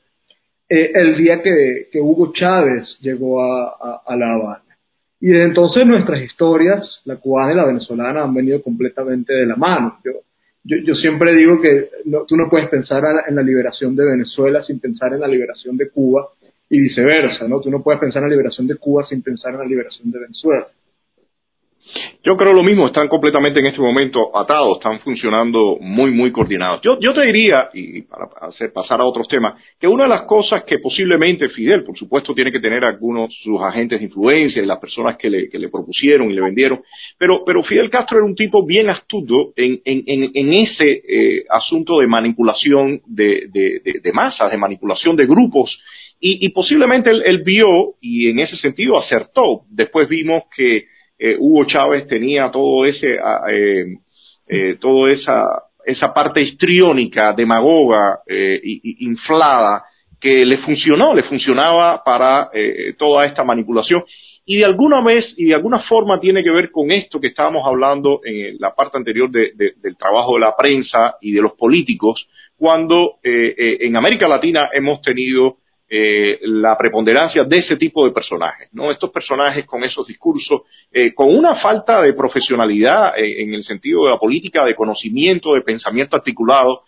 eh, 0.69 0.91
el 0.93 1.17
día 1.17 1.41
que, 1.41 1.99
Hugo 1.99 2.31
Chávez 2.31 2.97
llegó 3.01 3.43
a, 3.43 4.15
La 4.15 4.33
Habana. 4.33 4.63
Y 5.19 5.27
desde 5.27 5.45
entonces 5.45 5.85
nuestras 5.85 6.21
historias, 6.21 7.01
la 7.05 7.17
cubana 7.17 7.53
y 7.53 7.55
la 7.55 7.65
venezolana, 7.65 8.23
han 8.23 8.33
venido 8.33 8.61
completamente 8.61 9.33
de 9.33 9.45
la 9.45 9.55
mano. 9.55 9.99
Yo, 10.03 10.77
yo, 10.85 10.93
siempre 10.95 11.35
digo 11.35 11.59
que 11.59 11.89
tú 12.27 12.37
no 12.37 12.49
puedes 12.49 12.69
pensar 12.69 13.03
en 13.27 13.35
la 13.35 13.41
liberación 13.41 13.95
de 13.95 14.05
Venezuela 14.05 14.63
sin 14.63 14.79
pensar 14.79 15.13
en 15.13 15.21
la 15.21 15.27
liberación 15.27 15.75
de 15.75 15.89
Cuba 15.89 16.29
y 16.69 16.79
viceversa, 16.79 17.47
¿no? 17.47 17.59
Tú 17.59 17.71
no 17.71 17.81
puedes 17.81 17.99
pensar 17.99 18.21
en 18.21 18.29
la 18.29 18.35
liberación 18.35 18.67
de 18.67 18.75
Cuba 18.75 19.05
sin 19.09 19.23
pensar 19.23 19.53
en 19.53 19.59
la 19.59 19.65
liberación 19.65 20.11
de 20.11 20.19
Venezuela. 20.19 20.67
Yo 22.23 22.35
creo 22.35 22.53
lo 22.53 22.63
mismo, 22.63 22.87
están 22.87 23.07
completamente 23.07 23.59
en 23.59 23.67
este 23.67 23.81
momento 23.81 24.35
atados, 24.37 24.77
están 24.77 24.99
funcionando 24.99 25.77
muy, 25.79 26.11
muy 26.11 26.31
coordinados. 26.31 26.81
Yo, 26.81 26.99
yo 26.99 27.13
te 27.13 27.21
diría, 27.21 27.69
y 27.73 28.01
para 28.01 28.27
pasar 28.73 28.99
a 29.01 29.07
otros 29.07 29.27
temas, 29.27 29.61
que 29.79 29.87
una 29.87 30.03
de 30.03 30.09
las 30.09 30.23
cosas 30.23 30.63
que 30.65 30.79
posiblemente 30.79 31.49
Fidel, 31.49 31.83
por 31.83 31.97
supuesto, 31.97 32.33
tiene 32.33 32.51
que 32.51 32.59
tener 32.59 32.83
algunos 32.83 33.33
sus 33.41 33.61
agentes 33.61 33.99
de 33.99 34.05
influencia 34.05 34.61
y 34.61 34.65
las 34.65 34.79
personas 34.79 35.17
que 35.17 35.29
le, 35.29 35.49
que 35.49 35.57
le 35.57 35.69
propusieron 35.69 36.29
y 36.29 36.33
le 36.33 36.41
vendieron, 36.41 36.81
pero, 37.17 37.43
pero 37.45 37.63
Fidel 37.63 37.89
Castro 37.89 38.17
era 38.17 38.25
un 38.25 38.35
tipo 38.35 38.65
bien 38.65 38.89
astuto 38.89 39.53
en, 39.55 39.81
ese 39.85 41.01
eh, 41.07 41.45
asunto 41.49 41.99
de 41.99 42.07
manipulación 42.07 43.01
de, 43.07 44.11
masas, 44.13 44.51
de 44.51 44.57
manipulación 44.57 45.15
de 45.15 45.25
grupos, 45.25 45.79
y, 46.19 46.45
y 46.45 46.49
posiblemente 46.49 47.09
él, 47.11 47.23
él 47.25 47.43
vio, 47.43 47.95
y 48.01 48.29
en 48.29 48.39
ese 48.39 48.57
sentido 48.57 48.99
acertó. 48.99 49.61
Después 49.69 50.09
vimos 50.09 50.43
que 50.53 50.83
eh, 51.19 51.35
Hugo 51.37 51.65
Chávez 51.65 52.07
tenía 52.07 52.49
todo 52.49 52.85
ese, 52.85 53.19
ah, 53.19 53.41
eh, 53.51 53.97
eh, 54.47 54.77
toda 54.79 55.11
esa, 55.11 55.45
esa 55.85 56.13
parte 56.13 56.41
histriónica, 56.41 57.33
demagoga, 57.33 58.19
eh, 58.25 58.59
inflada, 58.99 59.83
que 60.19 60.45
le 60.45 60.57
funcionó, 60.59 61.13
le 61.13 61.23
funcionaba 61.23 62.03
para 62.03 62.49
toda 62.97 63.23
esta 63.23 63.43
manipulación. 63.43 64.03
y 64.45 64.57
de 64.57 64.65
alguna 64.65 65.01
vez 65.01 65.23
y 65.37 65.45
de 65.45 65.55
alguna 65.55 65.79
forma 65.87 66.19
tiene 66.19 66.43
que 66.43 66.49
ver 66.51 66.71
con 66.71 66.91
esto 66.91 67.21
que 67.21 67.27
estábamos 67.27 67.65
hablando 67.65 68.19
en 68.25 68.57
la 68.59 68.75
parte 68.75 68.97
anterior 68.97 69.29
del 69.29 69.97
trabajo 69.97 70.33
de 70.33 70.41
la 70.41 70.55
prensa 70.57 71.15
y 71.21 71.31
de 71.31 71.41
los 71.41 71.53
políticos, 71.53 72.27
cuando 72.59 73.19
eh, 73.23 73.55
eh, 73.57 73.77
en 73.81 73.95
América 73.95 74.27
Latina 74.27 74.69
hemos 74.73 75.01
tenido 75.01 75.57
eh, 75.89 76.39
la 76.43 76.77
preponderancia 76.77 77.43
de 77.43 77.57
ese 77.57 77.75
tipo 77.75 78.05
de 78.05 78.11
personajes, 78.11 78.69
¿no? 78.73 78.91
Estos 78.91 79.09
personajes 79.11 79.65
con 79.65 79.83
esos 79.83 80.05
discursos, 80.07 80.61
con 81.15 81.35
una 81.35 81.55
falta 81.55 82.01
de 82.01 82.13
profesionalidad 82.13 83.13
en 83.17 83.53
el 83.53 83.63
sentido 83.63 84.05
de 84.05 84.11
la 84.11 84.17
política, 84.17 84.65
de 84.65 84.75
conocimiento, 84.75 85.53
de 85.53 85.61
pensamiento 85.61 86.15
articulado, 86.15 86.83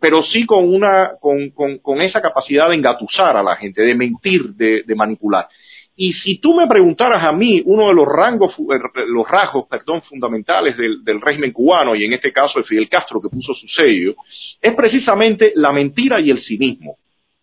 pero 0.00 0.22
sí 0.24 0.44
con 0.46 0.68
una, 0.72 1.12
con, 1.20 1.50
con, 1.50 2.00
esa 2.00 2.20
capacidad 2.20 2.68
de 2.68 2.76
engatusar 2.76 3.36
a 3.36 3.42
la 3.42 3.56
gente, 3.56 3.82
de 3.82 3.94
mentir, 3.94 4.54
de 4.54 4.94
manipular. 4.94 5.46
Y 5.98 6.12
si 6.12 6.38
tú 6.38 6.54
me 6.54 6.66
preguntaras 6.66 7.24
a 7.24 7.32
mí, 7.32 7.62
uno 7.64 7.88
de 7.88 7.94
los 7.94 8.06
rangos, 8.06 8.52
eh, 8.58 9.02
los 9.08 9.26
rasgos, 9.26 9.66
perdón, 9.66 10.02
fundamentales 10.02 10.76
del, 10.76 11.20
régimen 11.22 11.52
cubano, 11.52 11.96
y 11.96 12.04
en 12.04 12.12
este 12.12 12.32
caso 12.32 12.58
de 12.58 12.66
Fidel 12.66 12.90
Castro 12.90 13.18
que 13.20 13.30
puso 13.30 13.54
su 13.54 13.66
sello, 13.68 14.14
es 14.60 14.74
precisamente 14.74 15.52
la 15.54 15.72
mentira 15.72 16.20
y 16.20 16.30
el 16.30 16.42
cinismo. 16.44 16.96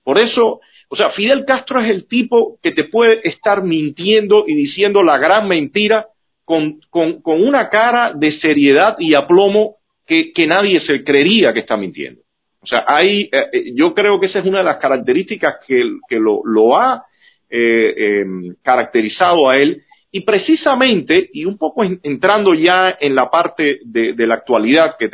Por 0.03 0.21
eso, 0.21 0.61
o 0.93 0.95
sea, 0.95 1.09
Fidel 1.09 1.43
Castro 1.43 1.81
es 1.81 1.89
el 1.89 2.07
tipo 2.07 2.59
que 2.61 2.71
te 2.71 2.83
puede 2.83 3.27
estar 3.27 3.63
mintiendo 3.63 4.43
y 4.45 4.53
diciendo 4.53 5.01
la 5.01 5.17
gran 5.17 5.47
mentira 5.47 6.05
con, 6.45 6.81
una 7.25 7.67
cara 7.69 8.13
de 8.13 8.39
seriedad 8.39 8.95
y 8.99 9.15
aplomo 9.15 9.77
que, 10.05 10.31
nadie 10.45 10.81
se 10.81 11.03
creería 11.03 11.51
que 11.51 11.61
está 11.61 11.77
mintiendo. 11.77 12.21
O 12.61 12.67
sea, 12.67 12.85
hay, 12.85 13.23
eh, 13.23 13.29
eh, 13.53 13.63
yo 13.73 13.95
creo 13.95 14.19
que 14.19 14.27
esa 14.27 14.37
es 14.37 14.45
una 14.45 14.59
de 14.59 14.65
las 14.65 14.77
características 14.77 15.55
que, 15.67 15.83
lo, 16.11 16.41
lo 16.45 16.77
ha 16.77 17.03
eh, 17.49 18.19
em, 18.21 18.55
caracterizado 18.61 19.49
a 19.49 19.57
él 19.57 19.81
y 20.15 20.21
precisamente, 20.21 21.31
y 21.33 21.43
un 21.43 21.57
poco 21.57 21.83
entrando 21.83 22.53
ya 22.53 22.95
en 22.99 23.15
la 23.15 23.31
parte 23.31 23.79
de, 23.83 24.13
la 24.27 24.35
actualidad 24.35 24.95
que, 24.95 25.09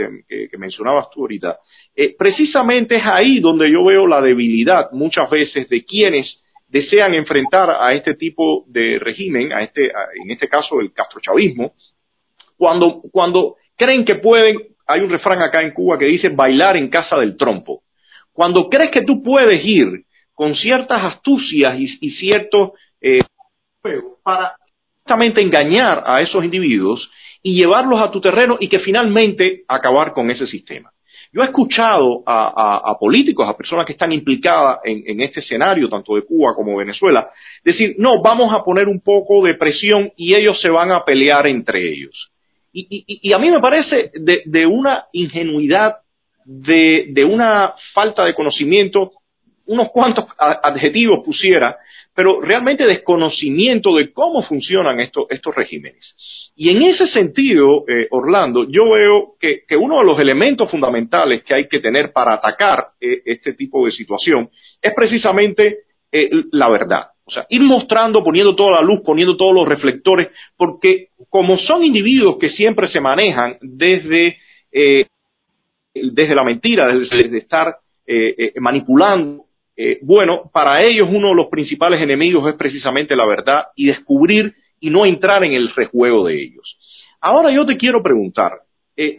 mencionabas 0.58 1.10
tú 1.10 1.22
ahorita, 1.22 1.58
eh, 1.96 2.18
precisamente 2.20 2.98
es 2.98 3.04
ahí 3.06 3.40
donde 3.40 3.72
yo 3.72 3.86
veo 3.86 4.06
la 4.06 4.20
debilidad 4.20 4.92
muchas 4.92 5.30
veces 5.30 5.70
de 5.70 5.86
quienes 5.86 6.28
desean 6.68 7.14
enfrentar 7.14 7.78
a 7.80 7.94
este 7.94 8.16
tipo 8.16 8.66
de 8.68 9.00
régimen, 9.00 9.54
a 9.54 9.64
este, 9.64 9.86
en 9.86 10.32
este 10.32 10.50
caso 10.50 10.82
el 10.82 10.92
castrochavismo, 10.92 11.72
cuando, 12.58 13.02
cuando 13.10 13.56
creen 13.78 14.04
que 14.04 14.16
pueden, 14.16 14.58
hay 14.86 15.00
un 15.00 15.10
refrán 15.10 15.42
acá 15.42 15.62
en 15.62 15.72
Cuba 15.72 15.98
que 15.98 16.08
dice 16.08 16.28
bailar 16.28 16.76
en 16.76 16.90
casa 16.90 17.16
del 17.16 17.38
trompo. 17.38 17.84
Cuando 18.34 18.68
crees 18.68 18.92
que 18.92 19.04
tú 19.04 19.24
puedes 19.24 19.64
ir 19.64 20.04
con 20.34 20.56
ciertas 20.56 21.06
astucias 21.06 21.80
y, 21.80 22.10
ciertos 22.18 22.72
eh, 23.00 23.20
para 24.24 24.56
justamente 25.10 25.42
engañar 25.42 26.04
a 26.06 26.22
esos 26.22 26.44
individuos 26.44 27.10
y 27.42 27.60
llevarlos 27.60 28.00
a 28.00 28.12
tu 28.12 28.22
terreno 28.22 28.58
y 28.60 28.68
que 28.68 28.78
finalmente 28.80 29.64
acabar 29.68 30.14
con 30.14 30.30
ese 30.30 30.46
sistema. 30.46 30.92
Yo 31.34 31.42
he 31.42 31.46
escuchado 31.46 32.24
a, 32.28 32.96
políticos, 33.00 33.48
a 33.50 33.58
personas 33.58 33.88
que 33.88 33.94
están 33.94 34.12
implicadas 34.12 34.80
en, 34.84 35.20
este 35.22 35.40
escenario, 35.40 35.90
tanto 35.90 36.16
de 36.16 36.24
Cuba 36.24 36.54
como 36.56 36.78
Venezuela, 36.78 37.28
decir, 37.64 37.96
no, 37.98 38.22
vamos 38.22 38.54
a 38.54 38.64
poner 38.64 38.88
un 38.88 39.02
poco 39.02 39.44
de 39.44 39.56
presión 39.56 40.12
y 40.16 40.36
ellos 40.36 40.60
se 40.62 40.70
van 40.70 40.92
a 40.92 41.04
pelear 41.04 41.48
entre 41.48 41.82
ellos. 41.92 42.32
Y, 42.72 43.34
a 43.34 43.40
mí 43.40 43.50
me 43.50 43.60
parece 43.60 44.12
de, 44.14 44.66
una 44.68 45.06
ingenuidad, 45.12 45.98
de, 46.46 47.26
una 47.26 47.74
falta 47.96 48.26
de 48.26 48.36
conocimiento 48.36 49.12
unos 49.66 49.92
cuantos 49.92 50.26
adjetivos 50.38 51.24
pusiera, 51.24 51.78
pero 52.20 52.42
realmente 52.42 52.86
desconocimiento 52.86 53.96
de 53.96 54.12
cómo 54.12 54.44
funcionan 54.44 55.00
estos, 55.00 55.28
estos 55.30 55.56
regímenes. 55.56 56.04
Y 56.54 56.70
en 56.70 56.82
ese 56.82 57.08
sentido, 57.08 57.86
eh, 57.88 58.08
Orlando, 58.12 58.68
yo 58.70 58.92
veo 58.92 59.36
que, 59.40 59.64
uno 59.78 60.00
de 60.00 60.04
los 60.04 60.20
elementos 60.20 60.70
fundamentales 60.70 61.44
que 61.44 61.54
hay 61.54 61.70
que 61.70 61.80
tener 61.80 62.12
para 62.12 62.34
atacar 62.34 62.88
eh, 63.00 63.22
este 63.24 63.54
tipo 63.54 63.86
de 63.86 63.94
situación 63.94 64.50
es 64.82 64.94
precisamente 64.94 65.78
eh, 66.12 66.30
la 66.52 66.68
verdad. 66.68 67.04
O 67.24 67.32
sea, 67.32 67.46
ir 67.48 67.62
mostrando, 67.62 68.22
poniendo 68.22 68.54
toda 68.54 68.72
la 68.72 68.82
luz, 68.82 69.00
poniendo 69.06 69.38
todos 69.38 69.56
los 69.56 69.66
reflectores, 69.66 70.28
porque 70.58 71.12
como 71.30 71.58
son 71.60 71.86
individuos 71.86 72.36
que 72.38 72.50
siempre 72.50 72.90
se 72.90 73.00
manejan 73.00 73.56
desde, 73.62 74.40
desde 75.94 76.36
la 76.36 76.44
mentira, 76.44 76.86
desde 76.86 77.38
estar 77.38 77.78
manipulando 78.60 79.46
eh, 79.82 79.98
bueno, 80.02 80.52
para 80.54 80.86
ellos 80.86 81.08
uno 81.10 81.30
de 81.30 81.36
los 81.36 81.48
principales 81.48 82.02
enemigos 82.02 82.46
es 82.50 82.56
precisamente 82.56 83.16
la 83.16 83.26
verdad 83.26 83.68
y 83.78 83.86
descubrir 83.86 84.54
y 84.82 84.90
no 84.90 85.06
entrar 85.06 85.42
en 85.46 85.54
el 85.54 85.74
rejuego 85.74 86.28
de 86.28 86.34
ellos. 86.38 86.78
Ahora 87.22 87.50
yo 87.50 87.66
te 87.66 87.78
quiero 87.78 88.04
preguntar, 88.04 88.52
eh, 88.98 89.16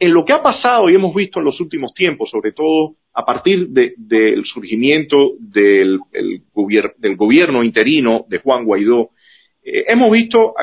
en, 0.00 0.12
lo 0.12 0.24
que 0.24 0.32
ha 0.32 0.42
pasado 0.42 0.90
y 0.90 0.96
hemos 0.96 1.14
visto 1.14 1.38
en 1.38 1.44
los 1.44 1.60
últimos 1.60 1.94
tiempos, 1.94 2.30
sobre 2.30 2.50
todo 2.50 2.96
a 3.14 3.24
partir 3.24 3.68
del 3.68 4.44
surgimiento 4.44 5.34
del, 5.38 6.00
gobierno 6.52 7.62
interino 7.62 8.24
de 8.28 8.38
Juan 8.38 8.64
Guaidó, 8.64 9.10
eh, 9.62 9.84
hemos 9.86 10.10
visto 10.10 10.54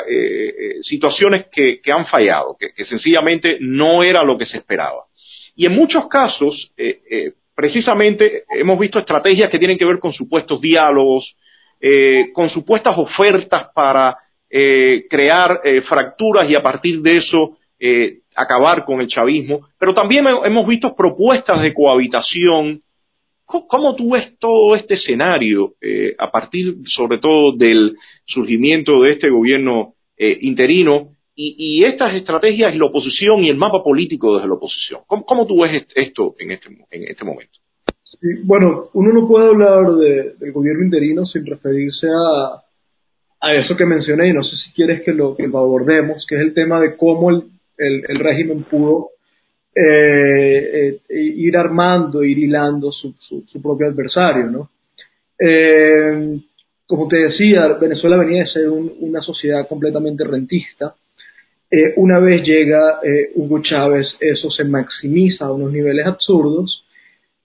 situaciones 0.82 1.46
que, 1.50 1.80
han 1.94 2.08
fallado, 2.08 2.58
que, 2.60 2.74
que, 2.74 2.84
sencillamente 2.84 3.56
no 3.62 4.04
era 4.04 4.22
lo 4.22 4.38
que 4.38 4.48
se 4.48 4.58
esperaba. 4.58 5.06
Y 5.56 5.66
en 5.66 5.74
muchos 5.74 6.10
casos, 6.10 6.74
precisamente 7.60 8.44
hemos 8.52 8.80
visto 8.80 9.00
estrategias 9.00 9.50
que 9.50 9.60
tienen 9.60 9.78
que 9.78 9.84
ver 9.84 10.00
con 10.00 10.14
supuestos 10.14 10.62
diálogos, 10.62 11.36
eh, 11.82 12.32
con 12.32 12.50
supuestas 12.50 12.98
ofertas 12.98 13.68
para 13.76 14.16
eh, 14.50 15.06
crear 15.10 15.60
eh, 15.66 15.82
fracturas 15.82 16.50
y 16.50 16.56
a 16.56 16.62
partir 16.62 17.02
de 17.02 17.18
eso 17.18 17.58
acabar 18.34 18.86
con 18.86 19.02
el 19.02 19.08
chavismo, 19.08 19.68
pero 19.78 19.94
también 19.94 20.26
hemos 20.46 20.68
visto 20.68 20.96
propuestas 20.96 21.62
de 21.62 21.74
cohabitación. 21.74 22.82
¿Cómo, 23.46 23.96
tú 23.96 24.12
ves 24.12 24.38
todo 24.38 24.76
este 24.76 24.96
escenario 24.96 25.74
a 26.18 26.30
partir 26.30 26.76
sobre 26.88 27.20
todo 27.20 27.56
del 27.58 27.96
surgimiento 28.26 29.02
de 29.02 29.14
este 29.14 29.30
gobierno 29.30 29.94
interino 30.18 31.12
y, 31.42 31.86
estas 31.86 32.14
estrategias 32.16 32.74
y 32.74 32.78
la 32.78 32.86
oposición 32.86 33.42
y 33.44 33.50
el 33.50 33.56
mapa 33.56 33.82
político 33.82 34.36
desde 34.36 34.50
la 34.50 34.56
oposición. 34.56 35.02
¿Cómo, 35.08 35.48
tú 35.48 35.62
ves 35.62 35.86
esto 35.96 36.36
en 36.38 36.52
este, 36.52 36.68
en 36.92 37.04
este 37.04 37.24
momento? 37.24 37.60
bueno, 38.44 38.90
uno 38.94 39.14
no 39.14 39.28
puede 39.28 39.48
hablar 39.48 39.94
del 39.94 40.52
gobierno 40.52 40.84
interino 40.84 41.26
sin 41.26 41.46
referirse 41.46 42.08
a, 42.08 43.54
eso 43.54 43.78
que 43.78 43.86
mencioné 43.86 44.28
y 44.28 44.34
no 44.34 44.44
sé 44.44 44.58
si 44.58 44.74
quieres 44.74 45.02
que 45.04 45.14
lo, 45.14 45.38
que 45.38 45.48
lo 45.48 45.60
abordemos, 45.60 46.26
que 46.28 46.36
es 46.36 46.42
el 46.42 46.54
tema 46.54 46.82
de 46.82 46.98
cómo 46.98 47.30
el, 47.30 47.44
el, 47.78 48.20
régimen 48.20 48.64
pudo 48.64 49.12
eh, 49.74 51.00
eh, 51.08 51.16
ir 51.18 51.56
armando, 51.56 52.22
ir 52.22 52.38
hilando 52.38 52.92
su, 52.92 53.16
su, 53.22 53.62
propio 53.62 53.88
adversario, 53.88 54.48
¿no? 54.48 54.70
Eh, 55.40 56.38
como 56.86 57.08
te 57.08 57.18
decía, 57.18 57.78
Venezuela 57.80 58.18
venía 58.18 58.44
de 58.44 58.50
ser 58.50 58.70
una 58.70 59.22
sociedad 59.22 59.66
completamente 59.70 60.26
rentista, 60.26 60.96
eh, 61.72 61.94
una 61.98 62.20
vez 62.20 62.42
llega 62.44 63.00
eh, 63.04 63.32
Hugo 63.36 63.62
Chávez, 63.62 64.08
eso 64.20 64.50
se 64.50 64.64
maximiza 64.64 65.46
a 65.46 65.52
unos 65.52 65.72
niveles 65.72 66.06
absurdos. 66.08 66.84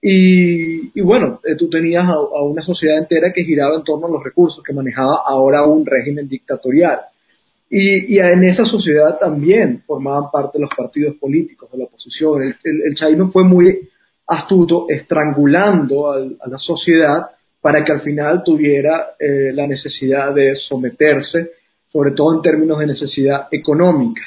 Y, 0.01 1.01
bueno, 1.01 1.39
eh, 1.43 1.55
tú 1.55 1.67
tenías 1.67 2.05
a, 2.07 2.41
una 2.43 2.61
sociedad 2.63 2.99
entera 2.99 3.33
que 3.33 3.43
giraba 3.43 3.75
en 3.75 3.83
torno 3.83 4.05
a 4.05 4.11
los 4.11 4.23
recursos 4.23 4.63
que 4.63 4.73
manejaba 4.73 5.21
ahora 5.25 5.65
un 5.65 5.85
régimen 5.85 6.27
dictatorial. 6.27 6.99
Y, 7.69 8.17
en 8.19 8.43
esa 8.43 8.65
sociedad 8.65 9.17
también 9.19 9.83
formaban 9.85 10.31
parte 10.31 10.59
los 10.59 10.69
partidos 10.75 11.15
políticos 11.17 11.71
de 11.71 11.79
la 11.79 11.85
oposición. 11.85 12.41
El, 12.43 12.55
el, 12.63 13.31
fue 13.31 13.43
muy 13.43 13.89
astuto 14.27 14.87
estrangulando 14.89 16.11
a 16.11 16.47
la 16.47 16.57
sociedad 16.57 17.27
para 17.61 17.83
que 17.83 17.91
al 17.91 18.01
final 18.01 18.43
tuviera 18.43 19.15
la 19.19 19.67
necesidad 19.67 20.33
de 20.33 20.55
someterse 20.67 21.51
sobre 21.95 22.11
todo 22.11 22.35
en 22.35 22.41
términos 22.41 22.77
de 22.79 22.87
necesidad 22.87 23.47
económica. 23.51 24.21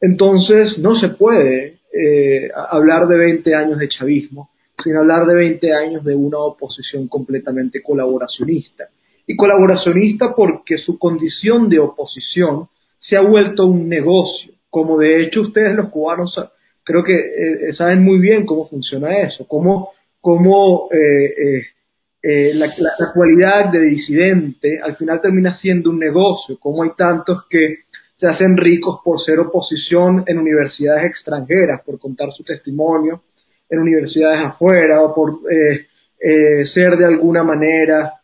Entonces, 0.00 0.78
no 0.78 0.98
se 0.98 1.08
puede 1.08 1.80
eh, 1.92 2.48
hablar 2.70 3.06
de 3.08 3.18
20 3.18 3.54
años 3.54 3.78
de 3.78 3.88
chavismo 3.88 4.48
sin 4.82 4.96
hablar 4.96 5.26
de 5.26 5.34
20 5.34 5.74
años 5.74 6.02
de 6.02 6.14
una 6.14 6.38
oposición 6.38 7.06
completamente 7.08 7.82
colaboracionista. 7.82 8.88
Y 9.26 9.36
colaboracionista 9.36 10.34
porque 10.34 10.78
su 10.78 10.98
condición 10.98 11.68
de 11.68 11.78
oposición 11.78 12.68
se 13.00 13.16
ha 13.18 13.22
vuelto 13.22 13.66
un 13.66 13.86
negocio, 13.86 14.54
como 14.70 14.96
de 14.96 15.24
hecho 15.24 15.42
ustedes 15.42 15.76
los 15.76 15.90
cubanos 15.90 16.34
creo 16.84 17.04
que 17.04 17.16
eh, 17.16 17.74
saben 17.76 18.02
muy 18.02 18.18
bien 18.18 18.46
cómo 18.46 18.66
funciona 18.66 19.20
eso, 19.20 19.46
cómo, 19.46 19.90
cómo 20.22 20.88
eh, 20.90 21.66
eh, 22.26 22.54
la, 22.54 22.72
cualidad 23.12 23.70
de 23.70 23.80
disidente 23.80 24.80
al 24.82 24.96
final 24.96 25.20
termina 25.20 25.58
siendo 25.58 25.90
un 25.90 25.98
negocio, 25.98 26.58
como 26.58 26.82
hay 26.82 26.90
tantos 26.96 27.44
que 27.50 27.80
se 28.16 28.26
hacen 28.26 28.56
ricos 28.56 29.00
por 29.04 29.20
ser 29.20 29.40
oposición 29.40 30.24
en 30.26 30.38
universidades 30.38 31.04
extranjeras, 31.04 31.82
por 31.84 31.98
contar 31.98 32.32
su 32.32 32.42
testimonio 32.42 33.24
en 33.68 33.78
universidades 33.78 34.46
afuera, 34.46 35.02
o 35.02 35.14
por 35.14 35.40
eh, 35.52 35.86
eh, 36.18 36.66
ser 36.72 36.96
de 36.96 37.04
alguna 37.04 37.42
manera 37.42 38.14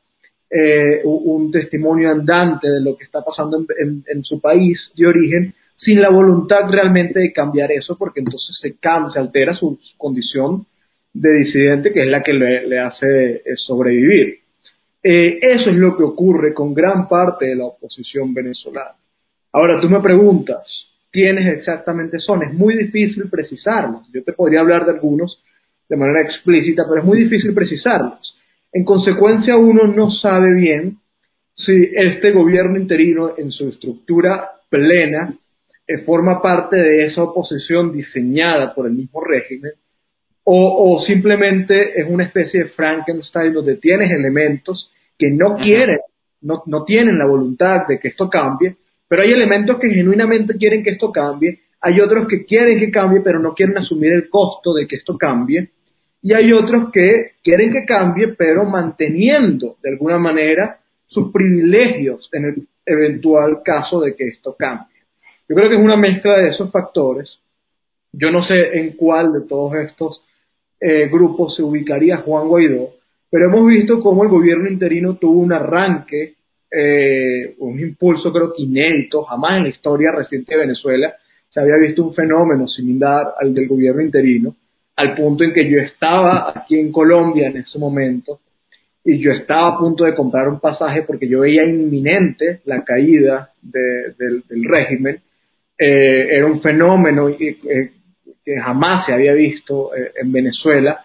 eh, 0.48 1.02
un 1.04 1.50
testimonio 1.50 2.10
andante 2.10 2.68
de 2.68 2.80
lo 2.80 2.96
que 2.96 3.04
está 3.04 3.22
pasando 3.22 3.66
en, 3.78 4.24
su 4.24 4.40
país 4.40 4.78
de 4.96 5.06
origen, 5.08 5.54
sin 5.76 6.00
la 6.00 6.08
voluntad 6.08 6.70
realmente 6.70 7.20
de 7.20 7.34
cambiar 7.34 7.70
eso, 7.70 7.98
porque 7.98 8.20
entonces 8.20 8.56
se, 8.62 8.78
cambia, 8.78 9.12
se 9.12 9.18
altera 9.18 9.54
su, 9.54 9.78
condición 9.98 10.64
de 11.12 11.32
disidente, 11.32 11.92
que 11.92 12.02
es 12.02 12.08
la 12.08 12.22
que 12.22 12.32
le, 12.32 12.78
hace 12.78 13.36
eh, 13.36 13.42
sobrevivir. 13.56 14.38
Eh, 15.02 15.38
eso 15.42 15.70
es 15.70 15.76
lo 15.76 15.96
que 15.96 16.04
ocurre 16.04 16.54
con 16.54 16.74
gran 16.74 17.08
parte 17.08 17.46
de 17.46 17.56
la 17.56 17.64
oposición 17.64 18.32
venezolana. 18.34 18.96
Ahora, 19.52 19.80
tú 19.80 19.88
me 19.88 20.00
preguntas, 20.00 20.66
¿quiénes 21.10 21.58
exactamente 21.58 22.18
son? 22.18 22.42
Es 22.44 22.52
muy 22.52 22.76
difícil 22.76 23.28
precisarlos. 23.28 24.10
Yo 24.12 24.22
te 24.22 24.32
podría 24.32 24.60
hablar 24.60 24.84
de 24.84 24.92
algunos 24.92 25.42
de 25.88 25.96
manera 25.96 26.22
explícita, 26.22 26.84
pero 26.88 27.00
es 27.00 27.06
muy 27.06 27.24
difícil 27.24 27.52
precisarlos. 27.52 28.36
En 28.72 28.84
consecuencia, 28.84 29.56
uno 29.56 29.88
no 29.88 30.12
sabe 30.12 30.54
bien 30.54 30.98
si 31.56 31.90
este 31.94 32.30
gobierno 32.30 32.78
interino 32.78 33.34
en 33.36 33.50
su 33.50 33.68
estructura 33.68 34.50
plena 34.68 35.34
eh, 35.86 35.98
forma 36.04 36.40
parte 36.40 36.76
de 36.76 37.06
esa 37.06 37.24
oposición 37.24 37.92
diseñada 37.92 38.72
por 38.72 38.86
el 38.86 38.92
mismo 38.92 39.20
régimen 39.20 39.72
o, 40.52 41.04
simplemente 41.06 42.00
es 42.00 42.08
una 42.08 42.24
especie 42.24 42.64
de 42.64 42.70
Frankenstein 42.70 43.52
donde 43.52 43.76
tienes 43.76 44.10
elementos 44.10 44.90
que 45.16 45.30
no 45.30 45.56
quieren, 45.56 45.98
no, 46.40 46.64
no 46.66 46.84
tienen 46.84 47.18
la 47.18 47.26
voluntad 47.26 47.86
de 47.86 48.00
que 48.00 48.08
esto 48.08 48.28
cambie, 48.28 48.74
pero 49.06 49.22
hay 49.22 49.30
elementos 49.30 49.78
que 49.78 49.90
genuinamente 49.90 50.56
quieren 50.56 50.82
que 50.82 50.90
esto 50.90 51.12
cambie, 51.12 51.60
hay 51.80 52.00
otros 52.00 52.26
que 52.26 52.44
quieren 52.44 52.80
que 52.80 52.90
cambie, 52.90 53.20
pero 53.20 53.38
no 53.38 53.54
quieren 53.54 53.78
asumir 53.78 54.12
el 54.12 54.28
costo 54.28 54.74
de 54.74 54.88
que 54.88 54.96
esto 54.96 55.16
cambie, 55.16 55.70
y 56.22 56.34
hay 56.34 56.50
otros 56.52 56.90
que 56.92 57.32
quieren 57.44 57.72
que 57.72 57.84
cambie, 57.84 58.34
pero 58.36 58.64
manteniendo 58.64 59.76
de 59.82 59.90
alguna 59.90 60.18
manera 60.18 60.80
sus 61.06 61.32
privilegios 61.32 62.28
en 62.32 62.44
el 62.44 62.68
eventual 62.84 63.62
caso 63.64 64.00
de 64.00 64.16
que 64.16 64.28
esto 64.28 64.56
cambie. 64.58 64.98
Yo 65.48 65.54
creo 65.54 65.68
que 65.68 65.76
es 65.76 65.80
una 65.80 65.96
mezcla 65.96 66.38
de 66.38 66.50
esos 66.50 66.70
factores. 66.70 67.38
Yo 68.12 68.30
no 68.30 68.44
sé 68.44 68.78
en 68.78 68.96
cuál 68.96 69.32
de 69.32 69.42
todos 69.42 69.74
estos 69.76 70.22
eh, 70.80 71.08
grupos 71.08 71.54
se 71.56 71.62
ubicaría 71.62 72.18
Juan 72.18 72.48
Guaidó, 72.48 72.90
pero 73.30 73.46
hemos 73.46 73.68
visto 73.68 74.00
cómo 74.00 74.24
el 74.24 74.30
gobierno 74.30 74.68
interino 74.68 75.16
tuvo 75.16 75.40
un 75.40 75.52
arranque, 75.52 76.34
eh, 76.70 77.54
un 77.58 77.78
impulso 77.78 78.32
creo 78.32 78.52
que 78.52 78.62
inédito, 78.62 79.22
jamás 79.24 79.58
en 79.58 79.62
la 79.64 79.68
historia 79.68 80.12
reciente 80.12 80.54
de 80.54 80.60
Venezuela 80.60 81.14
se 81.48 81.60
había 81.60 81.76
visto 81.76 82.04
un 82.04 82.14
fenómeno 82.14 82.66
similar 82.68 83.34
al 83.40 83.52
del 83.52 83.66
gobierno 83.66 84.02
interino 84.02 84.54
al 85.00 85.14
punto 85.14 85.44
en 85.44 85.54
que 85.54 85.68
yo 85.68 85.78
estaba 85.78 86.52
aquí 86.54 86.78
en 86.78 86.92
Colombia 86.92 87.48
en 87.48 87.56
ese 87.58 87.78
momento 87.78 88.40
y 89.02 89.18
yo 89.18 89.32
estaba 89.32 89.68
a 89.68 89.78
punto 89.78 90.04
de 90.04 90.14
comprar 90.14 90.48
un 90.48 90.60
pasaje 90.60 91.02
porque 91.02 91.26
yo 91.26 91.40
veía 91.40 91.64
inminente 91.64 92.60
la 92.66 92.84
caída 92.84 93.50
del, 93.62 94.44
régimen. 94.68 95.20
Eh, 95.78 96.26
era 96.36 96.44
un 96.44 96.60
fenómeno 96.60 97.30
eh, 97.30 97.92
que 98.44 98.58
jamás 98.58 99.06
se 99.06 99.12
había 99.12 99.32
visto 99.34 99.94
eh, 99.94 100.12
en 100.20 100.32
Venezuela 100.32 101.04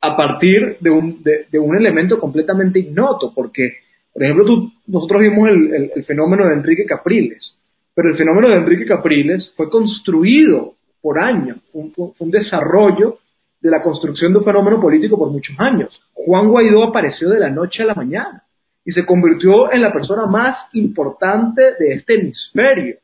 a 0.00 0.16
partir 0.16 0.78
de 0.80 0.90
un, 0.90 1.22
de, 1.22 1.58
un, 1.58 1.76
elemento 1.76 2.18
completamente 2.18 2.80
ignoto, 2.80 3.32
porque, 3.34 3.76
por 4.12 4.22
ejemplo, 4.24 4.72
nosotros 4.88 5.22
vimos 5.22 5.48
el, 5.48 6.04
fenómeno 6.04 6.46
de 6.48 6.54
Enrique 6.54 6.84
Capriles, 6.84 7.56
pero 7.94 8.08
el 8.10 8.16
fenómeno 8.16 8.48
de 8.48 8.62
Enrique 8.62 8.84
Capriles 8.84 9.52
fue 9.56 9.70
construido 9.70 10.74
por 11.00 11.20
años, 11.20 11.58
un, 11.72 11.92
un 11.96 12.30
desarrollo 12.30 13.18
de 13.60 13.70
la 13.70 13.80
construcción 13.80 14.32
de 14.32 14.40
un 14.40 14.44
fenómeno 14.44 14.80
político 14.80 15.16
por 15.16 15.30
muchos 15.30 15.54
años. 15.60 15.88
Juan 16.12 16.48
Guaidó 16.48 16.82
apareció 16.82 17.28
de 17.30 17.38
la 17.38 17.50
noche 17.50 17.84
a 17.84 17.86
la 17.86 17.94
mañana 17.94 18.42
y 18.84 18.92
se 18.92 19.06
convirtió 19.06 19.72
en 19.72 19.82
la 19.82 19.92
persona 19.92 20.26
más 20.26 20.56
importante 20.72 21.62
de 21.78 21.94
este 21.94 22.14
hemisferio, 22.14 22.96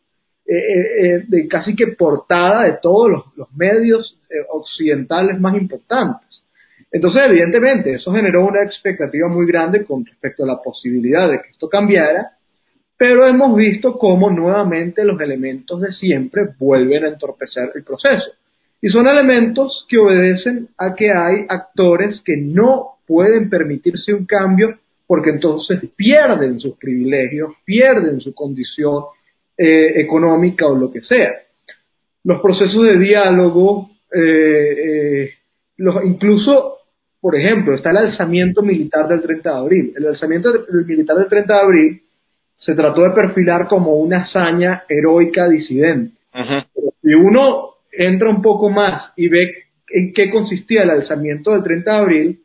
eh, 0.51 0.55
eh, 0.55 1.05
eh, 1.05 1.25
de 1.29 1.47
casi 1.47 1.77
que 1.77 1.89
portada 1.89 2.63
de 2.63 2.79
todos 2.81 3.11
los, 3.37 3.53
medios 3.55 4.19
occidentales 4.51 5.39
más 5.39 5.55
importantes. 5.55 6.43
Entonces, 6.91 7.23
evidentemente, 7.27 7.93
eso 7.93 8.11
generó 8.13 8.47
una 8.47 8.63
expectativa 8.63 9.29
muy 9.29 9.47
grande 9.47 9.85
con 9.85 10.07
respecto 10.07 10.45
a 10.45 10.47
la 10.47 10.63
posibilidad 10.63 11.29
de 11.29 11.43
que 11.43 11.51
esto 11.51 11.69
cambiara, 11.69 12.31
pero 12.97 13.27
hemos 13.29 13.55
visto 13.57 13.99
cómo 13.99 14.31
nuevamente 14.31 15.05
los 15.05 15.21
elementos 15.21 15.83
de 15.83 15.93
siempre 15.93 16.45
vuelven 16.59 17.05
a 17.05 17.09
entorpecer 17.09 17.71
el 17.75 17.85
proceso. 17.85 18.33
Y 18.81 18.89
son 18.89 19.07
elementos 19.07 19.85
que 19.87 19.99
obedecen 19.99 20.69
a 20.79 20.95
que 20.95 21.13
hay 21.13 21.45
actores 21.47 22.23
que 22.25 22.39
no 22.39 23.01
pueden 23.07 23.51
permitirse 23.51 24.15
un 24.15 24.25
cambio 24.25 24.79
porque 25.07 25.29
entonces 25.29 25.79
pierden 25.95 26.59
sus 26.59 26.79
privilegios, 26.79 27.53
pierden 27.67 28.21
su 28.21 28.33
condición 28.33 29.05
eh, 29.61 30.01
económica 30.01 30.69
o 30.69 30.77
lo 30.77 30.93
que 30.93 31.01
sea. 31.01 31.33
Los 32.23 32.41
procesos 32.41 32.85
de 32.85 32.97
diálogo, 32.97 33.91
eh, 34.15 35.25
eh, 35.25 35.31
incluso, 36.05 36.77
por 37.21 37.35
ejemplo, 37.35 37.75
está 37.75 37.91
el 37.91 37.97
alzamiento 37.97 38.63
militar 38.63 39.09
del 39.09 39.21
30 39.21 39.51
de 39.51 39.57
abril. 39.57 39.93
El 39.97 40.07
alzamiento 40.07 40.53
militar 40.87 41.17
del 41.17 41.27
30 41.27 41.53
de 41.53 41.61
abril 41.61 42.03
se 42.57 42.75
trató 42.75 43.03
de 43.03 43.11
perfilar 43.11 43.67
como 43.67 43.97
una 43.97 44.23
hazaña 44.23 44.85
heroica 44.89 45.49
disidente. 45.49 46.17
Y 47.03 47.15
uno 47.15 47.71
entra 47.91 48.31
un 48.31 48.41
poco 48.41 48.71
más 48.71 49.13
y 49.17 49.29
ve 49.29 49.65
en 49.91 50.13
qué 50.13 50.31
consistía 50.31 50.85
el 50.85 50.91
alzamiento 50.91 51.51
del 51.51 51.65
30 51.65 51.91
de 51.91 51.99
abril, 51.99 52.41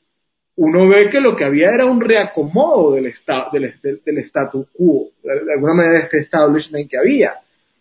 uno 0.55 0.87
ve 0.87 1.09
que 1.09 1.19
lo 1.19 1.35
que 1.35 1.45
había 1.45 1.69
era 1.69 1.85
un 1.85 1.99
reacomodo 1.99 2.93
del, 2.93 3.13
del, 3.51 4.01
del, 4.05 4.17
status 4.19 4.67
quo, 4.73 5.09
de 5.23 5.53
alguna 5.53 5.73
manera 5.73 5.93
de 5.95 6.03
este 6.05 6.19
establishment 6.19 6.89
que 6.89 6.97
había, 6.97 7.33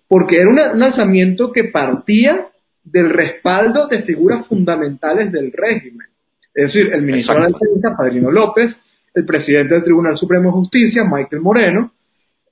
porque 0.08 0.36
era 0.36 0.72
un 0.72 0.82
alzamiento 0.82 1.52
que 1.52 1.64
partía 1.64 2.46
del 2.84 3.10
respaldo 3.10 3.88
de 3.88 4.02
figuras 4.02 4.46
fundamentales 4.46 5.30
del 5.30 5.52
régimen. 5.52 6.06
Es 6.54 6.66
decir, 6.66 6.92
el 6.92 7.02
ministro 7.02 7.34
de 7.34 7.40
la 7.40 7.46
Defensa, 7.46 7.96
Padrino 7.96 8.30
López, 8.30 8.74
el 9.14 9.24
presidente 9.24 9.74
del 9.74 9.84
Tribunal 9.84 10.16
Supremo 10.18 10.48
de 10.50 10.52
Justicia, 10.52 11.04
Michael 11.04 11.42
Moreno, 11.42 11.92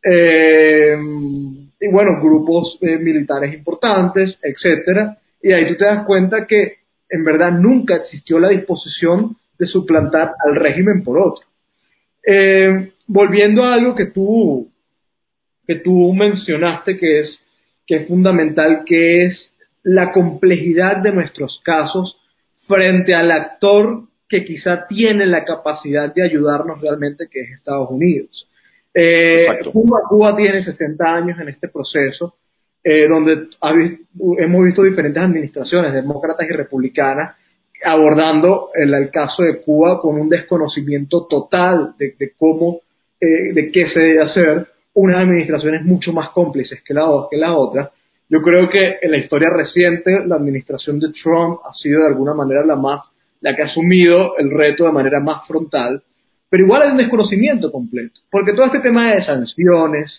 eh, 0.02 0.96
y 1.80 1.88
bueno, 1.88 2.20
grupos 2.22 2.78
eh, 2.82 2.98
militares 2.98 3.54
importantes, 3.54 4.38
etcétera, 4.42 5.18
y 5.42 5.52
ahí 5.52 5.66
tú 5.68 5.76
te 5.76 5.84
das 5.84 6.04
cuenta 6.04 6.46
que 6.46 6.76
en 7.08 7.24
verdad 7.24 7.52
nunca 7.52 7.96
existió 7.96 8.38
la 8.38 8.48
disposición 8.48 9.36
de 9.60 9.66
suplantar 9.66 10.32
al 10.44 10.56
régimen 10.56 11.04
por 11.04 11.18
otro. 11.18 11.46
Eh, 12.26 12.92
volviendo 13.06 13.62
a 13.62 13.74
algo 13.74 13.94
que 13.94 14.06
tú, 14.06 14.70
que 15.66 15.76
tú 15.76 16.12
mencionaste 16.12 16.96
que 16.96 17.20
es, 17.20 17.38
que 17.86 17.96
es 17.96 18.08
fundamental, 18.08 18.82
que 18.86 19.26
es 19.26 19.52
la 19.82 20.12
complejidad 20.12 20.96
de 20.96 21.12
nuestros 21.12 21.60
casos 21.62 22.16
frente 22.66 23.14
al 23.14 23.30
actor 23.30 24.04
que 24.28 24.44
quizá 24.44 24.86
tiene 24.86 25.26
la 25.26 25.44
capacidad 25.44 26.12
de 26.14 26.22
ayudarnos 26.22 26.80
realmente, 26.80 27.28
que 27.30 27.40
es 27.40 27.50
Estados 27.50 27.90
Unidos. 27.90 28.48
Eh, 28.94 29.46
Cuba, 29.72 30.36
tiene 30.36 30.64
60 30.64 31.04
años 31.04 31.38
en 31.38 31.48
este 31.48 31.68
proceso, 31.68 32.36
eh, 32.82 33.06
donde 33.08 33.48
hemos 34.38 34.64
visto 34.64 34.82
diferentes 34.82 35.22
administraciones, 35.22 35.92
demócratas 35.92 36.46
y 36.48 36.52
republicanas, 36.52 37.36
abordando 37.84 38.70
el, 38.74 39.10
caso 39.10 39.42
de 39.42 39.60
Cuba 39.62 40.00
con 40.00 40.20
un 40.20 40.28
desconocimiento 40.28 41.26
total 41.28 41.94
de, 41.98 42.32
cómo, 42.38 42.80
eh, 43.20 43.52
de 43.52 43.70
qué 43.70 43.88
se 43.90 44.00
debe 44.00 44.22
hacer, 44.22 44.66
unas 44.94 45.18
administraciones 45.18 45.84
mucho 45.84 46.12
más 46.12 46.30
cómplices 46.30 46.82
que 46.82 46.94
la, 46.94 47.06
que 47.30 47.36
la 47.36 47.56
otra. 47.56 47.90
Yo 48.28 48.42
creo 48.42 48.68
que 48.68 48.98
en 49.00 49.10
la 49.10 49.18
historia 49.18 49.48
reciente 49.50 50.24
la 50.26 50.36
administración 50.36 50.98
de 50.98 51.08
Trump 51.22 51.60
ha 51.64 51.72
sido 51.74 52.00
de 52.02 52.08
alguna 52.08 52.34
manera 52.34 52.64
la 52.64 52.76
más, 52.76 53.02
la 53.40 53.54
que 53.56 53.62
ha 53.62 53.66
asumido 53.66 54.36
el 54.36 54.50
reto 54.50 54.84
de 54.84 54.92
manera 54.92 55.20
más 55.20 55.46
frontal 55.46 56.02
pero 56.50 56.64
igual 56.64 56.82
hay 56.82 56.90
un 56.90 56.96
desconocimiento 56.96 57.70
completo, 57.70 58.20
porque 58.28 58.52
todo 58.52 58.66
este 58.66 58.80
tema 58.80 59.14
de 59.14 59.24
sanciones, 59.24 60.12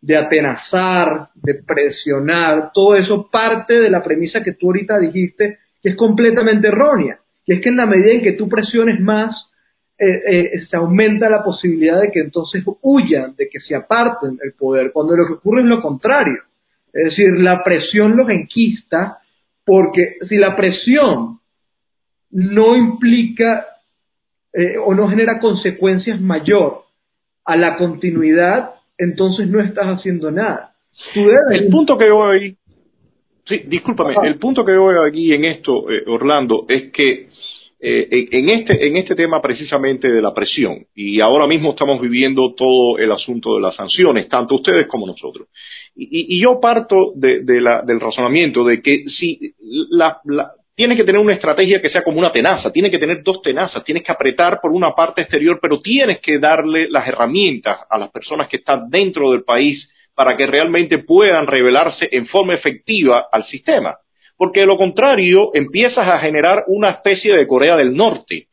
de 0.00 0.16
atenazar, 0.16 1.28
de 1.36 1.54
presionar, 1.54 2.72
todo 2.74 2.96
eso 2.96 3.28
parte 3.30 3.74
de 3.74 3.88
la 3.88 4.02
premisa 4.02 4.42
que 4.42 4.52
tú 4.52 4.66
ahorita 4.66 4.98
dijiste, 4.98 5.58
que 5.82 5.90
es 5.90 5.96
completamente 5.96 6.68
errónea, 6.68 7.18
que 7.44 7.54
es 7.54 7.60
que 7.60 7.68
en 7.68 7.76
la 7.76 7.86
medida 7.86 8.12
en 8.12 8.22
que 8.22 8.32
tú 8.32 8.48
presiones 8.48 9.00
más, 9.00 9.34
eh, 9.98 10.06
eh, 10.30 10.66
se 10.70 10.76
aumenta 10.76 11.28
la 11.28 11.42
posibilidad 11.42 12.00
de 12.00 12.10
que 12.12 12.20
entonces 12.20 12.62
huyan, 12.82 13.34
de 13.36 13.48
que 13.48 13.58
se 13.58 13.74
aparten 13.74 14.36
del 14.36 14.52
poder, 14.52 14.92
cuando 14.92 15.16
lo 15.16 15.26
que 15.26 15.32
ocurre 15.34 15.62
es 15.62 15.66
lo 15.66 15.80
contrario. 15.80 16.38
Es 16.92 17.10
decir, 17.10 17.30
la 17.38 17.62
presión 17.64 18.16
los 18.16 18.28
enquista, 18.28 19.18
porque 19.64 20.16
si 20.28 20.36
la 20.36 20.56
presión 20.56 21.40
no 22.30 22.76
implica 22.76 23.66
eh, 24.52 24.76
o 24.78 24.94
no 24.94 25.08
genera 25.08 25.40
consecuencias 25.40 26.20
mayor 26.20 26.84
a 27.44 27.56
la 27.56 27.76
continuidad, 27.76 28.74
entonces 28.96 29.48
no 29.48 29.60
estás 29.60 29.86
haciendo 29.86 30.30
nada. 30.30 30.74
El 31.50 31.68
punto 31.68 31.96
que 31.96 32.10
voy, 32.10 32.56
sí, 33.48 33.62
discúlpame, 33.66 34.14
el 34.24 34.38
punto 34.38 34.64
que 34.64 34.76
voy 34.76 34.94
aquí 35.08 35.32
en 35.32 35.44
esto, 35.44 35.90
eh, 35.90 36.04
Orlando, 36.06 36.66
es 36.68 36.92
que 36.92 37.28
eh, 37.80 38.28
en, 38.32 38.48
este, 38.48 38.86
en 38.88 38.96
este 38.96 39.14
tema 39.14 39.40
precisamente 39.40 40.08
de 40.08 40.20
la 40.20 40.34
presión, 40.34 40.86
y 40.94 41.20
ahora 41.20 41.46
mismo 41.46 41.70
estamos 41.70 42.00
viviendo 42.00 42.54
todo 42.56 42.98
el 42.98 43.10
asunto 43.12 43.54
de 43.54 43.62
las 43.62 43.76
sanciones, 43.76 44.28
tanto 44.28 44.56
ustedes 44.56 44.86
como 44.88 45.06
nosotros. 45.06 45.48
Y, 45.94 46.40
yo 46.40 46.60
parto 46.60 47.12
de, 47.14 47.42
del 47.42 48.00
razonamiento 48.00 48.64
de 48.64 48.80
que 48.82 49.04
si 49.08 49.52
la, 49.90 50.20
tiene 50.78 50.94
que 50.94 51.02
tener 51.02 51.20
una 51.20 51.34
estrategia 51.34 51.82
que 51.82 51.88
sea 51.90 52.04
como 52.04 52.20
una 52.20 52.30
tenaza, 52.30 52.70
tiene 52.70 52.88
que 52.88 53.00
tener 53.00 53.24
dos 53.24 53.42
tenazas, 53.42 53.82
tienes 53.82 54.04
que 54.04 54.12
apretar 54.12 54.60
por 54.60 54.70
una 54.70 54.92
parte 54.92 55.22
exterior, 55.22 55.58
pero 55.60 55.80
tienes 55.80 56.20
que 56.20 56.38
darle 56.38 56.88
las 56.88 57.08
herramientas 57.08 57.78
a 57.90 57.98
las 57.98 58.10
personas 58.10 58.48
que 58.48 58.58
están 58.58 58.88
dentro 58.88 59.32
del 59.32 59.42
país 59.42 59.88
para 60.18 60.36
que 60.36 60.48
realmente 60.48 60.98
puedan 60.98 61.46
revelarse 61.46 62.08
en 62.10 62.26
forma 62.26 62.54
efectiva 62.54 63.28
al 63.30 63.44
sistema 63.44 63.96
porque 64.38 64.60
de 64.60 64.66
lo 64.66 64.78
contrario 64.78 65.50
empiezas 65.52 66.06
a 66.08 66.20
generar 66.20 66.64
una 66.68 66.90
especie 66.90 67.34
de 67.34 67.46
Corea 67.46 67.76
del 67.76 67.94
Norte. 67.94 68.46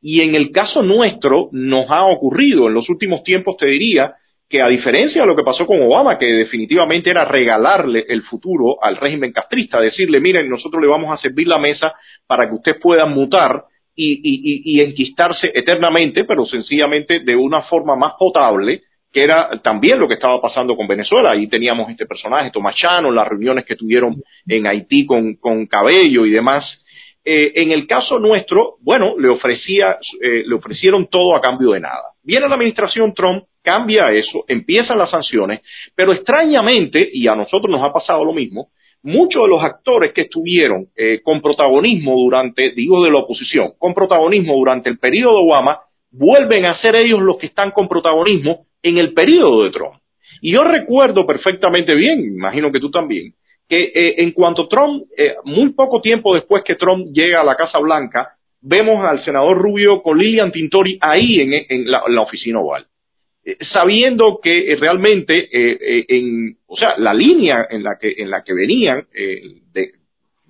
Y 0.00 0.20
en 0.20 0.34
el 0.34 0.52
caso 0.52 0.82
nuestro 0.82 1.48
nos 1.52 1.86
ha 1.90 2.04
ocurrido 2.04 2.68
en 2.68 2.74
los 2.74 2.88
últimos 2.88 3.24
tiempos, 3.24 3.56
te 3.56 3.66
diría, 3.66 4.14
que 4.48 4.62
a 4.62 4.68
diferencia 4.68 5.22
de 5.22 5.26
lo 5.26 5.34
que 5.34 5.42
pasó 5.42 5.66
con 5.66 5.82
Obama, 5.82 6.18
que 6.18 6.26
definitivamente 6.26 7.10
era 7.10 7.24
regalarle 7.24 8.04
el 8.08 8.22
futuro 8.22 8.76
al 8.80 8.96
régimen 8.96 9.32
castrista, 9.32 9.80
decirle, 9.80 10.20
miren, 10.20 10.48
nosotros 10.48 10.80
le 10.80 10.88
vamos 10.88 11.12
a 11.12 11.20
servir 11.20 11.48
la 11.48 11.58
mesa 11.58 11.94
para 12.26 12.48
que 12.48 12.54
usted 12.54 12.78
pueda 12.80 13.06
mutar 13.06 13.64
y, 13.96 14.12
y, 14.22 14.76
y 14.76 14.80
enquistarse 14.82 15.50
eternamente, 15.52 16.24
pero 16.24 16.46
sencillamente 16.46 17.20
de 17.20 17.34
una 17.34 17.62
forma 17.62 17.96
más 17.96 18.12
potable, 18.18 18.82
que 19.14 19.20
era 19.20 19.48
también 19.62 20.00
lo 20.00 20.08
que 20.08 20.14
estaba 20.14 20.42
pasando 20.42 20.74
con 20.74 20.88
Venezuela. 20.88 21.30
Ahí 21.30 21.46
teníamos 21.46 21.88
este 21.88 22.04
personaje, 22.04 22.50
Tomás 22.50 22.74
Chano, 22.74 23.12
las 23.12 23.28
reuniones 23.28 23.64
que 23.64 23.76
tuvieron 23.76 24.16
en 24.44 24.66
Haití 24.66 25.06
con, 25.06 25.36
con 25.36 25.66
Cabello 25.66 26.26
y 26.26 26.32
demás. 26.32 26.64
Eh, 27.24 27.52
en 27.54 27.70
el 27.70 27.86
caso 27.86 28.18
nuestro, 28.18 28.74
bueno, 28.80 29.14
le, 29.16 29.28
ofrecía, 29.28 29.98
eh, 30.20 30.42
le 30.44 30.54
ofrecieron 30.56 31.06
todo 31.06 31.36
a 31.36 31.40
cambio 31.40 31.70
de 31.70 31.80
nada. 31.80 32.02
Viene 32.24 32.48
la 32.48 32.56
administración 32.56 33.14
Trump, 33.14 33.44
cambia 33.62 34.10
eso, 34.10 34.44
empiezan 34.48 34.98
las 34.98 35.10
sanciones, 35.10 35.60
pero 35.94 36.12
extrañamente, 36.12 37.08
y 37.12 37.28
a 37.28 37.36
nosotros 37.36 37.70
nos 37.70 37.88
ha 37.88 37.92
pasado 37.92 38.24
lo 38.24 38.32
mismo, 38.32 38.66
muchos 39.04 39.42
de 39.42 39.48
los 39.48 39.62
actores 39.62 40.12
que 40.12 40.22
estuvieron 40.22 40.88
eh, 40.96 41.20
con 41.22 41.40
protagonismo 41.40 42.16
durante, 42.16 42.72
digo 42.72 43.04
de 43.04 43.12
la 43.12 43.20
oposición, 43.20 43.74
con 43.78 43.94
protagonismo 43.94 44.56
durante 44.56 44.90
el 44.90 44.98
periodo 44.98 45.38
de 45.38 45.44
Obama, 45.44 45.78
vuelven 46.10 46.64
a 46.64 46.80
ser 46.80 46.96
ellos 46.96 47.20
los 47.22 47.38
que 47.38 47.46
están 47.46 47.70
con 47.70 47.86
protagonismo 47.86 48.66
en 48.84 48.98
el 48.98 49.12
periodo 49.12 49.64
de 49.64 49.70
Trump. 49.70 49.94
Y 50.40 50.52
yo 50.52 50.60
recuerdo 50.60 51.26
perfectamente 51.26 51.94
bien, 51.94 52.22
imagino 52.22 52.70
que 52.70 52.78
tú 52.78 52.90
también, 52.90 53.32
que 53.66 53.82
eh, 53.82 54.14
en 54.18 54.32
cuanto 54.32 54.68
Trump, 54.68 55.04
eh, 55.16 55.36
muy 55.44 55.70
poco 55.72 56.02
tiempo 56.02 56.34
después 56.34 56.62
que 56.62 56.74
Trump 56.74 57.06
llega 57.12 57.40
a 57.40 57.44
la 57.44 57.56
Casa 57.56 57.78
Blanca, 57.78 58.36
vemos 58.60 59.02
al 59.04 59.24
senador 59.24 59.56
Rubio 59.56 60.02
con 60.02 60.18
Lilian 60.18 60.52
Tintori 60.52 60.98
ahí 61.00 61.40
en, 61.40 61.90
la, 61.90 62.20
oficina 62.20 62.60
oval. 62.60 62.86
Eh, 63.42 63.56
sabiendo 63.72 64.38
que 64.42 64.76
realmente, 64.78 65.48
en, 65.50 66.58
o 66.66 66.76
sea, 66.76 66.98
la 66.98 67.14
línea 67.14 67.66
en 67.70 67.82
la 67.82 67.96
que, 67.98 68.14
en 68.18 68.28
la 68.28 68.44
que 68.44 68.52
venían, 68.52 69.06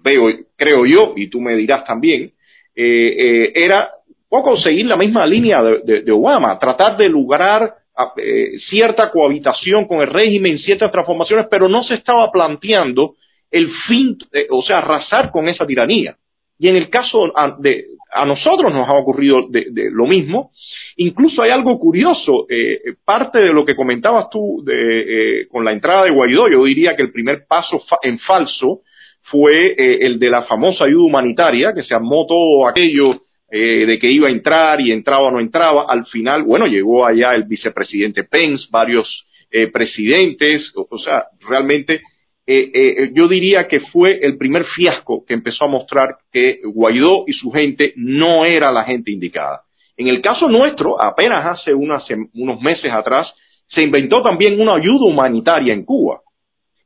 veo, 0.03 0.30
creo 0.57 0.87
yo, 0.87 1.12
y 1.16 1.28
tú 1.28 1.41
me 1.41 1.55
dirás 1.55 1.85
también, 1.85 2.32
era 2.74 3.91
poco 4.28 4.57
seguir 4.57 4.87
la 4.87 4.97
misma 4.97 5.24
línea 5.24 5.62
de 5.85 6.12
Obama, 6.12 6.59
tratar 6.59 6.97
de 6.97 7.09
lograr 7.09 7.84
eh, 8.17 8.59
cierta 8.69 9.11
cohabitación 9.13 9.87
con 9.87 10.01
el 10.01 10.09
régimen, 10.09 10.59
ciertas 10.59 10.91
transformaciones, 10.91 11.47
pero 11.49 11.69
no 11.69 11.85
se 11.85 11.95
estaba 11.95 12.31
planteando 12.33 13.15
el 13.53 13.71
fin, 13.87 14.19
eh, 14.33 14.49
o 14.51 14.63
sea, 14.63 14.79
arrasar 14.79 15.31
con 15.31 15.49
esa 15.49 15.65
tiranía. 15.65 16.17
Y 16.59 16.69
en 16.69 16.77
el 16.77 16.91
caso 16.91 17.33
de 17.59 17.85
a 18.13 18.25
nosotros 18.25 18.73
nos 18.73 18.89
ha 18.89 18.97
ocurrido 18.97 19.49
de, 19.49 19.91
lo 19.91 20.07
mismo. 20.07 20.51
Incluso 20.97 21.43
hay 21.43 21.51
algo 21.51 21.79
curioso, 21.79 22.47
eh, 22.49 22.95
parte 23.05 23.39
de 23.39 23.53
lo 23.53 23.65
que 23.65 23.77
comentabas 23.77 24.29
tú 24.31 24.63
de, 24.65 25.47
con 25.51 25.65
la 25.65 25.73
entrada 25.73 26.05
de 26.05 26.11
Guaidó, 26.11 26.49
yo 26.49 26.65
diría 26.65 26.95
que 26.97 27.03
el 27.03 27.13
primer 27.13 27.45
paso 27.49 27.83
en 28.03 28.19
falso 28.21 28.83
fue 29.23 29.75
el 29.77 30.19
de 30.19 30.31
la 30.31 30.43
famosa 30.43 30.87
ayuda 30.87 31.07
humanitaria, 31.07 31.73
que 31.75 31.83
se 31.83 31.95
armó 31.95 32.25
todo 32.27 32.69
aquello 32.69 33.21
eh, 33.51 33.87
de 33.87 33.99
que 33.99 34.11
iba 34.11 34.29
a 34.29 34.33
entrar 34.33 34.81
y 34.81 34.93
entraba 34.93 35.29
o 35.29 35.31
no 35.31 35.41
entraba. 35.41 35.87
Al 35.89 36.07
final, 36.07 36.43
bueno, 36.43 36.67
llegó 36.67 37.07
allá 37.07 37.35
el 37.35 37.45
vicepresidente 37.45 38.25
Pence, 38.25 38.67
varios 38.71 39.25
eh, 39.51 39.69
presidentes, 39.69 40.73
o, 40.75 40.99
sea, 40.99 41.27
realmente 41.49 42.03
eh, 42.47 43.11
yo 43.15 43.29
diría 43.29 43.69
que 43.69 43.81
fue 43.81 44.19
el 44.21 44.37
primer 44.37 44.65
fiasco 44.67 45.25
que 45.25 45.35
empezó 45.35 45.65
a 45.65 45.69
mostrar 45.69 46.17
que 46.33 46.61
Guaidó 46.65 47.25
y 47.27 47.33
su 47.33 47.51
gente 47.51 47.93
no 47.97 48.45
era 48.45 48.71
la 48.73 48.85
gente 48.85 49.11
indicada. 49.11 49.63
En 49.97 50.09
el 50.09 50.21
caso 50.21 50.49
nuestro, 50.49 51.01
apenas 51.01 51.47
hace 51.47 51.73
unos 51.73 52.61
meses 52.61 52.93
atrás, 52.93 53.33
se 53.69 53.83
inventó 53.83 54.23
también 54.23 54.61
una 54.61 54.75
ayuda 54.75 55.07
humanitaria 55.07 55.73
en 55.73 55.85
Cuba. 55.85 56.21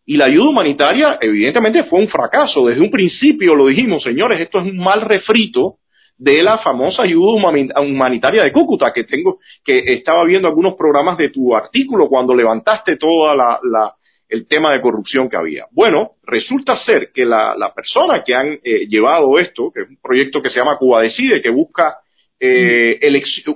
Y 0.05 0.17
la 0.17 0.27
ayuda 0.27 0.49
humanitaria, 0.49 1.19
evidentemente, 1.21 1.85
fue 1.85 1.99
un 1.99 2.09
fracaso. 2.09 2.67
Desde 2.67 2.81
un 2.81 2.91
principio 2.91 3.55
lo 3.55 3.67
dijimos, 3.67 4.03
señores, 4.03 4.41
esto 4.41 4.61
es 4.61 4.65
un 4.65 4.79
mal 4.79 5.03
refrito 5.03 5.77
de 6.19 6.43
la 6.43 6.59
famosa 6.59 7.03
ayuda 7.03 7.41
humanitaria 7.81 8.43
de 8.43 8.53
Cúcuta, 8.53 8.93
que 8.93 9.05
tengo, 9.05 9.39
que 9.64 9.95
estaba 9.95 10.25
viendo 10.25 10.49
algunos 10.49 10.75
programas 10.75 11.16
de 11.16 11.31
tu 11.31 11.55
artículo 11.55 12.09
cuando 12.09 12.35
levantaste 12.35 12.97
todo 12.97 13.35
la, 13.35 13.95
el 14.29 14.49
tema 14.49 14.73
de 14.73 14.81
corrupción 14.81 15.29
que 15.29 15.37
había. 15.37 15.66
Bueno, 15.71 16.12
resulta 16.25 16.77
ser 16.85 17.12
que 17.14 17.25
la, 17.25 17.73
persona 17.75 18.25
que 18.25 18.35
han 18.35 18.59
eh, 18.64 18.87
llevado 18.89 19.39
esto, 19.39 19.71
que 19.73 19.83
es 19.83 19.89
un 19.89 19.99
proyecto 20.03 20.43
que 20.43 20.51
se 20.51 20.57
llama 20.57 20.77
Cuba 20.77 21.03
Decide, 21.03 21.41
que 21.41 21.51
busca 21.51 21.99
eh, 22.41 22.99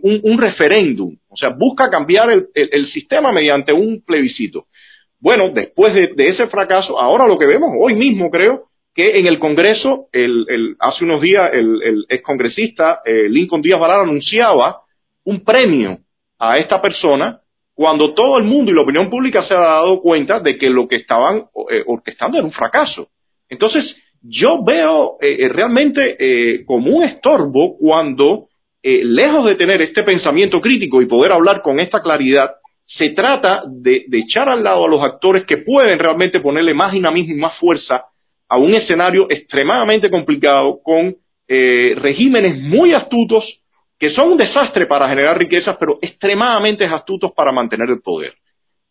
un, 0.02 0.38
referéndum, 0.38 1.16
o 1.28 1.36
sea, 1.36 1.50
busca 1.50 1.90
cambiar 1.90 2.30
el, 2.54 2.86
sistema 2.92 3.32
mediante 3.32 3.72
un 3.72 4.02
plebiscito. 4.06 4.66
Bueno, 5.18 5.50
después 5.52 5.94
de, 5.94 6.10
de, 6.14 6.30
ese 6.30 6.46
fracaso, 6.46 6.98
ahora 6.98 7.28
lo 7.28 7.38
que 7.38 7.46
vemos, 7.46 7.70
hoy 7.78 7.94
mismo 7.94 8.30
creo, 8.30 8.71
que 8.94 9.18
en 9.18 9.26
el 9.26 9.38
Congreso, 9.38 10.08
el, 10.12 10.76
hace 10.78 11.04
unos 11.04 11.22
días, 11.22 11.50
el, 11.52 12.04
ex 12.08 12.22
congresista 12.22 13.00
eh, 13.04 13.28
Lincoln 13.28 13.62
Díaz 13.62 13.80
Valar 13.80 14.00
anunciaba 14.00 14.82
un 15.24 15.42
premio 15.44 15.98
a 16.38 16.58
esta 16.58 16.80
persona 16.82 17.40
cuando 17.74 18.12
todo 18.12 18.36
el 18.36 18.44
mundo 18.44 18.70
y 18.70 18.74
la 18.74 18.82
opinión 18.82 19.08
pública 19.08 19.46
se 19.48 19.54
ha 19.54 19.60
dado 19.60 20.00
cuenta 20.00 20.40
de 20.40 20.58
que 20.58 20.68
lo 20.68 20.86
que 20.88 20.96
estaban 20.96 21.44
eh, 21.70 21.82
orquestando 21.86 22.36
era 22.36 22.46
un 22.46 22.52
fracaso. 22.52 23.08
Entonces, 23.48 23.96
yo 24.22 24.62
veo 24.62 25.16
eh, 25.20 25.48
realmente 25.48 26.64
como 26.66 26.94
un 26.94 27.02
estorbo 27.02 27.76
cuando, 27.78 28.48
lejos 28.82 29.46
de 29.46 29.56
tener 29.56 29.80
este 29.82 30.04
pensamiento 30.04 30.60
crítico 30.60 31.00
y 31.00 31.06
poder 31.06 31.32
hablar 31.32 31.62
con 31.62 31.80
esta 31.80 32.00
claridad, 32.02 32.50
se 32.86 33.10
trata 33.10 33.62
de 33.66 34.04
echar 34.12 34.48
al 34.48 34.62
lado 34.62 34.84
a 34.84 34.88
los 34.88 35.02
actores 35.02 35.44
que 35.46 35.58
pueden 35.58 35.98
realmente 35.98 36.40
ponerle 36.40 36.74
más 36.74 36.92
dinamismo 36.92 37.34
y 37.34 37.38
más 37.38 37.58
fuerza 37.58 38.04
a 38.52 38.58
un 38.58 38.74
escenario 38.74 39.30
extremadamente 39.30 40.10
complicado 40.10 40.78
con 40.82 41.16
eh, 41.48 41.94
regímenes 41.96 42.60
muy 42.60 42.92
astutos 42.92 43.42
que 43.98 44.10
son 44.10 44.32
un 44.32 44.36
desastre 44.36 44.84
para 44.84 45.08
generar 45.08 45.38
riquezas, 45.38 45.74
pero 45.80 45.98
extremadamente 46.02 46.84
astutos 46.84 47.32
para 47.32 47.50
mantener 47.50 47.88
el 47.88 48.02
poder. 48.02 48.34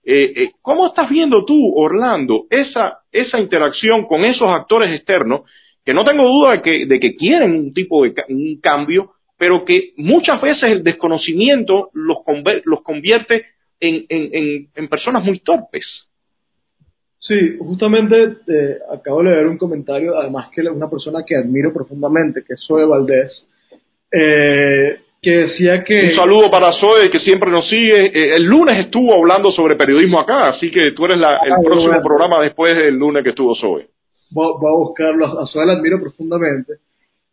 Eh, 0.04 0.34
eh, 0.36 0.52
¿Cómo 0.64 0.88
estás 0.88 1.08
viendo 1.12 1.46
tú, 1.46 1.74
Orlando, 1.76 2.46
esa, 2.50 3.02
esa 3.12 3.40
interacción 3.40 4.08
con 4.08 4.26
esos 4.26 4.50
actores 4.50 4.90
externos 4.96 5.42
que 5.86 5.94
no 5.94 6.04
tengo 6.04 6.24
duda 6.24 6.54
de 6.54 6.62
que, 6.64 6.86
de 6.88 7.00
que 7.00 7.16
quieren 7.16 7.52
un 7.52 7.72
tipo 7.72 8.04
de 8.04 8.16
un 8.30 8.60
cambio, 8.60 9.12
pero 9.38 9.64
que 9.64 9.92
muchas 9.98 10.42
veces 10.42 10.64
el 10.64 10.84
desconocimiento 10.84 11.92
los, 11.94 12.18
convierte 12.82 13.46
en, 13.80 14.06
en, 14.10 14.70
en 14.74 14.88
personas 14.88 15.24
muy 15.24 15.38
torpes? 15.40 15.86
Sí, 17.32 17.56
justamente 17.60 18.24
eh, 18.46 18.80
acabo 18.92 19.24
de 19.24 19.32
leer 19.32 19.48
un 19.48 19.58
comentario, 19.58 20.20
además 20.20 20.50
que 20.54 20.60
una 20.64 20.90
persona 20.90 21.24
que 21.26 21.38
admiro 21.38 21.72
profundamente, 21.72 22.44
que 22.46 22.56
es 22.56 22.66
Zoe 22.68 22.84
Valdés, 22.84 23.48
eh, 24.12 25.00
que 25.22 25.32
decía 25.32 25.82
que... 25.82 25.96
Un 26.10 26.16
saludo 26.18 26.52
para 26.52 26.74
Zoe, 26.74 27.10
que 27.10 27.20
siempre 27.20 27.50
nos 27.50 27.70
sigue. 27.70 28.08
Eh, 28.08 28.34
el 28.36 28.44
lunes 28.44 28.80
estuvo 28.80 29.16
hablando 29.16 29.50
sobre 29.52 29.78
periodismo 29.78 30.20
acá, 30.20 30.50
así 30.50 30.70
que 30.70 30.92
tú 30.92 31.06
eres 31.06 31.16
el 31.16 31.24
ah, 31.24 31.40
próximo 31.64 32.04
programa 32.04 32.44
después 32.44 32.76
del 32.76 32.96
lunes 32.96 33.24
que 33.24 33.30
estuvo 33.30 33.56
Zoe. 33.56 33.88
Voy, 34.32 34.48
a 34.48 34.78
buscarlo, 34.78 35.40
a 35.40 35.48
Zoe 35.48 35.66
la 35.66 35.74
admiro 35.74 36.02
profundamente. 36.02 36.74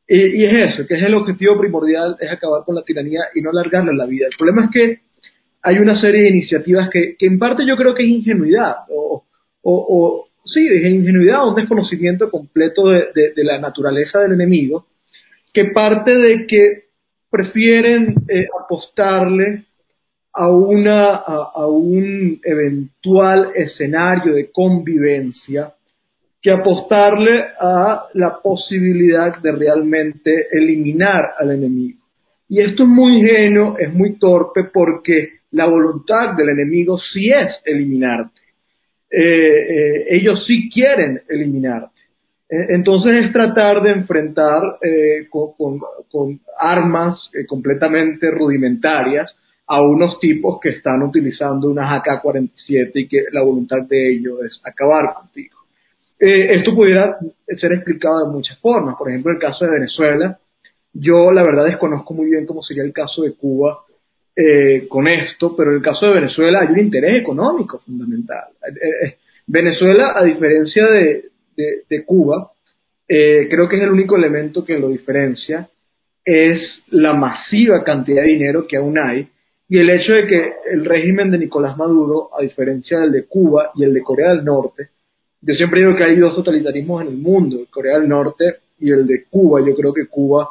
Y, 0.07 0.45
es 0.45 0.63
eso, 0.63 0.87
que 0.87 0.95
es 0.95 1.03
el 1.03 1.15
objetivo 1.15 1.59
primordial, 1.59 2.17
es 2.21 2.31
acabar 2.31 2.63
con 2.65 2.77
la 2.77 2.83
tiranía 2.83 3.23
y 3.35 3.41
no 3.41 3.51
alargarla 3.51 3.91
en 3.91 3.99
la 3.99 4.07
vida. 4.07 4.27
El 4.31 4.37
problema 4.39 4.67
es 4.67 4.71
que 4.71 5.01
hay 5.63 5.79
una 5.81 6.01
serie 6.01 6.23
de 6.23 6.29
iniciativas 6.29 6.89
que, 6.89 7.17
que 7.19 7.27
en 7.27 7.41
parte 7.41 7.67
yo 7.67 7.77
creo 7.77 7.97
que 7.97 8.05
es 8.05 8.09
ingenuidad, 8.09 8.77
o, 8.91 9.25
o, 9.71 10.29
sí, 10.45 10.67
de 10.69 10.91
ingenuidad, 10.91 11.49
un 11.49 11.55
desconocimiento 11.55 12.31
completo 12.31 12.89
de, 12.89 13.33
la 13.37 13.59
naturaleza 13.59 14.21
del 14.21 14.33
enemigo, 14.33 14.87
que 15.53 15.67
parte 15.67 16.13
de 16.13 16.47
que 16.47 16.85
prefieren 17.31 18.15
eh, 18.29 18.47
apostarle 18.65 19.65
a, 20.33 20.51
una, 20.51 21.17
a, 21.17 21.67
un 21.67 22.41
eventual 22.43 23.53
escenario 23.55 24.35
de 24.35 24.51
convivencia 24.51 25.75
que 26.41 26.51
apostarle 26.51 27.45
a 27.61 28.05
la 28.15 28.39
posibilidad 28.41 29.39
de 29.43 29.53
realmente 29.53 30.47
eliminar 30.53 31.35
al 31.39 31.51
enemigo. 31.51 31.99
Y 32.49 32.61
esto 32.61 32.85
es 32.85 32.89
muy 32.89 33.19
ingenuo, 33.19 33.77
es 33.79 33.93
muy 33.93 34.19
torpe 34.19 34.65
porque 34.73 35.39
la 35.51 35.67
voluntad 35.67 36.37
del 36.37 36.51
enemigo 36.51 36.99
sí 37.13 37.31
es 37.31 37.49
eliminarte. 37.65 38.48
Eh, 39.11 39.21
eh, 39.21 40.07
ellos 40.11 40.45
sí 40.47 40.69
quieren 40.73 41.23
eliminarte. 41.29 42.01
Eh, 42.49 42.67
entonces 42.71 43.19
es 43.19 43.33
tratar 43.33 43.83
de 43.83 43.91
enfrentar 43.91 44.63
con, 45.31 46.41
armas 46.59 47.19
completamente 47.47 48.31
rudimentarias 48.31 49.35
a 49.67 49.83
unos 49.83 50.19
tipos 50.19 50.59
que 50.61 50.71
están 50.71 51.03
utilizando 51.03 51.69
unas 51.69 52.03
AK-47 52.03 52.91
y 52.95 53.09
que 53.09 53.25
la 53.33 53.43
voluntad 53.43 53.83
de 53.83 54.13
ellos 54.13 54.41
es 54.45 54.61
acabar 54.65 55.13
contigo. 55.15 55.57
esto 56.19 56.75
pudiera 56.75 57.19
ser 57.61 57.73
explicado 57.75 58.27
de 58.27 58.33
muchas 58.33 58.59
formas. 58.61 58.97
Por 58.97 59.11
ejemplo, 59.11 59.33
el 59.33 59.39
caso 59.39 59.65
de 59.65 59.73
Venezuela. 59.73 60.39
Yo 60.93 61.31
la 61.33 61.45
verdad 61.45 61.67
desconozco 61.67 62.15
muy 62.15 62.31
bien 62.31 62.47
cómo 62.47 62.63
sería 62.63 62.83
el 62.83 62.93
caso 62.93 63.23
de 63.23 63.35
Cuba 63.35 63.85
eh, 64.41 64.87
con 64.87 65.09
esto, 65.09 65.57
pero 65.57 65.71
en 65.71 65.79
el 65.79 65.83
caso 65.83 66.07
de 66.07 66.15
Venezuela 66.15 66.61
hay 66.61 66.69
un 66.69 66.79
interés 66.79 67.21
económico 67.21 67.81
fundamental. 67.81 68.45
Eh, 68.69 69.07
eh, 69.07 69.17
Venezuela, 69.49 70.13
a 70.15 70.23
diferencia 70.23 70.87
de, 70.87 72.05
Cuba, 72.05 72.53
creo 73.09 73.69
que 73.69 73.77
es 73.77 73.83
el 73.83 73.91
único 73.91 74.17
elemento 74.17 74.65
que 74.65 74.79
lo 74.79 74.91
diferencia, 74.91 75.69
es 76.25 76.61
la 76.91 77.15
masiva 77.15 77.83
cantidad 77.83 78.23
de 78.23 78.29
dinero 78.29 78.69
que 78.69 78.77
aún 78.77 78.97
hay 78.97 79.29
y 79.69 79.79
el 79.79 79.91
hecho 79.91 80.13
de 80.13 80.27
que 80.29 80.53
el 80.71 80.85
régimen 80.85 81.33
de 81.33 81.39
Nicolás 81.39 81.77
Maduro, 81.77 82.31
a 82.39 82.43
diferencia 82.43 83.01
del 83.01 83.11
de 83.11 83.25
Cuba 83.25 83.73
y 83.75 83.83
el 83.83 83.93
de 83.93 84.03
Corea 84.03 84.35
del 84.35 84.45
Norte, 84.45 84.91
yo 85.41 85.55
siempre 85.55 85.81
digo 85.85 85.97
que 85.97 86.05
hay 86.05 86.17
dos 86.17 86.37
totalitarismos 86.37 87.03
en 87.03 87.09
el 87.09 87.17
mundo, 87.17 87.67
Corea 87.71 87.99
del 87.99 88.09
Norte 88.09 88.45
y 88.79 88.93
el 88.93 89.05
de 89.05 89.25
Cuba. 89.29 89.61
Yo 89.67 89.75
creo 89.75 89.93
que 89.93 90.07
Cuba 90.07 90.49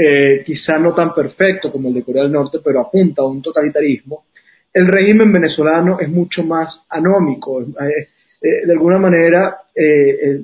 eh, 0.00 0.44
quizá 0.46 0.78
no 0.78 0.94
tan 0.94 1.12
perfecto 1.12 1.72
como 1.72 1.88
el 1.88 1.94
de 1.94 2.04
Corea 2.04 2.22
del 2.22 2.30
Norte, 2.30 2.58
pero 2.64 2.80
apunta 2.80 3.22
a 3.22 3.26
un 3.26 3.42
totalitarismo, 3.42 4.26
el 4.72 4.86
régimen 4.86 5.32
venezolano 5.32 5.98
es 5.98 6.08
mucho 6.08 6.44
más 6.44 6.68
anómico. 6.88 7.62
Eh, 7.62 7.66
eh, 8.42 8.66
de 8.66 8.72
alguna 8.72 8.98
manera, 8.98 9.56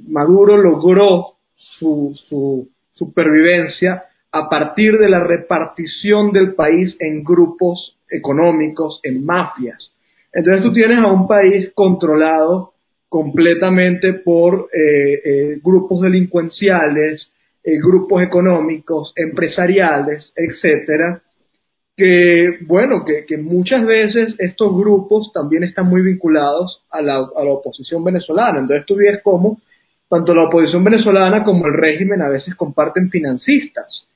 Maduro 0.09 0.57
logró 0.57 1.34
su, 1.55 2.18
su 2.28 2.68
supervivencia 2.94 4.05
a 4.32 4.48
partir 4.48 4.98
de 4.98 5.09
la 5.09 5.20
repartición 5.20 6.32
del 6.32 6.55
país 6.55 6.96
en 6.98 7.22
grupos 7.22 7.96
económicos, 8.11 8.98
en 9.05 9.24
mafias. 9.24 9.92
Entonces 10.32 10.64
tú 10.64 10.72
tienes 10.72 10.98
a 10.98 11.07
un 11.07 11.28
país 11.28 11.70
controlado 11.74 12.72
completamente 13.09 14.14
por 14.14 14.68
grupos 15.62 16.00
delincuenciales, 16.00 17.28
eh, 17.66 17.78
grupos 17.78 18.22
económicos, 18.22 19.14
empresariales, 19.16 20.32
etcétera, 20.36 21.22
que, 21.96 22.58
bueno, 22.66 23.04
que, 23.04 23.36
muchas 23.38 23.86
veces 23.86 24.34
estos 24.38 24.76
grupos 24.76 25.32
también 25.32 25.64
están 25.64 25.86
muy 25.86 26.02
vinculados 26.02 26.82
a 26.90 27.00
la, 27.00 27.20
oposición 27.22 28.04
venezolana. 28.04 28.58
Entonces 28.58 28.84
tú 28.86 28.96
ves 28.96 29.20
cómo 29.22 29.60
tanto 30.10 30.34
la 30.34 30.44
oposición 30.44 30.84
venezolana 30.84 31.42
como 31.42 31.66
el 31.66 31.72
régimen 31.72 32.20
a 32.20 32.28
veces 32.28 32.54
comparten 32.54 33.08
financistas. 33.10 34.08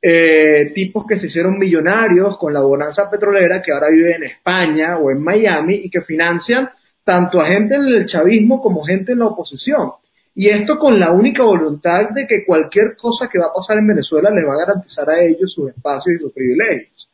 Eh, 0.00 0.72
tipos 0.74 1.04
que 1.06 1.18
se 1.18 1.26
hicieron 1.26 1.58
millonarios 1.58 2.38
con 2.38 2.54
la 2.54 2.60
bonanza 2.60 3.10
petrolera 3.10 3.60
que 3.62 3.72
ahora 3.72 3.90
viven 3.90 4.22
en 4.22 4.24
España 4.24 4.96
o 4.98 5.10
en 5.10 5.22
Miami 5.22 5.74
y 5.84 5.90
que 5.90 6.02
financian 6.02 6.70
tanto 7.04 7.40
a 7.40 7.48
gente 7.48 7.78
del 7.78 8.06
chavismo 8.06 8.62
como 8.62 8.84
gente 8.84 9.12
en 9.12 9.18
la 9.18 9.26
oposición. 9.26 9.92
Y 10.34 10.48
esto 10.48 10.78
con 10.78 10.98
la 10.98 11.12
única 11.12 11.44
voluntad 11.44 12.10
de 12.10 12.26
que 12.26 12.44
cualquier 12.44 12.96
cosa 12.96 13.28
que 13.30 13.38
va 13.38 13.46
a 13.46 13.54
pasar 13.54 13.78
en 13.78 13.86
Venezuela 13.86 14.30
le 14.30 14.44
va 14.44 14.54
a 14.54 14.66
garantizar 14.66 15.08
a 15.08 15.22
ellos 15.22 15.52
sus 15.52 15.70
espacios 15.70 16.16
y 16.16 16.18
sus 16.18 16.32
privilegios. 16.32 17.08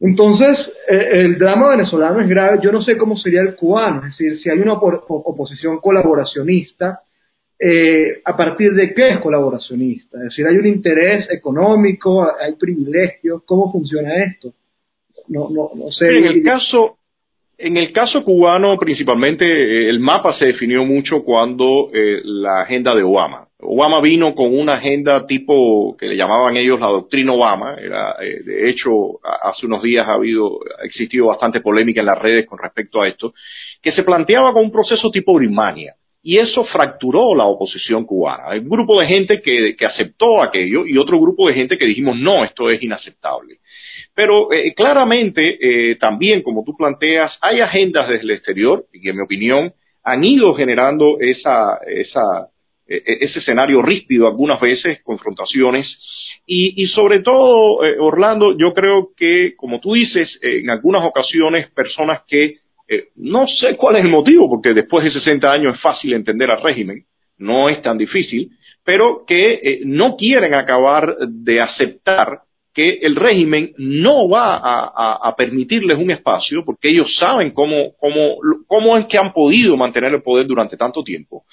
Entonces, 0.00 0.58
eh, 0.90 1.16
el 1.20 1.38
drama 1.38 1.70
venezolano 1.70 2.20
es 2.20 2.28
grave. 2.28 2.58
Yo 2.62 2.72
no 2.72 2.82
sé 2.82 2.96
cómo 2.96 3.16
sería 3.16 3.42
el 3.42 3.54
cubano, 3.54 3.98
es 3.98 4.16
decir, 4.16 4.38
si 4.40 4.50
hay 4.50 4.58
una 4.58 4.72
oposición 4.72 5.78
colaboracionista, 5.78 7.02
eh, 7.58 8.20
¿a 8.24 8.36
partir 8.36 8.72
de 8.72 8.92
qué 8.94 9.10
es 9.10 9.20
colaboracionista? 9.20 10.18
Es 10.18 10.24
decir, 10.24 10.46
hay 10.46 10.56
un 10.56 10.66
interés 10.66 11.30
económico, 11.30 12.28
hay 12.36 12.54
privilegios, 12.56 13.42
¿cómo 13.44 13.70
funciona 13.70 14.24
esto? 14.24 14.52
No, 15.28 15.48
no, 15.50 15.70
no 15.76 15.92
sé. 15.92 16.06
En 16.08 16.26
el 16.26 16.42
caso, 16.42 16.96
en 17.58 17.76
el 17.76 17.92
caso 17.92 18.24
cubano, 18.24 18.76
principalmente, 18.76 19.44
eh, 19.44 19.88
el 19.88 20.00
mapa 20.00 20.36
se 20.38 20.46
definió 20.46 20.84
mucho 20.84 21.22
cuando 21.22 21.90
eh, 21.92 22.20
la 22.24 22.62
agenda 22.62 22.94
de 22.94 23.02
Obama. 23.02 23.46
Obama 23.60 24.00
vino 24.00 24.34
con 24.34 24.58
una 24.58 24.74
agenda 24.74 25.24
tipo 25.26 25.96
que 25.96 26.08
le 26.08 26.16
llamaban 26.16 26.56
ellos 26.56 26.80
la 26.80 26.88
doctrina 26.88 27.32
Obama. 27.32 27.76
Eh, 27.78 28.42
de 28.44 28.68
hecho, 28.68 28.90
hace 29.22 29.66
unos 29.66 29.82
días 29.82 30.06
ha 30.08 30.14
habido, 30.14 30.58
ha 30.80 30.84
existido 30.84 31.26
bastante 31.26 31.60
polémica 31.60 32.00
en 32.00 32.06
las 32.06 32.18
redes 32.18 32.46
con 32.46 32.58
respecto 32.58 33.00
a 33.00 33.08
esto, 33.08 33.32
que 33.80 33.92
se 33.92 34.02
planteaba 34.02 34.52
con 34.52 34.64
un 34.64 34.72
proceso 34.72 35.10
tipo 35.10 35.38
Birmania. 35.38 35.94
Y 36.24 36.38
eso 36.38 36.64
fracturó 36.64 37.34
la 37.34 37.44
oposición 37.44 38.04
cubana. 38.04 38.44
Hay 38.46 38.60
un 38.60 38.68
grupo 38.68 39.00
de 39.00 39.06
gente 39.06 39.40
que, 39.40 39.76
que 39.76 39.86
aceptó 39.86 40.42
aquello 40.42 40.86
y 40.86 40.96
otro 40.96 41.20
grupo 41.20 41.48
de 41.48 41.54
gente 41.54 41.76
que 41.76 41.84
dijimos, 41.84 42.16
no, 42.16 42.44
esto 42.44 42.70
es 42.70 42.82
inaceptable. 42.82 43.58
Pero 44.14 44.52
eh, 44.52 44.74
claramente, 44.74 45.56
eh, 45.60 45.96
también, 45.96 46.42
como 46.42 46.64
tú 46.64 46.76
planteas, 46.76 47.32
hay 47.40 47.60
agendas 47.60 48.08
desde 48.08 48.24
el 48.24 48.30
exterior 48.32 48.84
y 48.92 49.00
que, 49.00 49.10
en 49.10 49.16
mi 49.16 49.22
opinión, 49.22 49.72
han 50.04 50.22
ido 50.22 50.54
generando 50.54 51.18
esa, 51.20 51.78
esa, 51.86 52.48
e, 52.86 52.96
e, 52.96 53.24
ese 53.24 53.38
escenario 53.38 53.80
ríspido 53.80 54.26
algunas 54.26 54.60
veces, 54.60 55.02
confrontaciones. 55.02 55.86
Y, 56.44 56.86
sobre 56.88 57.20
todo, 57.20 57.84
eh, 57.84 57.96
Orlando, 57.98 58.58
yo 58.58 58.74
creo 58.74 59.10
que, 59.16 59.54
como 59.56 59.80
tú 59.80 59.94
dices, 59.94 60.28
en 60.42 60.68
algunas 60.68 61.04
ocasiones, 61.04 61.70
personas 61.70 62.22
que 62.28 62.56
no 63.16 63.46
sé 63.46 63.76
cuál 63.76 63.96
es 63.96 64.04
el 64.04 64.10
motivo, 64.10 64.50
porque 64.50 64.74
después 64.74 65.02
de 65.02 65.12
60 65.12 65.50
años 65.50 65.76
es 65.76 65.80
fácil 65.80 66.12
entender 66.12 66.50
al 66.50 66.62
régimen, 66.62 67.06
no 67.38 67.70
es 67.70 67.80
tan 67.80 67.96
difícil, 67.96 68.50
pero 68.84 69.24
que 69.26 69.80
no 69.86 70.16
quieren 70.16 70.54
acabar 70.54 71.16
de 71.26 71.62
aceptar 71.62 72.42
que 72.74 72.98
el 73.02 73.16
régimen 73.16 73.72
no 73.76 74.28
va 74.28 74.60
a, 74.62 75.34
permitirles 75.36 75.98
un 75.98 76.10
espacio 76.10 76.64
porque 76.64 76.90
ellos 76.90 77.14
saben 77.18 77.50
cómo, 77.50 77.92
cómo, 77.98 78.36
cómo, 78.66 78.96
es 78.96 79.06
que 79.06 79.18
han 79.18 79.32
podido 79.32 79.76
mantener 79.76 80.12
el 80.14 80.22
poder 80.22 80.46
durante 80.46 80.76
tanto 80.76 81.02
tiempo. 81.02 81.44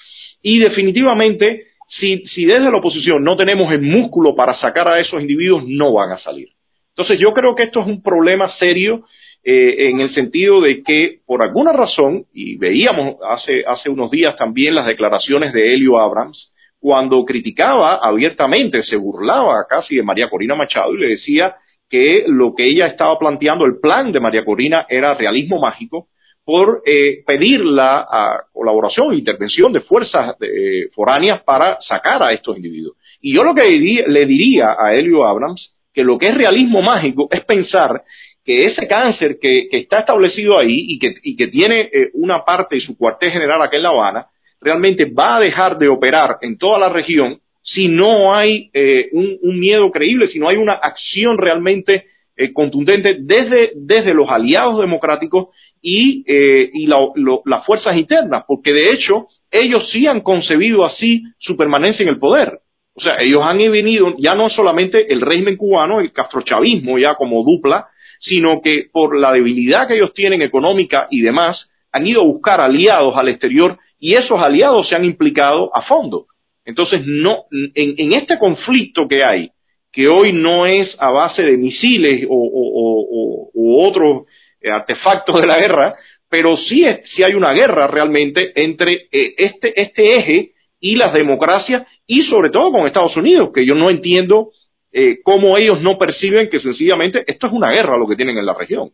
Y 0.42 0.58
definitivamente, 0.58 1.66
si, 1.88 2.26
si 2.28 2.44
desde 2.44 2.70
la 2.70 2.78
oposición 2.78 3.22
no 3.22 3.36
tenemos 3.36 3.72
el 3.72 3.82
músculo 3.82 4.34
para 4.34 4.58
sacar 4.60 4.90
a 4.90 5.00
esos 5.00 5.20
individuos, 5.20 5.64
no 5.66 5.92
van 5.92 6.12
a 6.12 6.18
salir. 6.18 6.48
Entonces 6.96 7.18
yo 7.18 7.32
creo 7.32 7.54
que 7.54 7.64
esto 7.64 7.80
es 7.80 7.86
un 7.86 8.02
problema 8.02 8.54
serio 8.58 9.04
eh, 9.42 9.88
en 9.88 10.00
el 10.00 10.12
sentido 10.14 10.60
de 10.60 10.82
que 10.82 11.20
por 11.24 11.42
alguna 11.42 11.72
razón, 11.72 12.26
y 12.32 12.56
veíamos 12.58 13.16
hace, 13.26 13.64
hace 13.66 13.88
unos 13.88 14.10
días 14.10 14.36
también 14.36 14.74
las 14.74 14.86
declaraciones 14.86 15.52
de 15.52 15.72
Helio 15.72 15.98
Abrams, 15.98 16.52
cuando 16.80 17.24
criticaba 17.24 18.00
abiertamente, 18.02 18.82
se 18.82 18.96
burlaba 18.96 19.66
casi 19.68 19.96
de 19.96 20.02
María 20.02 20.30
Corina 20.30 20.54
Machado 20.54 20.94
y 20.94 20.98
le 20.98 21.08
decía 21.10 21.56
que 21.88 22.24
lo 22.26 22.54
que 22.54 22.66
ella 22.68 22.86
estaba 22.86 23.18
planteando, 23.18 23.66
el 23.66 23.78
plan 23.80 24.10
de 24.10 24.20
María 24.20 24.44
Corina, 24.44 24.86
era 24.88 25.14
realismo 25.14 25.60
mágico 25.60 26.08
por 26.44 26.82
eh, 26.86 27.22
pedir 27.26 27.60
la 27.60 28.06
colaboración 28.52 29.12
e 29.12 29.18
intervención 29.18 29.72
de 29.72 29.80
fuerzas 29.80 30.36
eh, 30.40 30.88
foráneas 30.94 31.42
para 31.42 31.78
sacar 31.82 32.22
a 32.22 32.32
estos 32.32 32.56
individuos. 32.56 32.96
Y 33.20 33.34
yo 33.34 33.44
lo 33.44 33.54
que 33.54 33.68
le 33.68 34.26
diría 34.26 34.74
a 34.78 34.94
Helio 34.94 35.26
Abrams, 35.26 35.74
que 35.92 36.02
lo 36.02 36.18
que 36.18 36.28
es 36.28 36.34
realismo 36.34 36.80
mágico 36.80 37.28
es 37.30 37.44
pensar 37.44 38.02
que 38.44 38.66
ese 38.66 38.88
cáncer 38.88 39.38
que, 39.40 39.68
está 39.70 40.00
establecido 40.00 40.58
ahí 40.58 40.86
y 40.88 40.98
que, 40.98 41.14
y 41.22 41.36
que 41.36 41.48
tiene 41.48 41.82
eh, 41.82 42.10
una 42.14 42.42
parte 42.44 42.76
de 42.76 42.80
su 42.80 42.96
cuartel 42.96 43.32
general 43.32 43.60
aquí 43.62 43.76
en 43.76 43.82
La 43.82 43.90
Habana, 43.90 44.26
realmente 44.60 45.04
va 45.06 45.36
a 45.36 45.40
dejar 45.40 45.78
de 45.78 45.88
operar 45.88 46.38
en 46.42 46.58
toda 46.58 46.78
la 46.78 46.88
región 46.88 47.40
si 47.62 47.88
no 47.88 48.34
hay 48.34 48.70
eh, 48.72 49.08
un, 49.12 49.60
miedo 49.60 49.90
creíble, 49.90 50.28
si 50.28 50.38
no 50.38 50.48
hay 50.48 50.56
una 50.56 50.72
acción 50.72 51.38
realmente 51.38 52.04
eh, 52.36 52.52
contundente 52.52 53.18
desde, 53.20 53.72
desde, 53.76 54.14
los 54.14 54.28
aliados 54.28 54.80
democráticos 54.80 55.48
y, 55.80 56.24
eh, 56.26 56.70
y 56.72 56.86
las 56.86 57.66
fuerzas 57.66 57.96
internas, 57.96 58.44
porque 58.46 58.72
de 58.72 58.84
hecho 58.84 59.28
ellos 59.50 59.88
sí 59.92 60.06
han 60.06 60.20
concebido 60.20 60.84
así 60.84 61.22
su 61.38 61.56
permanencia 61.56 62.02
en 62.02 62.08
el 62.08 62.18
poder. 62.18 62.60
O 62.94 63.00
sea, 63.00 63.20
ellos 63.20 63.42
han 63.44 63.58
venido 63.58 64.14
ya 64.18 64.34
no 64.34 64.50
solamente 64.50 65.12
el 65.12 65.20
régimen 65.20 65.56
cubano, 65.56 66.00
el 66.00 66.12
castrochavismo 66.12 66.98
ya 66.98 67.14
como 67.14 67.44
dupla, 67.44 67.86
sino 68.20 68.60
que 68.60 68.88
por 68.92 69.16
la 69.16 69.32
debilidad 69.32 69.86
que 69.86 69.94
ellos 69.94 70.12
tienen 70.12 70.42
económica 70.42 71.06
y 71.10 71.22
demás, 71.22 71.68
han 71.92 72.06
ido 72.06 72.22
a 72.22 72.26
buscar 72.26 72.60
aliados 72.60 73.14
al 73.16 73.28
exterior 73.28 73.78
y 74.00 74.14
esos 74.14 74.40
aliados 74.40 74.88
se 74.88 74.96
han 74.96 75.04
implicado 75.04 75.70
a 75.74 75.82
fondo. 75.82 76.26
Entonces, 76.64 77.02
no, 77.04 77.44
en, 77.50 78.12
este 78.12 78.38
conflicto 78.38 79.06
que 79.06 79.22
hay, 79.22 79.50
que 79.92 80.08
hoy 80.08 80.32
no 80.32 80.66
es 80.66 80.88
a 80.98 81.10
base 81.10 81.42
de 81.42 81.56
misiles 81.56 82.26
o, 82.28 83.50
otros 83.82 84.26
eh, 84.60 84.70
artefactos 84.70 85.40
de 85.40 85.46
la 85.46 85.58
guerra, 85.58 85.94
pero 86.28 86.56
sí, 86.56 86.84
sí 87.14 87.22
hay 87.22 87.34
una 87.34 87.52
guerra 87.52 87.86
realmente 87.86 88.52
entre 88.62 89.08
eh, 89.10 89.34
este, 89.36 89.80
este 89.80 90.18
eje 90.18 90.52
y 90.80 90.96
las 90.96 91.12
democracias 91.12 91.86
y 92.06 92.22
sobre 92.22 92.50
todo 92.50 92.70
con 92.72 92.86
Estados 92.86 93.16
Unidos, 93.16 93.50
que 93.54 93.66
yo 93.66 93.74
no 93.74 93.88
entiendo 93.90 94.50
eh, 94.92 95.20
cómo 95.22 95.56
ellos 95.56 95.80
no 95.80 95.98
perciben 95.98 96.50
que 96.50 96.60
sencillamente 96.60 97.24
esto 97.26 97.46
es 97.46 97.52
una 97.52 97.70
guerra 97.70 97.98
lo 97.98 98.06
que 98.06 98.16
tienen 98.16 98.38
en 98.38 98.46
la 98.46 98.54
región. 98.54 98.90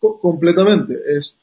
completamente. 0.00 0.94
Es, 0.94 1.36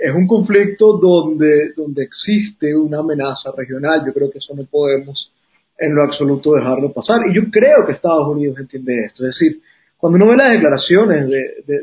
es 0.00 0.14
un 0.14 0.26
conflicto 0.26 0.98
donde, 0.98 1.72
donde 1.76 2.04
existe 2.04 2.74
una 2.74 2.98
amenaza 2.98 3.50
regional. 3.56 4.02
Yo 4.06 4.12
creo 4.12 4.30
que 4.30 4.38
eso 4.38 4.54
no 4.54 4.64
podemos 4.64 5.32
en 5.78 5.94
lo 5.94 6.02
absoluto 6.02 6.54
dejarlo 6.54 6.92
pasar. 6.92 7.20
Y 7.28 7.34
yo 7.34 7.42
creo 7.50 7.86
que 7.86 7.92
Estados 7.92 8.28
Unidos 8.28 8.58
entiende 8.58 9.06
esto. 9.06 9.26
Es 9.26 9.34
decir, 9.34 9.60
cuando 9.96 10.16
uno 10.16 10.26
ve 10.26 10.36
las 10.36 10.52
declaraciones 10.52 11.30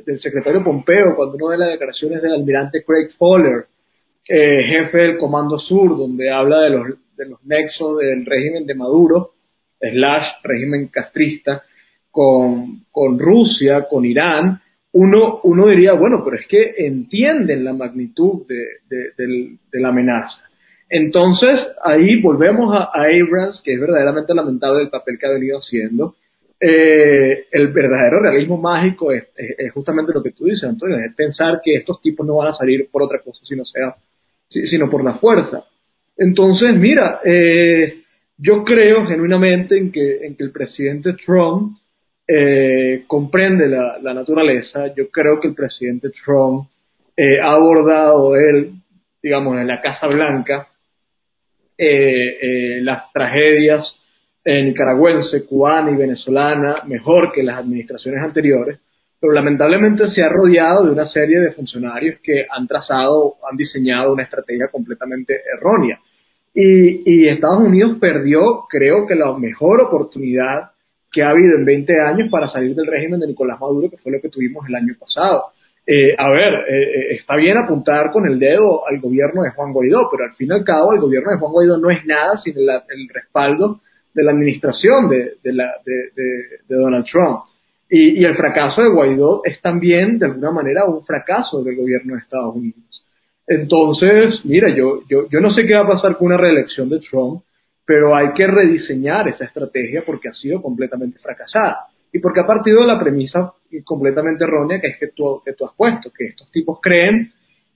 del 0.05 0.19
secretario 0.21 0.63
Pompeo, 0.63 1.15
cuando 1.15 1.35
uno 1.35 1.47
ve 1.47 1.57
las 1.57 1.69
declaraciones 1.69 2.21
del 2.21 2.33
almirante 2.33 2.83
Craig 2.83 3.09
Fowler, 3.17 3.65
eh, 4.27 4.63
jefe 4.67 4.97
del 4.97 5.17
Comando 5.17 5.57
Sur, 5.57 5.97
donde 5.97 6.31
habla 6.31 6.61
de 6.61 6.69
los, 6.69 6.87
de 7.17 7.25
los 7.25 7.43
nexos 7.43 7.97
del 7.97 8.25
régimen 8.25 8.65
de 8.65 8.75
Maduro, 8.75 9.31
slash 9.79 10.27
régimen 10.43 10.87
castrista, 10.87 11.63
con, 12.11 12.83
con 12.91 13.17
Rusia, 13.17 13.87
con 13.89 14.05
Irán, 14.05 14.61
uno, 14.93 15.39
uno 15.43 15.67
diría, 15.67 15.93
bueno, 15.93 16.21
pero 16.23 16.37
es 16.37 16.47
que 16.47 16.73
entienden 16.77 17.63
la 17.63 17.73
magnitud 17.73 18.45
de, 18.47 18.65
de 18.87 19.79
la 19.79 19.89
amenaza. 19.89 20.41
Entonces, 20.93 21.57
ahí 21.85 22.21
volvemos 22.21 22.75
a, 22.75 22.91
Abrams, 22.93 23.61
que 23.63 23.73
es 23.73 23.79
verdaderamente 23.79 24.33
lamentable 24.33 24.83
el 24.83 24.89
papel 24.89 25.17
que 25.17 25.25
ha 25.25 25.31
venido 25.31 25.57
haciendo. 25.57 26.15
Eh, 26.59 27.45
el 27.49 27.69
verdadero 27.69 28.19
realismo 28.19 28.57
mágico 28.57 29.13
es, 29.13 29.23
justamente 29.73 30.11
lo 30.13 30.21
que 30.21 30.33
tú 30.33 30.43
dices, 30.45 30.65
Antonio, 30.65 30.97
es 30.97 31.15
pensar 31.15 31.61
que 31.63 31.75
estos 31.75 32.01
tipos 32.01 32.27
no 32.27 32.35
van 32.35 32.49
a 32.49 32.57
salir 32.57 32.89
por 32.91 33.03
otra 33.03 33.19
cosa, 33.19 33.39
sino, 33.45 33.63
sea, 33.63 33.95
sino 34.49 34.89
por 34.89 35.01
la 35.01 35.13
fuerza. 35.13 35.63
Entonces, 36.17 36.75
mira, 36.75 37.21
eh, 37.23 38.01
yo 38.37 38.65
creo 38.65 39.07
genuinamente 39.07 39.77
en 39.77 39.93
que, 39.93 40.25
en 40.25 40.35
que 40.35 40.43
el 40.43 40.51
presidente 40.51 41.13
Trump 41.25 41.77
eh, 42.33 43.03
comprende 43.07 43.67
la, 43.67 43.97
la, 44.01 44.13
naturaleza. 44.13 44.93
Yo 44.95 45.09
creo 45.09 45.39
que 45.39 45.49
el 45.49 45.55
presidente 45.55 46.11
Trump 46.23 46.67
ha 47.43 47.51
abordado 47.51 48.35
él, 48.35 48.71
digamos, 49.21 49.57
en 49.59 49.67
la 49.67 49.81
Casa 49.81 50.07
Blanca, 50.07 50.67
eh, 51.77 52.37
eh, 52.41 52.81
las 52.83 53.11
tragedias 53.11 53.85
nicaragüense, 54.45 55.45
cubana 55.45 55.91
y 55.91 55.95
venezolana 55.95 56.83
mejor 56.87 57.31
que 57.31 57.43
las 57.43 57.57
administraciones 57.57 58.23
anteriores, 58.23 58.79
pero 59.19 59.33
lamentablemente 59.33 60.09
se 60.11 60.23
ha 60.23 60.29
rodeado 60.29 60.85
de 60.85 60.91
una 60.91 61.07
serie 61.09 61.39
de 61.39 61.51
funcionarios 61.51 62.19
que 62.23 62.45
han 62.49 62.67
trazado, 62.67 63.35
han 63.49 63.57
diseñado 63.57 64.13
una 64.13 64.23
estrategia 64.23 64.67
completamente 64.71 65.41
errónea. 65.57 65.99
Y, 66.53 67.03
y, 67.05 67.27
Estados 67.29 67.59
Unidos 67.59 67.97
perdió, 67.99 68.65
creo 68.69 69.05
que 69.07 69.15
la 69.15 69.31
mejor 69.37 69.83
oportunidad 69.83 70.70
que 71.11 71.23
ha 71.23 71.29
habido 71.29 71.57
en 71.57 71.65
20 71.65 71.93
años 72.01 72.29
para 72.31 72.49
salir 72.49 72.75
del 72.75 72.87
régimen 72.87 73.19
de 73.19 73.27
Nicolás 73.27 73.59
Maduro, 73.59 73.89
que 73.89 73.97
fue 73.97 74.11
lo 74.11 74.21
que 74.21 74.29
tuvimos 74.29 74.67
el 74.67 74.75
año 74.75 74.93
pasado. 74.99 75.51
Eh, 75.85 76.15
a 76.17 76.29
ver, 76.29 76.53
eh, 76.69 76.83
eh, 76.83 77.15
está 77.19 77.35
bien 77.35 77.57
apuntar 77.57 78.11
con 78.11 78.25
el 78.27 78.37
dedo 78.37 78.87
al 78.87 78.99
gobierno 78.99 79.41
de 79.41 79.49
Juan 79.49 79.73
Guaidó, 79.73 80.07
pero 80.11 80.25
al 80.25 80.35
fin 80.35 80.47
y 80.49 80.53
al 80.53 80.63
cabo 80.63 80.93
el 80.93 81.01
gobierno 81.01 81.31
de 81.31 81.37
Juan 81.39 81.51
Guaidó 81.51 81.77
no 81.77 81.89
es 81.89 82.05
nada 82.05 82.37
sin 82.43 82.55
el, 82.57 82.69
respaldo 83.11 83.81
de 84.13 84.23
la 84.23 84.31
administración 84.31 85.09
de, 85.09 85.33
Donald 86.69 87.05
Trump. 87.11 87.39
Y, 87.89 88.23
el 88.23 88.35
fracaso 88.35 88.83
de 88.83 88.89
Guaidó 88.89 89.41
es 89.43 89.59
también, 89.61 90.19
de 90.19 90.27
alguna 90.27 90.51
manera, 90.51 90.85
un 90.85 91.03
fracaso 91.03 91.63
del 91.63 91.75
gobierno 91.75 92.13
de 92.13 92.21
Estados 92.21 92.55
Unidos. 92.55 93.05
Entonces, 93.47 94.39
mira, 94.45 94.69
yo, 94.69 95.01
yo, 95.09 95.27
yo 95.29 95.41
no 95.41 95.51
sé 95.51 95.65
qué 95.65 95.73
va 95.73 95.81
a 95.81 95.87
pasar 95.87 96.17
con 96.17 96.27
una 96.27 96.37
reelección 96.37 96.89
de 96.89 96.99
Trump, 96.99 97.41
pero 97.85 98.15
hay 98.15 98.33
que 98.33 98.47
rediseñar 98.47 99.27
esa 99.27 99.45
estrategia 99.45 100.03
porque 100.05 100.29
ha 100.29 100.33
sido 100.33 100.61
completamente 100.61 101.19
fracasada 101.19 101.87
y 102.13 102.19
porque 102.19 102.41
ha 102.41 102.47
partido 102.47 102.81
de 102.81 102.87
la 102.87 102.99
premisa 102.99 103.53
completamente 103.83 104.43
errónea 104.43 104.79
que 104.79 104.87
es 104.87 104.97
que 104.97 105.07
tú, 105.07 105.41
que 105.43 105.53
tú 105.53 105.65
has 105.65 105.73
puesto, 105.75 106.11
que 106.11 106.25
estos 106.25 106.49
tipos 106.51 106.79
creen 106.81 107.31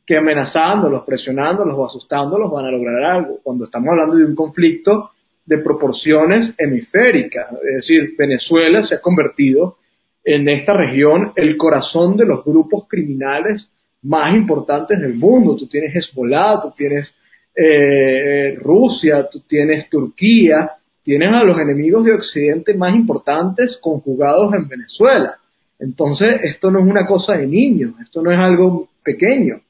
que 0.06 0.18
amenazándolos, 0.18 1.04
presionándolos 1.04 1.76
o 1.78 1.86
asustándolos 1.86 2.52
van 2.52 2.66
a 2.66 2.72
lograr 2.72 3.04
algo, 3.04 3.40
cuando 3.42 3.66
estamos 3.66 3.90
hablando 3.90 4.16
de 4.16 4.26
un 4.26 4.36
conflicto 4.36 5.12
de 5.46 5.58
proporciones 5.60 6.54
hemisféricas, 6.58 7.52
es 7.52 7.76
decir, 7.76 8.16
Venezuela 8.18 8.86
se 8.88 8.96
ha 8.96 9.02
convertido 9.02 9.78
en 10.24 10.50
esta 10.50 10.74
región 10.74 11.34
el 11.36 11.56
corazón 11.56 12.18
de 12.18 12.26
los 12.26 12.44
grupos 12.44 12.88
criminales 12.88 13.70
más 14.02 14.36
importantes 14.36 15.00
del 15.00 15.16
mundo. 15.16 15.56
Tú 15.56 15.68
tienes 15.68 15.96
Hezbollah, 15.96 16.62
tú 16.62 16.74
tienes 16.76 17.08
eh, 17.56 18.56
Rusia, 18.62 19.28
tú 19.32 19.42
tienes 19.48 19.90
Turquía, 19.90 20.72
tienes 21.04 21.32
a 21.34 21.44
los 21.44 21.60
enemigos 21.60 22.04
de 22.04 22.14
Occidente 22.14 22.74
más 22.74 22.96
importantes 22.96 23.78
conjugados 23.82 24.54
en 24.54 24.68
Venezuela. 24.68 25.38
Entonces, 25.80 26.42
esto 26.44 26.72
no 26.72 26.80
es 26.80 26.86
una 26.86 27.06
cosa 27.06 27.34
de 27.34 27.48
niños, 27.48 27.94
esto 28.02 28.22
no 28.22 28.32
es 28.32 28.40
algo 28.40 28.90
pequeño, 29.04 29.62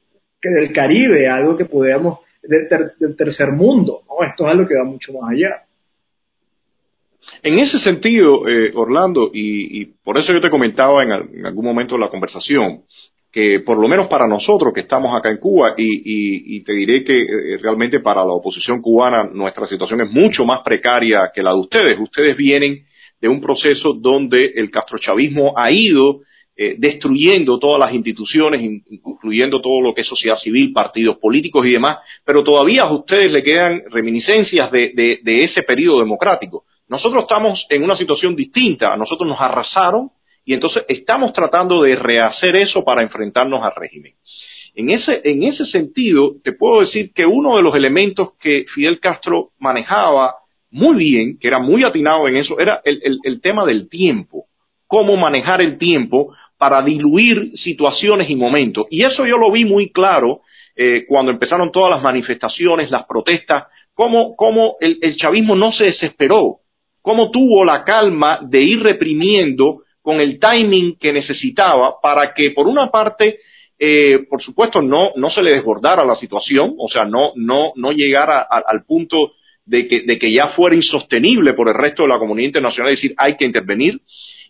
que 0.41 0.49
del 0.49 0.71
Caribe, 0.71 1.27
algo 1.27 1.57
que 1.57 1.65
podemos, 1.65 2.19
del, 2.41 3.15
tercer 3.15 3.51
mundo. 3.51 4.01
Esto 4.27 4.45
es 4.45 4.51
algo 4.51 4.67
que 4.67 4.77
va 4.77 4.83
mucho 4.83 5.13
más 5.13 5.31
allá. 5.31 5.63
En 7.41 7.59
ese 7.59 7.79
sentido, 7.79 8.47
eh, 8.47 8.71
Orlando, 8.75 9.31
y, 9.33 9.85
por 10.03 10.17
eso 10.19 10.31
yo 10.31 10.41
te 10.41 10.49
comentaba 10.49 11.03
en, 11.03 11.45
algún 11.45 11.65
momento 11.65 11.95
de 11.95 12.01
la 12.01 12.09
conversación, 12.09 12.81
que 13.35 13.59
por 13.59 13.77
lo 13.77 13.89
menos 13.89 14.07
para 14.07 14.29
nosotros 14.29 14.71
que 14.73 14.79
estamos 14.79 15.13
acá 15.13 15.29
en 15.29 15.39
Cuba, 15.39 15.73
y, 15.75 16.63
te 16.63 16.71
diré 16.71 17.03
que 17.03 17.21
eh, 17.21 17.57
realmente 17.61 17.99
para 17.99 18.23
la 18.23 18.31
oposición 18.31 18.81
cubana 18.81 19.25
nuestra 19.25 19.67
situación 19.67 19.99
es 19.99 20.09
mucho 20.09 20.45
más 20.45 20.61
precaria 20.63 21.31
que 21.35 21.43
la 21.43 21.49
de 21.49 21.59
ustedes. 21.59 21.99
Ustedes 21.99 22.37
vienen 22.37 22.85
de 23.19 23.27
un 23.27 23.41
proceso 23.41 23.91
donde 23.93 24.53
el 24.55 24.71
castrochavismo 24.71 25.51
ha 25.57 25.69
ido 25.69 26.21
eh, 26.55 26.75
destruyendo 26.77 27.59
todas 27.59 27.83
las 27.83 27.93
instituciones, 27.93 28.61
incluyendo 28.61 29.59
todo 29.59 29.81
lo 29.81 29.93
que 29.93 30.03
es 30.03 30.07
sociedad 30.07 30.37
civil, 30.37 30.71
partidos 30.71 31.17
políticos 31.17 31.65
y 31.65 31.71
demás, 31.71 31.97
pero 32.25 32.41
todavía 32.41 32.83
a 32.83 32.93
ustedes 32.93 33.29
le 33.29 33.43
quedan 33.43 33.81
reminiscencias 33.91 34.71
de, 34.71 35.19
de 35.21 35.43
ese 35.43 35.61
periodo 35.63 35.99
democrático. 35.99 36.63
Nosotros 36.87 37.23
estamos 37.23 37.65
en 37.69 37.83
una 37.83 37.97
situación 37.97 38.33
distinta, 38.33 38.93
a 38.93 38.97
nosotros 38.97 39.27
nos 39.27 39.41
arrasaron, 39.41 40.11
y 40.45 40.53
entonces 40.53 40.83
estamos 40.87 41.33
tratando 41.33 41.81
de 41.81 41.95
rehacer 41.95 42.55
eso 42.55 42.83
para 42.83 43.01
enfrentarnos 43.01 43.63
al 43.63 43.73
régimen. 43.75 44.13
En 44.75 44.91
ese, 44.91 45.21
en 45.23 45.43
ese 45.43 45.65
sentido, 45.65 46.35
te 46.43 46.51
puedo 46.51 46.81
decir 46.81 47.11
que 47.13 47.25
uno 47.25 47.57
de 47.57 47.63
los 47.63 47.75
elementos 47.75 48.33
que 48.39 48.65
Fidel 48.73 48.99
Castro 48.99 49.49
manejaba 49.57 50.35
muy 50.69 50.97
bien, 50.97 51.39
que 51.39 51.47
era 51.47 51.59
muy 51.59 51.83
atinado 51.83 52.27
en 52.27 52.35
eso, 52.35 52.59
era 52.59 52.81
el, 52.83 53.41
tema 53.41 53.65
del 53.65 53.89
tiempo. 53.89 54.45
Cómo 54.85 55.15
manejar 55.15 55.61
el 55.61 55.77
tiempo 55.77 56.35
para 56.57 56.81
diluir 56.81 57.57
situaciones 57.57 58.29
y 58.29 58.35
momentos. 58.35 58.85
Y 58.89 59.01
eso 59.01 59.25
yo 59.25 59.37
lo 59.37 59.51
vi 59.51 59.65
muy 59.65 59.91
claro 59.91 60.41
eh, 60.75 61.05
cuando 61.07 61.31
empezaron 61.31 61.71
todas 61.71 61.89
las 61.89 62.03
manifestaciones, 62.03 62.91
las 62.91 63.05
protestas, 63.07 63.63
cómo, 63.93 64.35
cómo 64.35 64.75
el, 64.81 64.99
el, 65.01 65.15
chavismo 65.15 65.55
no 65.55 65.71
se 65.71 65.85
desesperó, 65.85 66.57
cómo 67.01 67.31
tuvo 67.31 67.63
la 67.63 67.85
calma 67.85 68.39
de 68.41 68.61
ir 68.61 68.83
reprimiendo 68.83 69.84
con 70.05 70.21
el 70.21 70.39
timing 70.39 70.99
que 70.99 71.11
necesitaba 71.11 71.99
para 71.99 72.31
que, 72.35 72.51
por 72.51 72.67
una 72.67 72.91
parte, 72.91 73.39
eh, 73.79 74.19
por 74.29 74.39
supuesto, 74.39 74.79
no, 74.79 75.09
no 75.15 75.31
se 75.31 75.41
le 75.41 75.53
desbordara 75.53 76.05
la 76.05 76.15
situación, 76.17 76.75
o 76.77 76.87
sea, 76.89 77.05
no, 77.05 77.31
no, 77.35 77.71
no 77.75 77.91
llegara 77.91 78.41
al 78.41 78.85
punto 78.85 79.31
de 79.65 79.87
que, 79.87 80.01
de 80.01 80.19
que 80.19 80.31
ya 80.31 80.49
fuera 80.49 80.75
insostenible 80.75 81.53
por 81.53 81.69
el 81.69 81.73
resto 81.73 82.03
de 82.03 82.09
la 82.09 82.19
comunidad 82.19 82.45
internacional 82.45 82.91
decir 82.91 83.15
hay 83.17 83.35
que 83.35 83.45
intervenir, 83.45 83.99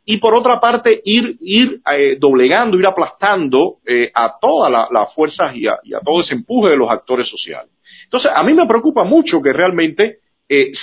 y 0.04 0.18
por 0.18 0.36
otra 0.36 0.60
parte, 0.60 1.02
ir, 1.06 1.38
ir 1.40 1.80
eh, 1.90 2.18
doblegando, 2.20 2.78
ir 2.78 2.86
aplastando 2.86 3.78
eh, 3.88 4.12
a 4.14 4.36
todas 4.42 4.70
las 4.70 5.14
fuerzas 5.16 5.56
y 5.56 5.68
a, 5.68 5.80
todo 6.06 6.20
ese 6.20 6.34
empuje 6.34 6.72
de 6.72 6.78
los 6.78 6.92
actores 6.92 7.30
sociales. 7.30 7.72
Entonces, 8.04 8.30
a 8.36 8.44
mí 8.44 8.54
me 8.54 8.68
preocupa 8.68 9.06
mucho 9.06 9.42
que 9.42 9.54
realmente 9.54 10.18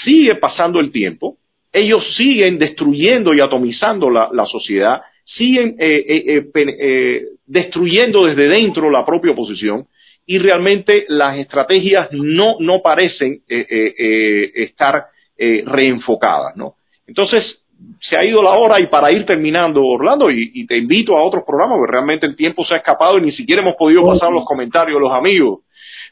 sigue 0.04 0.34
pasando 0.36 0.80
el 0.80 0.90
tiempo, 0.90 1.36
ellos 1.72 2.02
siguen 2.16 2.58
destruyendo 2.58 3.34
y 3.34 3.40
atomizando 3.40 4.10
la, 4.10 4.46
sociedad, 4.50 5.00
siguen 5.24 5.76
eh, 5.78 6.04
eh, 6.08 6.50
eh, 6.54 7.22
destruyendo 7.46 8.26
desde 8.26 8.48
dentro 8.48 8.90
la 8.90 9.06
propia 9.06 9.32
oposición 9.32 9.86
y 10.26 10.38
realmente 10.38 11.06
las 11.08 11.38
estrategias 11.38 12.08
no, 12.12 12.56
no 12.60 12.80
parecen 12.82 13.42
estar 13.48 15.06
reenfocadas. 15.36 16.56
¿no? 16.56 16.74
Entonces, 17.06 17.62
se 18.00 18.16
ha 18.16 18.24
ido 18.24 18.42
la 18.42 18.50
hora 18.50 18.80
y 18.80 18.86
para 18.86 19.10
ir 19.10 19.24
terminando, 19.26 19.84
Orlando, 19.84 20.30
y, 20.30 20.66
te 20.66 20.76
invito 20.76 21.16
a 21.16 21.22
otros 21.22 21.44
programas, 21.44 21.78
porque 21.78 21.92
realmente 21.92 22.26
el 22.26 22.36
tiempo 22.36 22.64
se 22.64 22.74
ha 22.74 22.78
escapado 22.78 23.18
y 23.18 23.22
ni 23.22 23.32
siquiera 23.32 23.62
hemos 23.62 23.76
podido 23.76 24.02
pasar 24.04 24.30
los 24.30 24.44
comentarios 24.44 24.96
de 24.96 25.00
los 25.00 25.12
amigos. 25.12 25.60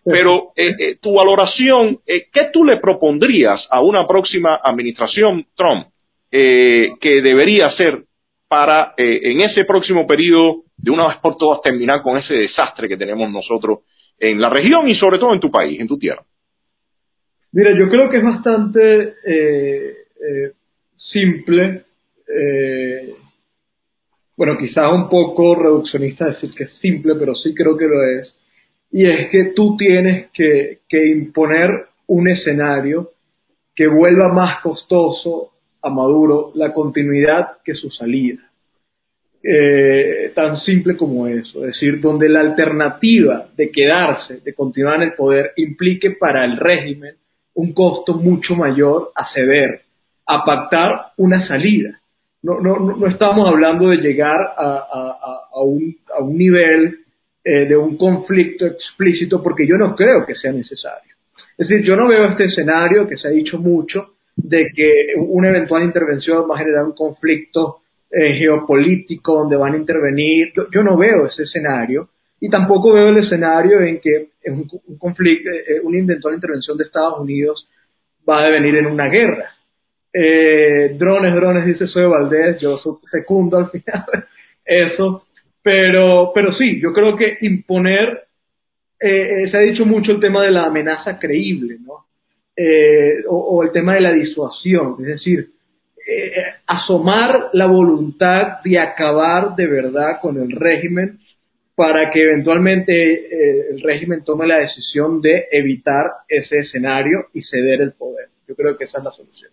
Pero 0.04 0.52
eh, 0.56 0.74
eh, 0.78 0.96
tu 1.00 1.14
valoración, 1.14 1.98
eh, 2.06 2.26
¿qué 2.32 2.48
tú 2.52 2.64
le 2.64 2.78
propondrías 2.78 3.60
a 3.70 3.82
una 3.82 4.06
próxima 4.06 4.60
administración 4.62 5.46
Trump 5.56 5.88
que 6.32 7.22
debería 7.22 7.66
hacer 7.66 8.04
para 8.46 8.94
en 8.96 9.40
ese 9.40 9.64
próximo 9.64 10.06
periodo, 10.06 10.62
de 10.76 10.92
una 10.92 11.08
vez 11.08 11.16
por 11.16 11.36
todas, 11.36 11.60
terminar 11.60 12.02
con 12.02 12.16
ese 12.18 12.34
desastre 12.34 12.88
que 12.88 12.96
tenemos 12.96 13.28
nosotros 13.32 13.80
en 14.16 14.40
la 14.40 14.48
región 14.48 14.88
y 14.88 14.94
sobre 14.94 15.18
todo 15.18 15.34
en 15.34 15.40
tu 15.40 15.50
país, 15.50 15.80
en 15.80 15.88
tu 15.88 15.98
tierra? 15.98 16.22
Mira, 17.52 17.76
yo 17.76 17.90
creo 17.90 18.08
que 18.08 18.18
es 18.18 18.22
bastante 18.22 19.14
eh, 19.26 19.94
eh, 20.20 20.52
simple, 20.94 21.82
eh, 22.28 23.14
bueno, 24.36 24.56
quizás 24.56 24.92
un 24.92 25.08
poco 25.08 25.56
reduccionista 25.56 26.26
decir 26.26 26.50
que 26.54 26.64
es 26.64 26.72
simple, 26.80 27.14
pero 27.18 27.34
sí 27.34 27.52
creo 27.52 27.76
que 27.76 27.86
lo 27.86 28.04
es, 28.04 28.32
y 28.92 29.04
es 29.04 29.30
que 29.30 29.52
tú 29.54 29.76
tienes 29.76 30.30
que, 30.32 30.80
imponer 30.90 31.70
un 32.08 32.28
escenario 32.28 33.10
que 33.74 33.86
vuelva 33.86 34.32
más 34.32 34.60
costoso 34.60 35.52
a 35.82 35.90
Maduro 35.90 36.50
la 36.54 36.72
continuidad 36.72 37.58
que 37.64 37.74
su 37.74 37.90
salida. 37.90 38.40
Eh, 39.42 40.32
tan 40.34 40.60
simple 40.60 40.96
como 40.96 41.26
eso, 41.26 41.60
es 41.60 41.74
decir, 41.74 42.00
donde 42.00 42.28
la 42.28 42.40
alternativa 42.40 43.48
de 43.56 43.70
quedarse, 43.70 44.40
de 44.40 44.54
continuar 44.54 44.96
en 44.96 45.02
el 45.02 45.14
poder, 45.14 45.52
implique 45.56 46.10
para 46.10 46.44
el 46.44 46.58
régimen 46.58 47.14
un 47.54 47.72
costo 47.72 48.14
mucho 48.14 48.54
mayor 48.54 49.12
a 49.14 49.32
ceder, 49.32 49.82
a 50.26 50.44
pactar 50.44 51.12
una 51.16 51.46
salida. 51.46 52.00
No, 52.42 52.60
no, 52.60 52.78
no 52.78 53.06
estamos 53.06 53.48
hablando 53.48 53.88
de 53.88 53.98
llegar 53.98 54.38
a, 54.56 55.46
a, 55.52 55.62
un, 55.62 55.96
a 56.16 56.22
un, 56.22 56.38
nivel 56.38 57.00
eh, 57.44 57.66
de 57.66 57.76
un 57.76 57.96
conflicto 57.96 58.66
explícito 58.66 59.42
porque 59.42 59.66
yo 59.66 59.76
no 59.76 59.94
creo 59.94 60.26
que 60.26 60.34
sea 60.34 60.52
necesario. 60.52 61.14
Es 61.56 61.68
decir, 61.68 61.84
yo 61.84 61.96
no 61.96 62.08
veo 62.08 62.26
este 62.26 62.44
escenario 62.44 63.06
que 63.06 63.16
se 63.16 63.28
ha 63.28 63.30
dicho 63.30 63.58
mucho 63.58 64.14
de 64.36 64.70
que 64.74 65.14
una 65.16 65.48
eventual 65.48 65.84
intervención 65.84 66.48
va 66.50 66.54
a 66.54 66.58
generar 66.58 66.84
un 66.84 66.94
conflicto 66.94 67.80
eh, 68.10 68.34
geopolítico 68.38 69.34
donde 69.34 69.56
van 69.56 69.74
a 69.74 69.76
intervenir. 69.76 70.52
Yo, 70.72 70.82
no 70.82 70.96
veo 70.96 71.26
ese 71.26 71.44
escenario 71.44 72.08
y 72.40 72.48
tampoco 72.48 72.92
veo 72.92 73.08
el 73.08 73.18
escenario 73.18 73.80
en 73.82 74.00
que 74.00 74.30
un, 74.46 74.66
conflicto, 74.98 75.50
eh, 75.50 75.80
una 75.82 75.98
eventual 75.98 76.34
intervención 76.34 76.76
de 76.76 76.84
Estados 76.84 77.20
Unidos 77.20 77.68
va 78.28 78.40
a 78.40 78.46
devenir 78.46 78.76
en 78.76 78.86
una 78.86 79.08
guerra. 79.08 79.50
Eh, 80.12 80.96
drones, 80.98 81.34
drones, 81.34 81.66
dice 81.66 81.86
Soy 81.86 82.06
Valdés, 82.06 82.58
yo 82.60 82.80
secundo 83.12 83.58
al 83.58 83.70
final 83.70 84.04
eso, 84.64 85.24
pero, 85.62 86.32
pero 86.34 86.52
sí, 86.54 86.80
yo 86.80 86.92
creo 86.92 87.16
que 87.16 87.38
imponer, 87.42 88.24
se 88.98 89.56
ha 89.56 89.60
dicho 89.60 89.86
mucho 89.86 90.12
el 90.12 90.20
tema 90.20 90.44
de 90.44 90.50
la 90.50 90.64
amenaza 90.64 91.18
creíble, 91.18 91.78
¿no? 91.80 92.06
o, 93.28 93.62
el 93.62 93.72
tema 93.72 93.94
de 93.94 94.00
la 94.00 94.12
disuasión, 94.12 94.96
es 95.00 95.06
decir, 95.06 95.50
eh, 96.06 96.32
asomar 96.66 97.50
la 97.52 97.66
voluntad 97.66 98.62
de 98.64 98.78
acabar 98.78 99.54
de 99.54 99.66
verdad 99.66 100.18
con 100.20 100.42
el 100.42 100.50
régimen 100.50 101.20
para 101.74 102.10
que 102.10 102.24
eventualmente 102.24 102.92
eh, 102.92 103.66
el 103.70 103.80
régimen 103.80 104.24
tome 104.24 104.46
la 104.46 104.58
decisión 104.58 105.20
de 105.20 105.46
evitar 105.52 106.06
ese 106.28 106.58
escenario 106.58 107.26
y 107.32 107.42
ceder 107.42 107.82
el 107.82 107.92
poder. 107.92 108.28
Yo 108.48 108.56
creo 108.56 108.76
que 108.76 108.84
esa 108.84 108.98
es 108.98 109.04
la 109.04 109.12
solución. 109.12 109.52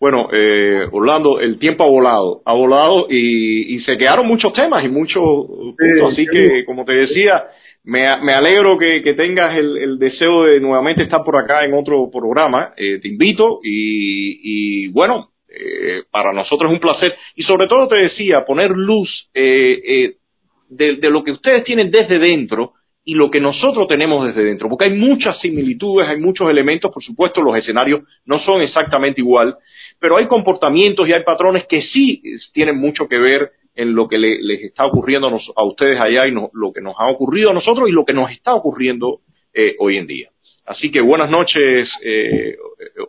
Bueno, 0.00 0.28
eh, 0.32 0.86
Orlando, 0.92 1.40
el 1.40 1.58
tiempo 1.58 1.84
ha 1.84 1.88
volado, 1.88 2.42
ha 2.44 2.52
volado 2.52 3.06
y, 3.08 3.80
se 3.80 3.96
quedaron 3.96 4.26
muchos 4.26 4.52
temas 4.52 4.84
y 4.84 4.88
muchos 4.88 5.22
puntos, 5.22 6.12
así 6.12 6.26
que, 6.26 6.64
como 6.64 6.84
te 6.84 6.92
decía, 6.92 7.44
me, 7.84 8.04
me 8.22 8.32
alegro 8.32 8.76
que, 8.76 9.00
que 9.02 9.14
tengas 9.14 9.56
el, 9.56 9.76
el, 9.76 9.98
deseo 9.98 10.44
de 10.44 10.60
nuevamente 10.60 11.04
estar 11.04 11.22
por 11.24 11.36
acá 11.36 11.64
en 11.64 11.74
otro 11.74 12.10
programa. 12.10 12.72
Eh, 12.76 12.98
te 13.00 13.08
invito 13.08 13.60
y, 13.62 14.40
y 14.42 14.88
bueno, 14.88 15.30
eh, 15.48 16.02
para 16.10 16.32
nosotros 16.32 16.70
es 16.70 16.74
un 16.74 16.80
placer. 16.80 17.16
Y 17.36 17.42
sobre 17.44 17.68
todo 17.68 17.88
te 17.88 17.96
decía, 17.96 18.44
poner 18.44 18.70
luz 18.70 19.08
eh, 19.32 19.80
eh, 19.86 20.16
de, 20.68 20.96
de, 20.96 21.10
lo 21.10 21.22
que 21.22 21.32
ustedes 21.32 21.64
tienen 21.64 21.90
desde 21.90 22.18
dentro 22.18 22.74
y 23.08 23.14
lo 23.14 23.30
que 23.30 23.40
nosotros 23.40 23.86
tenemos 23.86 24.26
desde 24.26 24.42
dentro. 24.42 24.68
Porque 24.68 24.88
hay 24.88 24.98
muchas 24.98 25.38
similitudes, 25.40 26.08
hay 26.08 26.18
muchos 26.18 26.50
elementos, 26.50 26.92
por 26.92 27.02
supuesto 27.02 27.40
los 27.40 27.56
escenarios 27.56 28.00
no 28.26 28.40
son 28.40 28.60
exactamente 28.60 29.20
igual, 29.20 29.56
pero 30.00 30.16
hay 30.16 30.26
comportamientos 30.26 31.08
y 31.08 31.12
hay 31.12 31.22
patrones 31.22 31.66
que 31.66 31.82
sí 31.82 32.20
tienen 32.52 32.76
mucho 32.76 33.06
que 33.08 33.18
ver 33.18 33.52
en 33.76 33.94
lo 33.94 34.08
que 34.08 34.18
les 34.18 34.60
está 34.62 34.86
ocurriendo 34.86 35.28
a 35.28 35.64
ustedes 35.64 36.02
allá 36.04 36.26
y 36.26 36.32
lo 36.32 36.72
que 36.74 36.80
nos 36.80 36.96
ha 36.98 37.08
ocurrido 37.08 37.50
a 37.50 37.54
nosotros 37.54 37.88
y 37.88 37.92
lo 37.92 38.04
que 38.04 38.12
nos 38.12 38.30
está 38.32 38.54
ocurriendo 38.54 39.20
eh, 39.54 39.76
hoy 39.78 39.98
en 39.98 40.06
día. 40.06 40.30
Así 40.66 40.90
que 40.90 41.00
buenas 41.00 41.30
noches, 41.30 41.88
eh, 42.02 42.56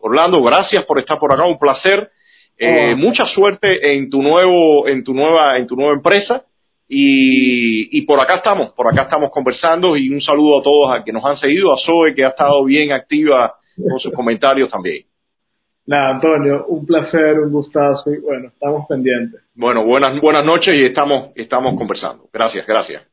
Orlando. 0.01 0.43
Gracias 0.43 0.85
por 0.85 0.99
estar 0.99 1.17
por 1.17 1.33
acá. 1.33 1.47
Un 1.47 1.57
placer. 1.57 2.11
Eh, 2.55 2.93
oh. 2.93 2.97
Mucha 2.97 3.25
suerte 3.25 3.95
en 3.95 4.11
tu 4.11 4.21
nuevo, 4.21 4.87
en 4.87 5.03
tu 5.03 5.15
nueva, 5.15 5.57
en 5.57 5.65
tu 5.65 5.75
nueva 5.75 5.93
empresa. 5.93 6.43
Y, 6.89 7.97
y, 7.97 8.01
por 8.03 8.19
acá 8.19 8.35
estamos, 8.37 8.71
por 8.71 8.87
acá 8.87 9.03
estamos 9.03 9.29
conversando 9.31 9.97
y 9.97 10.09
un 10.09 10.21
saludo 10.21 10.59
a 10.59 10.63
todos 10.63 10.91
a 10.93 11.03
que 11.03 11.11
nos 11.11 11.23
han 11.25 11.37
seguido, 11.37 11.73
a 11.73 11.77
Zoe 11.85 12.15
que 12.15 12.23
ha 12.23 12.29
estado 12.29 12.63
bien 12.63 12.93
activa 12.93 13.55
con 13.75 13.99
sus 13.99 14.13
comentarios 14.13 14.69
también. 14.69 15.03
Nada, 15.85 16.15
Antonio, 16.15 16.65
un 16.67 16.85
placer, 16.85 17.39
un 17.39 17.51
gustazo 17.51 18.11
y 18.11 18.19
bueno, 18.19 18.49
estamos 18.49 18.85
pendientes. 18.87 19.41
Bueno, 19.55 19.85
buenas, 19.85 20.19
buenas 20.21 20.45
noches 20.45 20.75
y 20.75 20.85
estamos, 20.85 21.29
estamos 21.35 21.75
conversando. 21.77 22.25
Gracias, 22.31 22.65
gracias. 22.67 23.03